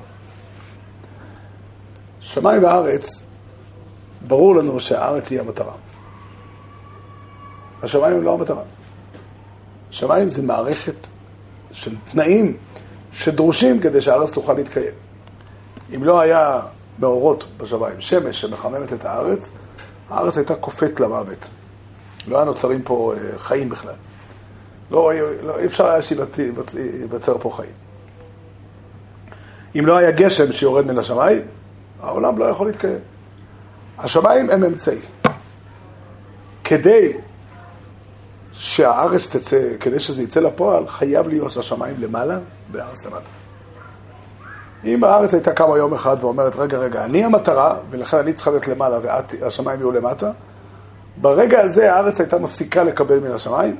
שמיים 2.33 2.63
וארץ, 2.63 3.25
ברור 4.27 4.55
לנו 4.55 4.79
שהארץ 4.79 5.31
היא 5.31 5.39
המטרה. 5.39 5.73
השמיים 7.83 8.17
הם 8.17 8.23
לא 8.23 8.33
המטרה. 8.33 8.63
שמיים 9.91 10.29
זה 10.29 10.41
מערכת 10.41 11.07
של 11.71 11.95
תנאים 12.11 12.57
שדרושים 13.11 13.79
כדי 13.79 14.01
שהארץ 14.01 14.33
תוכל 14.33 14.53
להתקיים. 14.53 14.93
אם 15.95 16.03
לא 16.03 16.19
היה 16.19 16.61
מאורות 16.99 17.45
בשמיים, 17.57 18.01
שמש 18.01 18.41
שמחממת 18.41 18.93
את 18.93 19.05
הארץ, 19.05 19.51
הארץ 20.09 20.37
הייתה 20.37 20.55
קופאת 20.55 20.99
למוות. 20.99 21.49
לא 22.27 22.35
היה 22.35 22.45
נוצרים 22.45 22.81
פה 22.81 23.13
חיים 23.37 23.69
בכלל. 23.69 23.95
לא, 24.91 25.11
לא, 25.43 25.59
אי 25.59 25.65
אפשר 25.65 25.87
היה 25.87 26.01
שייווצר 26.01 27.37
פה 27.37 27.51
חיים. 27.55 27.73
אם 29.79 29.85
לא 29.85 29.97
היה 29.97 30.11
גשם 30.11 30.51
שיורד 30.51 30.85
מן 30.85 30.99
השמיים, 30.99 31.41
העולם 32.03 32.37
לא 32.37 32.45
יכול 32.45 32.67
להתקיים. 32.67 32.99
השמיים 33.97 34.49
הם 34.49 34.63
אמצעי. 34.63 34.99
כדי 36.63 37.13
שהארץ 38.51 39.35
תצא, 39.35 39.59
כדי 39.79 39.99
שזה 39.99 40.23
יצא 40.23 40.39
לפועל, 40.39 40.87
חייב 40.87 41.27
להיות 41.27 41.57
השמיים 41.57 41.95
למעלה 41.99 42.39
והארץ 42.71 43.05
למטה. 43.05 43.29
אם 44.85 45.03
הארץ 45.03 45.33
הייתה 45.33 45.53
קמה 45.53 45.77
יום 45.77 45.93
אחד 45.93 46.17
ואומרת, 46.21 46.55
רגע, 46.55 46.77
רגע, 46.77 47.05
אני 47.05 47.23
המטרה, 47.23 47.77
ולכן 47.89 48.17
אני 48.17 48.33
צריכה 48.33 48.51
להיות 48.51 48.67
למעלה 48.67 48.99
והשמיים 49.03 49.79
יהיו 49.79 49.91
למטה, 49.91 50.31
ברגע 51.21 51.59
הזה 51.59 51.93
הארץ 51.93 52.19
הייתה 52.19 52.37
מפסיקה 52.37 52.83
לקבל 52.83 53.19
מן 53.19 53.31
השמיים, 53.31 53.75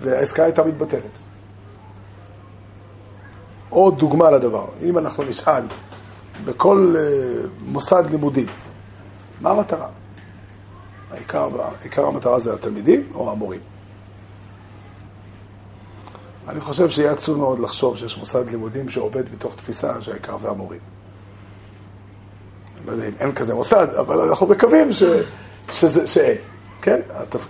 והעסקה 0.00 0.44
הייתה 0.44 0.64
מתבטלת. 0.64 1.18
עוד 3.70 3.98
דוגמה 3.98 4.30
לדבר, 4.30 4.66
אם 4.82 4.98
אנחנו 4.98 5.24
נשאל 5.24 5.62
בכל 6.44 6.96
uh, 6.96 7.46
מוסד 7.60 8.04
לימודים, 8.10 8.46
מה 9.40 9.50
המטרה? 9.50 9.88
העיקר, 11.10 11.48
העיקר 11.80 12.06
המטרה 12.06 12.38
זה 12.38 12.54
התלמידים 12.54 13.02
או 13.14 13.30
המורים? 13.30 13.60
אני 16.48 16.60
חושב 16.60 16.88
שיהיה 16.88 17.12
עצוב 17.12 17.38
מאוד 17.38 17.58
לחשוב 17.58 17.96
שיש 17.96 18.18
מוסד 18.18 18.50
לימודים 18.50 18.88
שעובד 18.88 19.32
מתוך 19.32 19.56
תפיסה 19.56 20.00
שהעיקר 20.00 20.38
זה 20.38 20.48
המורים. 20.48 20.80
לא 22.86 22.92
יודע 22.92 23.08
אם 23.08 23.12
אין 23.20 23.32
כזה 23.32 23.54
מוסד, 23.54 23.86
אבל 24.00 24.20
אנחנו 24.20 24.46
מקווים 24.46 24.92
ש, 24.92 25.02
שזה, 25.72 26.06
שאין. 26.06 26.36
כן? 26.82 27.00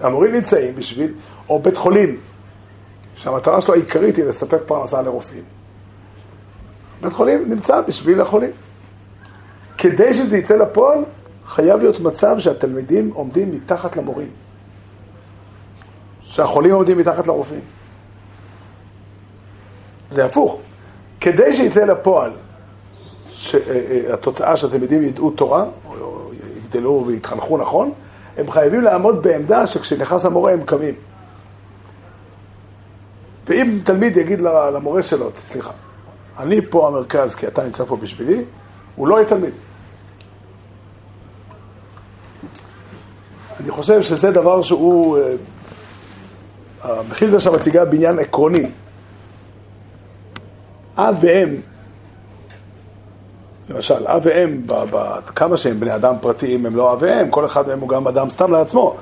המורים 0.01 0.35
נמצאים 0.35 0.75
בשביל, 0.75 1.15
או 1.49 1.63
בית 1.63 1.77
חולים, 1.77 2.17
שהמטרה 3.17 3.61
שלו 3.61 3.75
העיקרית 3.75 4.17
היא 4.17 4.25
לספק 4.25 4.59
פרנסה 4.67 5.03
לרופאים. 5.03 5.45
בית 7.01 7.13
חולים 7.13 7.51
נמצא 7.51 7.81
בשביל 7.81 8.21
החולים. 8.21 8.51
כדי 9.91 10.15
שזה 10.15 10.39
יצא 10.39 10.57
לפועל, 10.57 11.05
חייב 11.47 11.81
להיות 11.81 12.01
מצב 12.01 12.39
שהתלמידים 12.39 13.11
עומדים 13.15 13.53
מתחת 13.53 13.97
למורים. 13.97 14.29
שהחולים 16.23 16.73
עומדים 16.73 16.99
מתחת 16.99 17.27
לרופאים. 17.27 17.61
זה 20.11 20.25
הפוך. 20.25 20.61
כדי 21.21 21.57
שיצא 21.57 21.85
לפועל 21.85 22.31
אה, 23.55 23.61
אה, 24.41 24.57
שהתלמידים 24.57 25.03
ידעו 25.03 25.31
תורה, 25.31 25.65
או 25.89 26.31
יגדלו 26.57 27.05
ויתחנכו 27.07 27.59
נכון, 27.59 27.93
הם 28.37 28.51
חייבים 28.51 28.81
לעמוד 28.81 29.23
בעמדה 29.23 29.67
שכשנכנס 29.67 30.25
המורה 30.25 30.53
הם 30.53 30.65
קמים. 30.65 30.95
ואם 33.47 33.79
תלמיד 33.85 34.17
יגיד 34.17 34.41
למורה 34.75 35.03
שלו, 35.03 35.31
סליחה, 35.47 35.71
אני 36.39 36.61
פה 36.71 36.89
המרכז 36.89 37.35
כי 37.35 37.47
אתה 37.47 37.65
נמצא 37.65 37.85
פה 37.85 37.97
בשבילי, 37.97 38.45
הוא 38.97 39.09
לא 39.09 39.17
יהיה 39.17 39.29
תלמיד. 39.29 39.53
אני 43.61 43.71
חושב 43.71 44.03
שזה 44.03 44.31
דבר 44.31 44.63
שהוא, 44.63 45.19
אה, 45.19 45.35
המחיר 46.83 47.39
שם 47.39 47.55
מציגה 47.55 47.85
בניין 47.85 48.19
עקרוני. 48.19 48.71
אב 50.99 51.15
ואם, 51.21 51.57
למשל, 53.69 54.07
אב 54.07 54.23
ואם, 54.25 54.63
כמה 55.35 55.57
שהם 55.57 55.81
בני 55.81 55.95
אדם 55.95 56.15
פרטיים 56.21 56.67
הם 56.67 56.77
לא 56.77 56.93
אב 56.93 56.99
ואם, 57.03 57.31
כל 57.31 57.47
אחד 57.47 57.69
מהם 57.69 57.81
הוא 57.81 57.89
גם 57.89 58.09
אדם 58.09 58.31
סתם 58.31 58.53
לעצמו, 58.53 58.97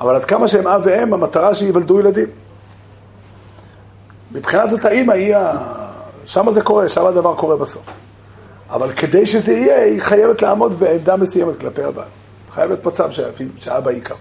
אבל 0.00 0.14
עד 0.16 0.24
כמה 0.24 0.48
שהם 0.48 0.66
אב 0.66 0.82
ואם, 0.84 1.14
המטרה 1.14 1.54
שייוולדו 1.54 2.00
ילדים. 2.00 2.28
מבחינת 4.32 4.70
זאת 4.70 4.84
האימא 4.84 5.12
היא 5.12 5.36
ה... 5.36 5.74
שם 6.26 6.50
זה 6.50 6.62
קורה, 6.62 6.88
שם 6.88 7.06
הדבר 7.06 7.34
קורה 7.34 7.56
בסוף. 7.56 7.86
אבל 8.70 8.92
כדי 8.92 9.26
שזה 9.26 9.52
יהיה, 9.52 9.82
היא 9.82 10.00
חייבת 10.02 10.42
לעמוד 10.42 10.78
בעמדה 10.78 11.16
מסוימת 11.16 11.58
כלפי 11.60 11.82
הבעל. 11.82 12.08
חייב 12.50 12.70
להיות 12.70 12.84
מצב 12.84 13.10
שהאבא 13.58 13.90
עיקר. 13.90 14.14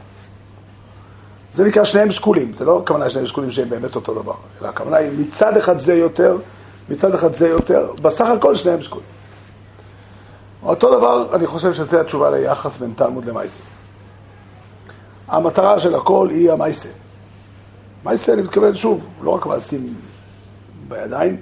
זה 1.54 1.64
נקרא 1.66 1.84
שניהם 1.84 2.12
שקולים, 2.12 2.54
זה 2.54 2.66
לא 2.66 2.80
הכוונה 2.80 3.10
שניהם 3.10 3.28
שקולים 3.28 3.52
שהם 3.52 3.70
באמת 3.70 3.96
אותו 3.96 4.14
דבר, 4.14 4.34
אלא 4.62 4.68
הכוונה 4.68 4.98
היא 4.98 5.12
מצד 5.20 5.58
אחד 5.58 5.78
זה 5.78 5.96
יותר, 5.96 6.38
מצד 6.90 7.14
אחד 7.14 7.34
זה 7.34 7.48
יותר, 7.48 7.92
בסך 8.02 8.26
הכל 8.26 8.56
שניהם 8.56 8.82
שקולים. 8.82 9.08
אותו 10.64 10.98
דבר, 10.98 11.36
אני 11.36 11.48
חושב 11.48 11.74
שזו 11.74 12.00
התשובה 12.00 12.32
ליחס 12.32 12.78
בין 12.78 12.94
תלמוד 12.96 13.26
למייסה. 13.26 13.64
המטרה 15.28 15.80
של 15.80 15.96
הכל 15.96 16.30
היא 16.30 16.52
המייסה. 16.52 16.90
מייסה, 18.04 18.34
אני 18.34 18.42
מתכוון 18.42 18.76
שוב, 18.76 19.08
לא 19.22 19.32
רק 19.32 19.46
מעשים 19.46 19.94
בידיים, 20.88 21.38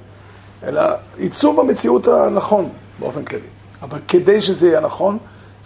אלא 0.64 0.82
עיצוב 1.18 1.60
המציאות 1.60 2.08
הנכון 2.08 2.70
באופן 3.00 3.26
כללי. 3.26 3.48
אבל 3.82 4.00
כדי 4.08 4.42
שזה 4.42 4.68
יהיה 4.68 4.80
נכון, 4.80 5.18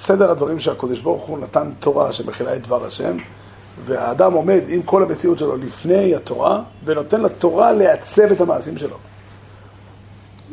סדר 0.02 0.32
הדברים 0.32 0.60
שהקדוש 0.60 1.00
ברוך 1.00 1.24
הוא 1.24 1.40
נתן 1.40 1.72
תורה 1.80 2.12
שמכילה 2.12 2.56
את 2.56 2.62
דבר 2.62 2.86
השם, 2.86 3.18
והאדם 3.86 4.34
עומד 4.34 4.62
עם 4.68 4.82
כל 4.82 5.04
המציאות 5.04 5.40
שלו 5.40 5.58
לפני 5.58 6.16
התורה, 6.16 6.62
ונותן 6.86 7.22
לתורה 7.22 7.72
לעצב 7.72 8.32
את 8.32 8.42
המעשים 8.42 8.78
שלו. 8.78 8.96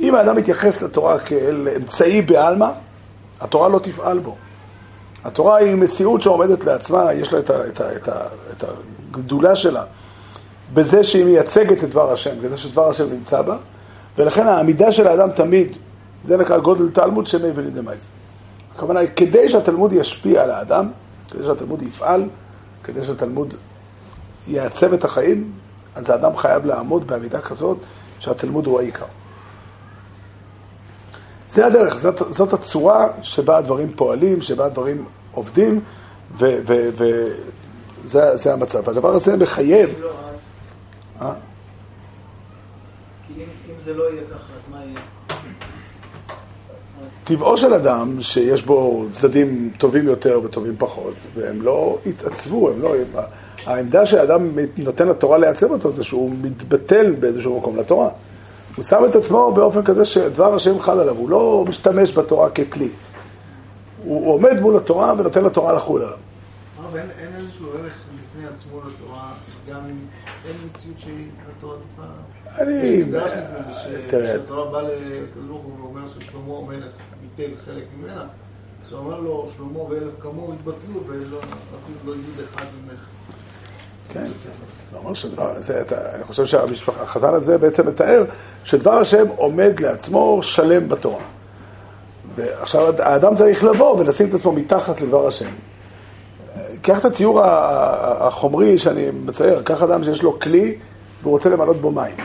אם 0.01 0.15
האדם 0.15 0.37
מתייחס 0.37 0.83
לתורה 0.83 1.19
כאל 1.19 1.69
אמצעי 1.77 2.23
בעלמא, 2.23 2.71
התורה 3.41 3.69
לא 3.69 3.79
תפעל 3.79 4.19
בו. 4.19 4.37
התורה 5.25 5.57
היא 5.57 5.75
מציאות 5.75 6.23
שעומדת 6.23 6.65
לעצמה, 6.65 7.13
יש 7.13 7.33
לה 7.33 7.39
את, 7.39 7.51
ה, 7.51 7.67
את, 7.69 7.81
ה, 7.81 7.97
את, 7.97 8.09
ה, 8.09 8.27
את 8.53 8.65
הגדולה 9.11 9.55
שלה 9.55 9.85
בזה 10.75 11.03
שהיא 11.03 11.25
מייצגת 11.25 11.85
את 11.85 11.91
דבר 11.91 12.13
השם, 12.13 12.41
כדי 12.43 12.57
שדבר 12.57 12.89
השם 12.89 13.11
נמצא 13.13 13.43
בה, 13.43 13.57
ולכן 14.19 14.47
העמידה 14.47 14.93
של 14.93 15.09
האדם 15.09 15.31
תמיד, 15.31 15.77
זה 16.25 16.37
נקרא 16.37 16.59
גודל 16.59 16.89
תלמוד 16.91 17.27
שמי 17.27 17.49
ולידי 17.55 17.81
מייס. 17.81 18.11
הכוונה 18.77 19.01
היא, 19.01 19.09
כדי 19.17 19.49
שהתלמוד 19.49 19.93
ישפיע 19.93 20.43
על 20.43 20.51
האדם, 20.51 20.89
כדי 21.31 21.45
שהתלמוד 21.45 21.83
יפעל, 21.83 22.29
כדי 22.85 23.05
שהתלמוד 23.05 23.55
יעצב 24.47 24.93
את 24.93 25.05
החיים, 25.05 25.53
אז 25.95 26.11
האדם 26.11 26.37
חייב 26.37 26.67
לעמוד 26.67 27.07
בעמידה 27.07 27.41
כזאת 27.41 27.79
שהתלמוד 28.19 28.67
הוא 28.67 28.81
העיקר. 28.81 29.07
זה 31.51 31.67
הדרך, 31.67 31.97
זאת, 31.97 32.23
זאת 32.31 32.53
הצורה 32.53 33.09
שבה 33.23 33.59
הדברים 33.59 33.93
פועלים, 33.97 34.43
שבה 34.43 34.67
הדברים 34.67 35.05
עובדים, 35.33 35.81
וזה 36.39 38.53
המצב. 38.53 38.91
הדבר 38.91 39.09
הזה 39.09 39.37
מחייב... 39.37 39.91
לא, 40.01 40.11
אה? 41.21 41.33
כי 43.27 43.33
אם, 43.37 43.49
אם 43.71 43.75
זה 43.85 43.95
לא 43.95 44.13
יהיה 44.13 44.23
ככה, 44.25 44.53
אז 44.57 44.71
מה 44.71 44.85
יהיה? 44.85 45.01
טבעו 47.25 47.57
של 47.57 47.75
אדם 47.75 48.21
שיש 48.21 48.65
בו 48.65 49.05
צדדים 49.11 49.71
טובים 49.79 50.07
יותר 50.07 50.41
וטובים 50.45 50.75
פחות, 50.79 51.15
והם 51.35 51.63
לא 51.63 51.99
התעצבו, 52.07 52.71
הם 52.71 52.83
לא... 52.83 52.95
העמדה 53.67 54.07
שהאדם 54.07 54.51
נותן 54.77 55.09
לתורה 55.09 55.39
לייצב 55.39 55.71
אותו 55.71 55.93
זה 55.93 56.05
שהוא 56.05 56.31
מתבטל 56.43 57.13
באיזשהו 57.13 57.59
מקום 57.59 57.77
לתורה. 57.77 58.09
הוא 58.77 58.85
שם 58.85 59.05
את 59.11 59.17
עצמו 59.17 59.53
באופן 59.53 59.83
כזה 59.83 60.05
שדבר 60.05 60.55
השם 60.55 60.81
חל 60.81 61.01
עליו, 61.01 61.17
הוא 61.17 61.31
לא 61.31 61.65
משתמש 61.69 62.19
בתורה 62.19 62.51
ככלי. 62.51 62.89
הוא 64.05 64.33
עומד 64.35 64.61
מול 64.61 64.77
התורה 64.77 65.15
ונותן 65.19 65.45
לתורה 65.45 65.73
לחול 65.73 66.03
עליו. 66.03 66.17
אין 66.95 67.35
איזשהו 67.37 67.69
ערך 67.73 67.93
בפני 68.15 68.47
עצמו 68.47 68.81
לתורה, 68.81 69.33
גם 69.71 69.81
אם 69.91 69.99
אין 70.47 70.55
מציאות 70.67 70.99
שהיא 70.99 71.29
התורה 71.59 71.77
טיפה... 71.77 72.09
אני... 72.63 73.05
תראה... 74.09 74.33
כשהתורה 74.33 74.71
באה 74.71 74.83
לקדוש 74.83 75.61
ואומר 75.81 76.09
ששלמה 76.09 76.59
המלך 76.59 76.93
ביטל 77.21 77.51
חלק 77.65 77.85
ממנה, 77.99 78.27
אמר 78.93 79.21
לו, 79.21 79.49
שלמה 79.57 79.79
ואלף 79.79 80.13
כמוהו 80.21 80.53
התבטלו, 80.53 81.01
ואפילו 81.07 81.39
לא 82.05 82.13
יהיו 82.13 82.45
אחד 82.55 82.65
ממך. 82.85 83.01
כן, 84.09 84.25
שדבר, 85.15 85.61
זה, 85.61 85.83
אני 86.15 86.25
חושב 86.25 86.47
שהחז"ל 86.47 87.35
הזה 87.35 87.59
בעצם 87.59 87.89
מתאר 87.89 88.25
שדבר 88.65 88.93
השם 88.93 89.27
עומד 89.37 89.81
לעצמו 89.81 90.43
שלם 90.43 90.89
בתורה. 90.89 91.25
ועכשיו 92.35 92.95
האדם 93.03 93.35
צריך 93.35 93.65
לבוא 93.65 93.99
ולשים 93.99 94.29
את 94.29 94.35
עצמו 94.35 94.53
מתחת 94.53 95.01
לדבר 95.01 95.27
השם. 95.27 95.51
קח 96.87 96.99
את 96.99 97.05
הציור 97.05 97.41
החומרי 97.45 98.79
שאני 98.79 99.11
מצייר, 99.11 99.63
קח 99.63 99.83
אדם 99.83 100.05
שיש 100.05 100.23
לו 100.23 100.41
כלי 100.41 100.79
והוא 101.23 101.33
רוצה 101.33 101.49
למלות 101.49 101.77
בו 101.77 101.91
מים. 101.91 102.17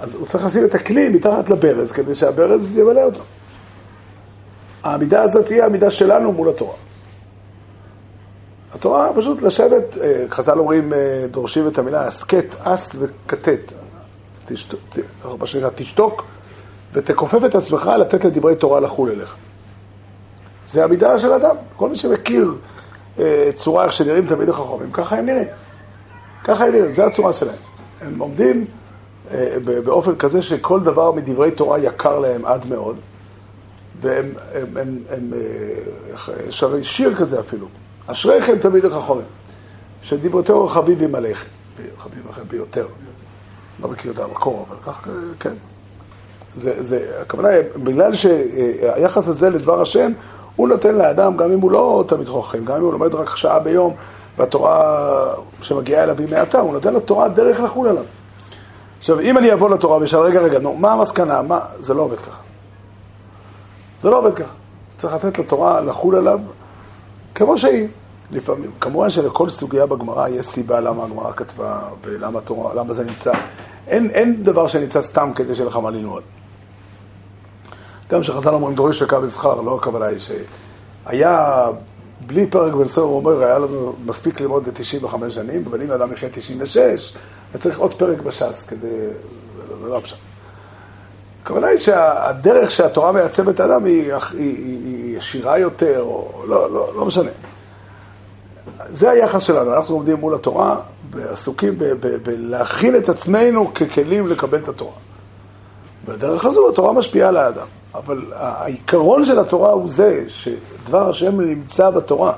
אז 0.00 0.14
הוא 0.14 0.26
צריך 0.26 0.44
לשים 0.44 0.64
את 0.64 0.74
הכלי 0.74 1.08
מתחת 1.08 1.50
לברז 1.50 1.92
כדי 1.92 2.14
שהברז 2.14 2.78
ימלא 2.78 3.00
אותו. 3.00 3.20
העמידה 4.82 5.22
הזאת 5.22 5.48
היא 5.48 5.62
העמידה 5.62 5.90
שלנו 5.90 6.32
מול 6.32 6.48
התורה. 6.48 6.74
התורה 8.74 9.10
פשוט 9.16 9.42
לשבת, 9.42 9.98
אה, 9.98 10.24
חז"ל 10.30 10.58
אומרים, 10.58 10.92
אה, 10.92 10.98
דורשים 11.30 11.68
את 11.68 11.78
המילה 11.78 12.06
הסכת, 12.06 12.54
אס 12.60 12.96
וכתת. 12.98 13.72
מה 15.38 15.46
שנקרא, 15.46 15.70
תשתוק 15.74 16.24
ותכופף 16.92 17.44
את 17.46 17.54
עצמך 17.54 17.90
לתת 18.00 18.24
לדברי 18.24 18.56
תורה 18.56 18.80
לחול 18.80 19.10
אליך. 19.10 19.36
זה 20.68 20.84
המידה 20.84 21.18
של 21.18 21.32
אדם. 21.32 21.56
כל 21.76 21.88
מי 21.88 21.96
שמכיר 21.96 22.54
אה, 23.18 23.50
צורה 23.54 23.84
איך 23.84 23.92
שנראים 23.92 24.26
תלמידי 24.26 24.52
חכמים, 24.52 24.92
ככה 24.92 25.18
הם 25.18 25.26
נראים. 25.26 25.48
ככה 26.44 26.64
הם 26.64 26.72
נראים, 26.72 26.92
זו 26.92 27.02
הצורה 27.02 27.32
שלהם. 27.32 27.56
הם 28.00 28.18
עומדים 28.18 28.64
אה, 29.30 29.56
באופן 29.84 30.16
כזה 30.16 30.42
שכל 30.42 30.80
דבר 30.80 31.12
מדברי 31.12 31.50
תורה 31.50 31.78
יקר 31.78 32.18
להם 32.18 32.44
עד 32.44 32.66
מאוד, 32.66 32.96
והם 34.00 34.32
הם, 34.54 34.76
הם, 34.76 34.98
הם, 35.10 35.32
אה, 35.34 36.50
שרי 36.50 36.84
שיר 36.84 37.14
כזה 37.14 37.40
אפילו. 37.40 37.66
אשריכם 38.06 38.58
תלמידי 38.58 38.90
חכמים. 38.90 39.24
שדיברתו 40.02 40.68
חביבים 40.68 41.14
עליכם, 41.14 41.48
חביבים 41.98 42.22
עליכם 42.26 42.42
ביותר. 42.48 42.86
לא 43.82 43.88
מכיר 43.88 44.12
את 44.12 44.18
המקור, 44.18 44.66
אבל 44.68 44.76
כך, 44.86 45.08
כן. 45.40 45.54
זה, 46.56 46.82
זה, 46.82 47.20
הכוונה 47.20 47.48
בגלל 47.82 48.14
שהיחס 48.14 49.28
הזה 49.28 49.50
לדבר 49.50 49.80
השם, 49.80 50.12
הוא 50.56 50.68
נותן 50.68 50.94
לאדם, 50.94 51.36
גם 51.36 51.52
אם 51.52 51.60
הוא 51.60 51.70
לא 51.70 52.04
תלמיד 52.08 52.28
חוכם, 52.28 52.64
גם 52.64 52.76
אם 52.76 52.82
הוא 52.82 52.92
לומד 52.92 53.14
רק 53.14 53.36
שעה 53.36 53.58
ביום, 53.58 53.94
והתורה 54.38 55.34
שמגיעה 55.62 56.04
אליו 56.04 56.18
היא 56.18 56.28
מעטה, 56.30 56.60
הוא 56.60 56.72
נותן 56.72 56.94
לתורה 56.94 57.28
דרך 57.28 57.60
לחול 57.60 57.88
עליו. 57.88 58.04
עכשיו, 58.98 59.20
אם 59.20 59.38
אני 59.38 59.52
אבוא 59.52 59.70
לתורה 59.70 59.98
ואשאל, 59.98 60.20
רגע, 60.20 60.40
רגע, 60.40 60.58
נו, 60.58 60.74
מה 60.74 60.92
המסקנה? 60.92 61.42
מה? 61.42 61.60
זה 61.78 61.94
לא 61.94 62.02
עובד 62.02 62.18
ככה. 62.18 62.40
זה 64.02 64.10
לא 64.10 64.18
עובד 64.18 64.34
ככה. 64.34 64.52
צריך 64.96 65.14
לתת 65.14 65.38
לתורה 65.38 65.80
לחול 65.80 66.16
עליו 66.16 66.38
כמו 67.34 67.58
שהיא. 67.58 67.88
לפעמים, 68.32 68.70
כמובן 68.80 69.10
שלכל 69.10 69.48
סוגיה 69.48 69.86
בגמרא 69.86 70.28
יש 70.28 70.46
סיבה 70.46 70.80
למה 70.80 71.04
הגמרא 71.04 71.32
כתבה 71.32 71.80
ולמה 72.04 72.40
תורה, 72.40 72.74
למה 72.74 72.92
זה 72.92 73.04
נמצא. 73.04 73.32
אין, 73.86 74.10
אין 74.10 74.44
דבר 74.44 74.66
שנמצא 74.66 75.02
סתם 75.02 75.30
כדי 75.34 75.54
שיהיה 75.54 75.68
לך 75.68 75.76
מה 75.76 75.90
ללמוד. 75.90 76.22
גם 78.12 78.20
כשחז"ל 78.20 78.54
אומרים 78.54 78.74
דורש 78.74 79.02
וקו 79.02 79.22
וזכר, 79.22 79.60
לא 79.60 79.76
הכוונה 79.76 80.06
היא 80.06 80.18
שהיה, 80.18 81.66
בלי 82.26 82.46
פרק 82.46 82.72
בן 82.72 82.88
סור, 82.88 83.04
הוא 83.04 83.16
אומר, 83.16 83.44
היה 83.44 83.58
לנו 83.58 83.92
מספיק 84.04 84.40
ללמוד 84.40 84.68
ל-95 84.68 85.30
שנים, 85.30 85.64
אבל 85.70 85.82
אם 85.82 85.90
אדם 85.90 86.12
יחיה 86.12 86.28
96, 86.32 87.14
וצריך 87.54 87.78
עוד 87.78 87.94
פרק 87.94 88.20
בש"ס 88.20 88.66
כדי... 88.68 88.88
זה 89.82 89.88
לא 89.88 89.98
הפשט. 89.98 90.16
הכוונה 91.42 91.66
היא 91.66 91.78
שהדרך 91.78 92.70
שהתורה 92.70 93.12
מייצבת 93.12 93.60
האדם 93.60 93.84
היא, 93.84 94.12
היא, 94.12 94.18
היא, 94.38 94.86
היא 94.86 95.16
ישירה 95.16 95.58
יותר, 95.58 96.00
או 96.00 96.42
לא, 96.46 96.72
לא, 96.72 96.92
לא 96.96 97.04
משנה. 97.04 97.30
זה 98.88 99.10
היחס 99.10 99.42
שלנו, 99.42 99.74
אנחנו 99.74 99.94
עומדים 99.94 100.16
מול 100.16 100.34
התורה 100.34 100.76
ועסוקים 101.10 101.78
בלהכין 102.22 102.96
את 102.96 103.08
עצמנו 103.08 103.74
ככלים 103.74 104.26
לקבל 104.26 104.58
את 104.58 104.68
התורה. 104.68 104.94
בדרך 106.04 106.44
הזו 106.44 106.68
התורה 106.68 106.92
משפיעה 106.92 107.28
על 107.28 107.36
האדם. 107.36 107.66
אבל 107.94 108.32
העיקרון 108.34 109.24
של 109.24 109.38
התורה 109.38 109.72
הוא 109.72 109.90
זה 109.90 110.24
שדבר 110.28 111.08
השם 111.08 111.40
נמצא 111.40 111.90
בתורה. 111.90 112.32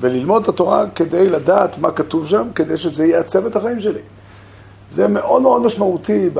וללמוד 0.00 0.42
את 0.42 0.48
התורה 0.48 0.84
כדי 0.94 1.28
לדעת 1.28 1.78
מה 1.78 1.90
כתוב 1.90 2.26
שם, 2.26 2.48
כדי 2.54 2.76
שזה 2.76 3.06
יעצב 3.06 3.46
את 3.46 3.56
החיים 3.56 3.80
שלי. 3.80 4.00
זה 4.90 5.08
מאוד 5.08 5.42
מאוד 5.42 5.62
משמעותי 5.62 6.30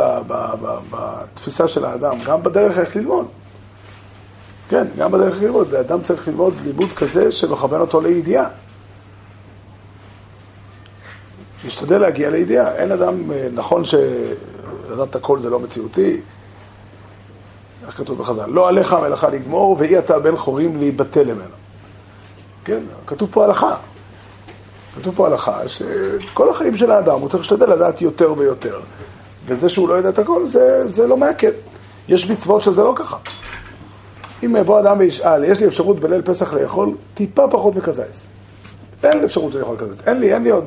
בתפיסה 0.91 1.69
של 1.69 1.85
האדם, 1.85 2.17
גם 2.27 2.43
בדרך 2.43 2.79
איך 2.79 2.97
ללמוד. 2.97 3.27
כן, 4.69 4.87
גם 4.99 5.13
בדרך 5.13 5.35
איך 5.35 5.43
ללמוד. 5.43 5.75
האדם 5.75 6.03
צריך 6.03 6.29
ללמוד 6.29 6.55
לימוד 6.65 6.93
כזה 6.93 7.33
שמכוון 7.33 7.81
אותו 7.81 8.01
לידיעה. 8.01 8.49
להשתדל 11.65 11.99
להגיע 11.99 12.31
לידיעה. 12.31 12.75
אין 12.75 12.93
אדם, 12.93 13.33
אה, 13.33 13.49
נכון 13.53 13.83
שלדעת 13.85 15.17
הכל 15.17 15.41
זה 15.41 15.51
לא 15.51 15.61
מציאותי, 15.61 16.21
איך 17.87 17.97
כתוב 17.97 18.19
בחז"ל? 18.19 18.47
לא 18.47 18.69
עליך 18.69 18.93
המלאכה 18.93 19.29
לגמור, 19.29 19.77
ואי 19.79 19.99
אתה 19.99 20.19
בן 20.19 20.37
חורים 20.37 20.77
להיבטל 20.77 21.25
ממנו. 21.25 21.55
כן, 22.65 22.81
כתוב 23.07 23.29
פה 23.33 23.45
הלכה. 23.45 23.77
כתוב 25.01 25.15
פה 25.17 25.27
הלכה 25.27 25.69
שכל 25.69 26.51
החיים 26.51 26.77
של 26.77 26.91
האדם 26.91 27.21
הוא 27.21 27.29
צריך 27.29 27.41
להשתדל 27.41 27.71
לדעת 27.71 28.03
יותר 28.03 28.35
ויותר. 28.37 28.81
וזה 29.47 29.69
שהוא 29.69 29.89
לא 29.89 29.95
יודע 29.95 30.09
את 30.09 30.19
הכל, 30.19 30.47
זה, 30.47 30.89
זה 30.89 31.07
לא 31.07 31.17
מעכב. 31.17 31.51
יש 32.09 32.31
מצוות 32.31 32.63
שזה 32.63 32.83
לא 32.83 32.93
ככה. 32.97 33.17
אם 34.45 34.57
יבוא 34.57 34.81
אדם 34.81 34.99
וישאל, 34.99 35.45
יש 35.45 35.61
לי 35.61 35.67
אפשרות 35.67 36.01
בליל 36.01 36.23
פסח 36.23 36.53
לאכול 36.53 36.95
טיפה 37.15 37.43
פחות 37.51 37.77
מקזייס. 37.77 38.27
אין 39.03 39.19
לי 39.19 39.25
אפשרות 39.25 39.55
לאכול 39.55 39.77
כזה. 39.79 39.95
אין 40.07 40.21
לי, 40.21 40.35
אין 40.35 40.43
לי 40.43 40.51
עוד... 40.51 40.65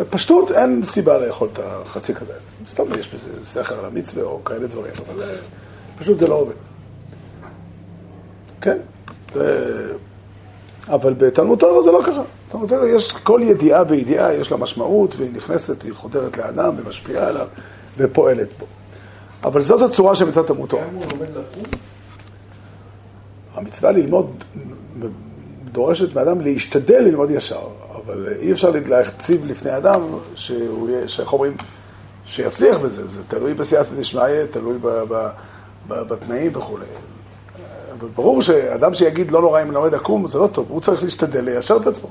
מה. 0.00 0.04
בפשטות 0.04 0.50
אין 0.50 0.82
סיבה 0.84 1.18
לאכול 1.18 1.48
את 1.52 1.58
החצי 1.62 2.14
כזה. 2.14 2.32
סתם 2.68 2.84
יש 2.98 3.08
בזה 3.14 3.44
סכר 3.44 3.78
על 3.78 3.84
המצווה 3.84 4.22
או 4.22 4.44
כאלה 4.44 4.66
דברים, 4.66 4.92
אבל 5.08 5.22
אה, 5.22 5.34
פשוט 5.98 6.18
זה 6.18 6.26
לא 6.26 6.34
עובד. 6.34 6.54
כן, 8.60 8.78
זה... 9.34 9.92
אבל 10.88 11.14
בתלמוד 11.14 11.58
תורה 11.58 11.82
זה 11.82 11.92
לא 11.92 12.02
ככה. 12.06 12.22
בתלמוד 12.48 12.68
תורה 12.68 12.88
יש 12.88 13.12
כל 13.12 13.40
ידיעה 13.44 13.82
וידיעה, 13.88 14.34
יש 14.34 14.50
לה 14.50 14.56
משמעות, 14.56 15.14
והיא 15.16 15.30
נכנסת, 15.32 15.82
היא 15.82 15.92
חודרת 15.92 16.36
לאדם 16.36 16.74
ומשפיעה 16.76 17.28
עליו 17.28 17.46
ופועלת 17.96 18.48
בו. 18.58 18.66
אבל 19.44 19.60
זאת 19.60 19.90
הצורה 19.90 20.14
של 20.14 20.28
מצוות 20.28 20.46
תלמוד 20.46 20.68
תורה. 20.68 20.84
המצווה 23.54 23.92
ללמוד 23.92 24.44
דורשת 25.64 26.14
מאדם 26.14 26.40
להשתדל 26.40 26.98
ללמוד 26.98 27.30
ישר. 27.30 27.60
אבל 27.96 28.28
אי 28.40 28.52
אפשר 28.52 28.70
להציב 28.86 29.44
לפני 29.44 29.76
אדם 29.76 30.02
שהוא 30.34 30.90
יהיה, 30.90 31.08
שאיך 31.08 31.32
אומרים, 31.32 31.56
שיצליח 32.24 32.78
בזה, 32.78 33.08
זה 33.08 33.24
תלוי 33.28 33.54
בסייעתא 33.54 33.94
דשמיא, 33.98 34.46
תלוי 34.50 34.78
ב, 34.78 34.86
ב, 34.88 35.28
ב, 35.88 35.94
בתנאים 36.02 36.56
וכולי. 36.56 36.84
אבל 37.92 38.08
ברור 38.14 38.42
שאדם 38.42 38.94
שיגיד 38.94 39.30
לא 39.30 39.40
נורא 39.40 39.62
אם 39.62 39.72
לומד 39.72 39.94
עקום, 39.94 40.28
זה 40.28 40.38
לא 40.38 40.46
טוב, 40.46 40.66
הוא 40.68 40.80
צריך 40.80 41.02
להשתדל 41.02 41.40
ליישר 41.40 41.76
את 41.76 41.86
עצמו. 41.86 42.08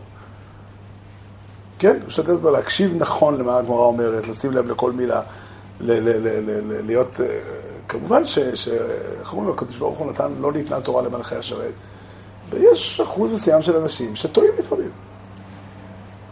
כן, 1.79 1.97
להשתדל 2.03 2.35
בו 2.35 2.49
להקשיב 2.49 2.95
נכון 2.97 3.37
למה 3.37 3.57
הגמרא 3.57 3.85
אומרת, 3.85 4.27
לשים 4.27 4.51
לב 4.51 4.67
לכל 4.67 4.91
מילה, 4.91 5.21
ל- 5.79 5.91
ל- 5.91 6.27
ל- 6.27 6.49
ל- 6.49 6.85
להיות... 6.85 7.21
אה, 7.21 7.39
כמובן 7.87 8.25
ש... 8.25 8.37
איך 9.19 9.33
אומרים, 9.33 9.53
הקדוש 9.53 9.77
ברוך 9.77 9.97
הוא 9.97 10.11
נתן, 10.11 10.31
לא 10.39 10.51
ניתנה 10.51 10.81
תורה 10.81 11.01
למלכי 11.01 11.35
השרת, 11.35 11.73
ויש 12.49 12.99
אחוז 12.99 13.31
מסוים 13.31 13.61
של 13.61 13.75
אנשים 13.75 14.15
שטועים 14.15 14.51
לפעמים. 14.59 14.91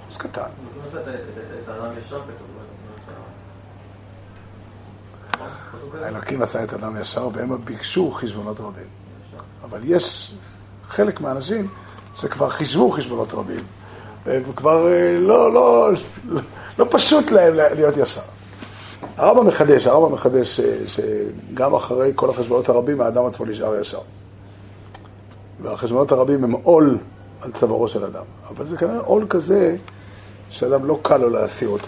אחוז 0.03 0.17
קטן. 0.17 0.49
האלוקים 6.01 6.41
עשה 6.41 6.63
את 6.63 6.73
האדם 6.73 7.01
ישר 7.01 7.29
והם 7.33 7.65
ביקשו 7.65 8.11
חשבונות 8.11 8.59
רבים. 8.59 8.87
אבל 9.63 9.79
יש 9.83 10.33
חלק 10.87 11.21
מהאנשים 11.21 11.67
שכבר 12.15 12.49
חישבו 12.49 12.91
חשבונות 12.91 13.33
רבים, 13.33 13.63
וכבר 14.25 14.87
אה, 14.93 15.17
לא, 15.19 15.53
לא, 15.53 15.89
לא 16.79 16.85
פשוט 16.91 17.31
להם 17.31 17.53
להיות 17.53 17.97
ישר. 17.97 18.21
הרמב"ם 19.17 19.47
מחדש, 19.47 19.87
הרמב"ם 19.87 20.13
מחדש 20.13 20.59
שגם 20.87 21.73
אחרי 21.73 22.11
כל 22.15 22.29
החשבונות 22.29 22.69
הרבים 22.69 23.01
האדם 23.01 23.25
עצמו 23.25 23.45
נשאר 23.45 23.81
ישר. 23.81 23.99
והחשבונות 25.61 26.11
הרבים 26.11 26.43
הם 26.43 26.51
עול 26.51 26.97
על 27.41 27.51
צווארו 27.51 27.87
של 27.87 28.05
אדם. 28.05 28.23
אבל 28.49 28.65
זה 28.65 28.77
כנראה 28.77 28.99
עול 28.99 29.25
כזה 29.29 29.75
שאדם 30.49 30.85
לא 30.85 30.99
קל 31.03 31.17
לו 31.17 31.29
להסיר 31.29 31.69
אותו. 31.69 31.87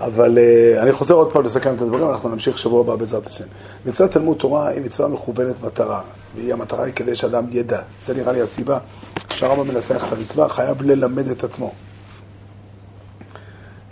אבל 0.00 0.38
uh, 0.38 0.82
אני 0.82 0.92
חוזר 0.92 1.14
עוד 1.14 1.32
פעם 1.32 1.44
לסכם 1.44 1.74
את 1.74 1.82
הדברים, 1.82 2.10
אנחנו 2.10 2.28
נמשיך 2.28 2.58
שבוע 2.58 2.80
הבא 2.80 2.96
בעזרת 2.96 3.26
השם. 3.26 3.44
מצוות 3.86 4.10
תלמוד 4.10 4.36
תורה 4.36 4.68
היא 4.68 4.82
מצווה 4.84 5.08
מכוונת 5.08 5.62
מטרה, 5.62 6.02
והיא 6.34 6.52
המטרה 6.52 6.84
היא 6.84 6.94
כדי 6.94 7.14
שאדם 7.14 7.44
ידע. 7.50 7.82
זה 8.02 8.14
נראה 8.14 8.32
לי 8.32 8.40
הסיבה 8.40 8.78
שהרמב"ם 9.30 9.68
מנסח 9.68 10.04
את 10.08 10.12
המצווה, 10.12 10.48
חייב 10.48 10.82
ללמד 10.82 11.28
את 11.28 11.44
עצמו. 11.44 11.72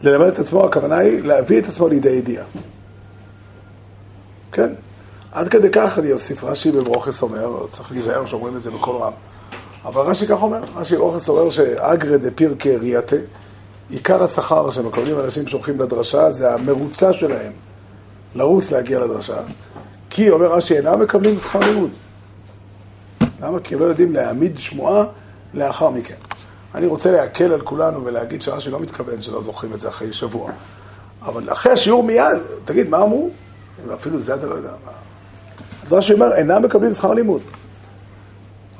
ללמד 0.02 0.26
את 0.26 0.38
עצמו, 0.38 0.64
הכוונה 0.64 0.98
היא 0.98 1.20
להביא 1.20 1.58
את 1.58 1.68
עצמו 1.68 1.88
לידי 1.88 2.08
ידיעה. 2.10 2.44
כן? 4.52 4.72
עד 5.36 5.48
כדי 5.48 5.68
כך 5.72 5.98
אני 5.98 6.12
אוסיף, 6.12 6.44
רש"י 6.44 6.72
בברוכס 6.72 7.22
אומר, 7.22 7.66
צריך 7.72 7.92
להיזהר 7.92 8.26
שאומרים 8.26 8.56
את 8.56 8.62
זה 8.62 8.70
בקול 8.70 8.96
רם. 8.96 9.12
אבל 9.84 10.02
רש"י 10.02 10.26
כך 10.26 10.42
אומר, 10.42 10.60
רש"י 10.76 10.96
ברוכס 10.96 11.28
אומר 11.28 11.50
שאגרא 11.50 12.16
דפירקי 12.16 12.76
ריאטה, 12.76 13.16
עיקר 13.90 14.22
השכר 14.22 14.70
שמקבלים 14.70 15.20
אנשים 15.20 15.48
שהולכים 15.48 15.80
לדרשה 15.80 16.30
זה 16.30 16.54
המרוצה 16.54 17.12
שלהם 17.12 17.52
לרוץ 18.34 18.72
להגיע 18.72 18.98
לדרשה. 18.98 19.36
כי, 20.10 20.30
אומר 20.30 20.46
רש"י, 20.46 20.76
אינם 20.76 21.00
מקבלים 21.00 21.38
שכר 21.38 21.58
לימוד. 21.58 21.90
למה? 23.42 23.60
כי 23.60 23.74
הם 23.74 23.80
לא 23.80 23.84
יודעים 23.84 24.12
להעמיד 24.12 24.58
שמועה 24.58 25.04
לאחר 25.54 25.90
מכן. 25.90 26.14
אני 26.74 26.86
רוצה 26.86 27.10
להקל 27.10 27.52
על 27.52 27.60
כולנו 27.60 28.04
ולהגיד 28.04 28.42
שרש"י 28.42 28.70
לא 28.70 28.80
מתכוון 28.80 29.22
שלא 29.22 29.42
זוכרים 29.42 29.74
את 29.74 29.80
זה 29.80 29.88
אחרי 29.88 30.12
שבוע. 30.12 30.50
אבל 31.22 31.52
אחרי 31.52 31.72
השיעור 31.72 32.02
מיד, 32.02 32.38
תגיד, 32.64 32.88
מה 32.88 33.02
אמרו? 33.02 33.30
אפילו 33.94 34.20
זה 34.20 34.34
אתה 34.34 34.46
לא 34.46 34.54
יודע. 34.54 34.72
אז 35.86 35.92
רש"י 35.92 36.12
אומר, 36.12 36.34
אינם 36.34 36.62
מקבלים 36.62 36.94
שכר 36.94 37.14
לימוד. 37.14 37.42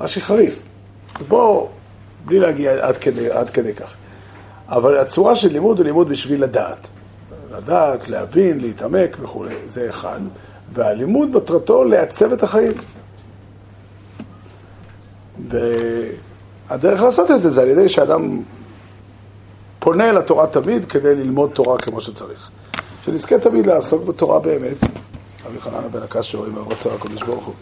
רש"י 0.01 0.21
חריף. 0.21 0.59
אז 1.19 1.25
בואו, 1.25 1.69
בלי 2.25 2.39
להגיע 2.39 2.87
עד 2.87 2.97
כדי, 2.97 3.31
עד 3.31 3.49
כדי 3.49 3.73
כך. 3.73 3.93
אבל 4.69 4.97
הצורה 4.97 5.35
של 5.35 5.51
לימוד 5.51 5.77
הוא 5.77 5.85
לימוד 5.85 6.09
בשביל 6.09 6.43
לדעת. 6.43 6.87
לדעת, 7.51 8.07
להבין, 8.07 8.59
להתעמק 8.59 9.17
וכולי, 9.21 9.55
זה 9.69 9.89
אחד. 9.89 10.19
והלימוד 10.73 11.29
מטרתו 11.29 11.83
לעצב 11.83 12.33
את 12.33 12.43
החיים. 12.43 12.73
והדרך 15.49 17.01
לעשות 17.01 17.31
את 17.31 17.41
זה 17.41 17.49
זה 17.49 17.61
על 17.61 17.69
ידי 17.69 17.89
שאדם 17.89 18.41
פונה 19.79 20.09
אל 20.09 20.17
התורה 20.17 20.47
תמיד 20.47 20.85
כדי 20.85 21.15
ללמוד 21.15 21.51
תורה 21.53 21.77
כמו 21.77 22.01
שצריך. 22.01 22.49
שנזכה 23.05 23.39
תמיד 23.39 23.65
לעסוק 23.65 24.03
בתורה 24.03 24.39
באמת, 24.39 24.77
רבי 25.47 25.61
חננה 25.61 25.87
בן 25.91 26.03
הקשיא 26.03 26.39
רואים 26.39 26.57
הרוצה 26.57 26.93
הקדוש 26.93 27.23
ברוך 27.23 27.45
הוא. 27.45 27.53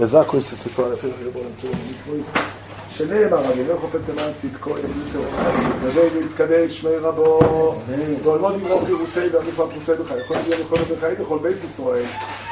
לזקו 0.00 0.36
יש 0.38 0.52
ישראל 0.52 0.94
אפילו 0.94 1.12
חיבור 1.24 1.42
למצוא 1.48 1.70
מצווה. 1.70 2.42
שנאמר, 2.90 3.52
אני 3.52 3.68
לא 3.68 3.74
חופץ 3.80 4.00
למען 4.08 4.32
צדקו, 4.36 4.70
יבדיל 4.70 5.02
תורה, 5.12 5.50
נווה 5.82 6.02
ויצקדש 6.14 6.80
שמי 6.80 6.96
רבו, 6.96 7.74
ועולמות 8.22 8.54
יברוך 8.60 8.88
ירוסי 8.88 9.28
ועמיפה 9.32 9.66
פרוסי 9.72 9.92
בך, 9.92 10.14
יכול 10.24 10.36
להיות 10.48 10.60
בכל 10.66 10.76
זאת 10.76 10.98
בחיי 10.98 11.14
בכל 11.14 11.38
בית 11.42 11.56
ישראל. 11.70 12.04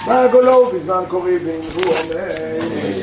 מה 0.07 0.27
גולו 0.33 0.71
בזמן 0.75 1.03
קוריבים, 1.09 1.61
והוא 1.73 1.95
אומר 1.95 2.91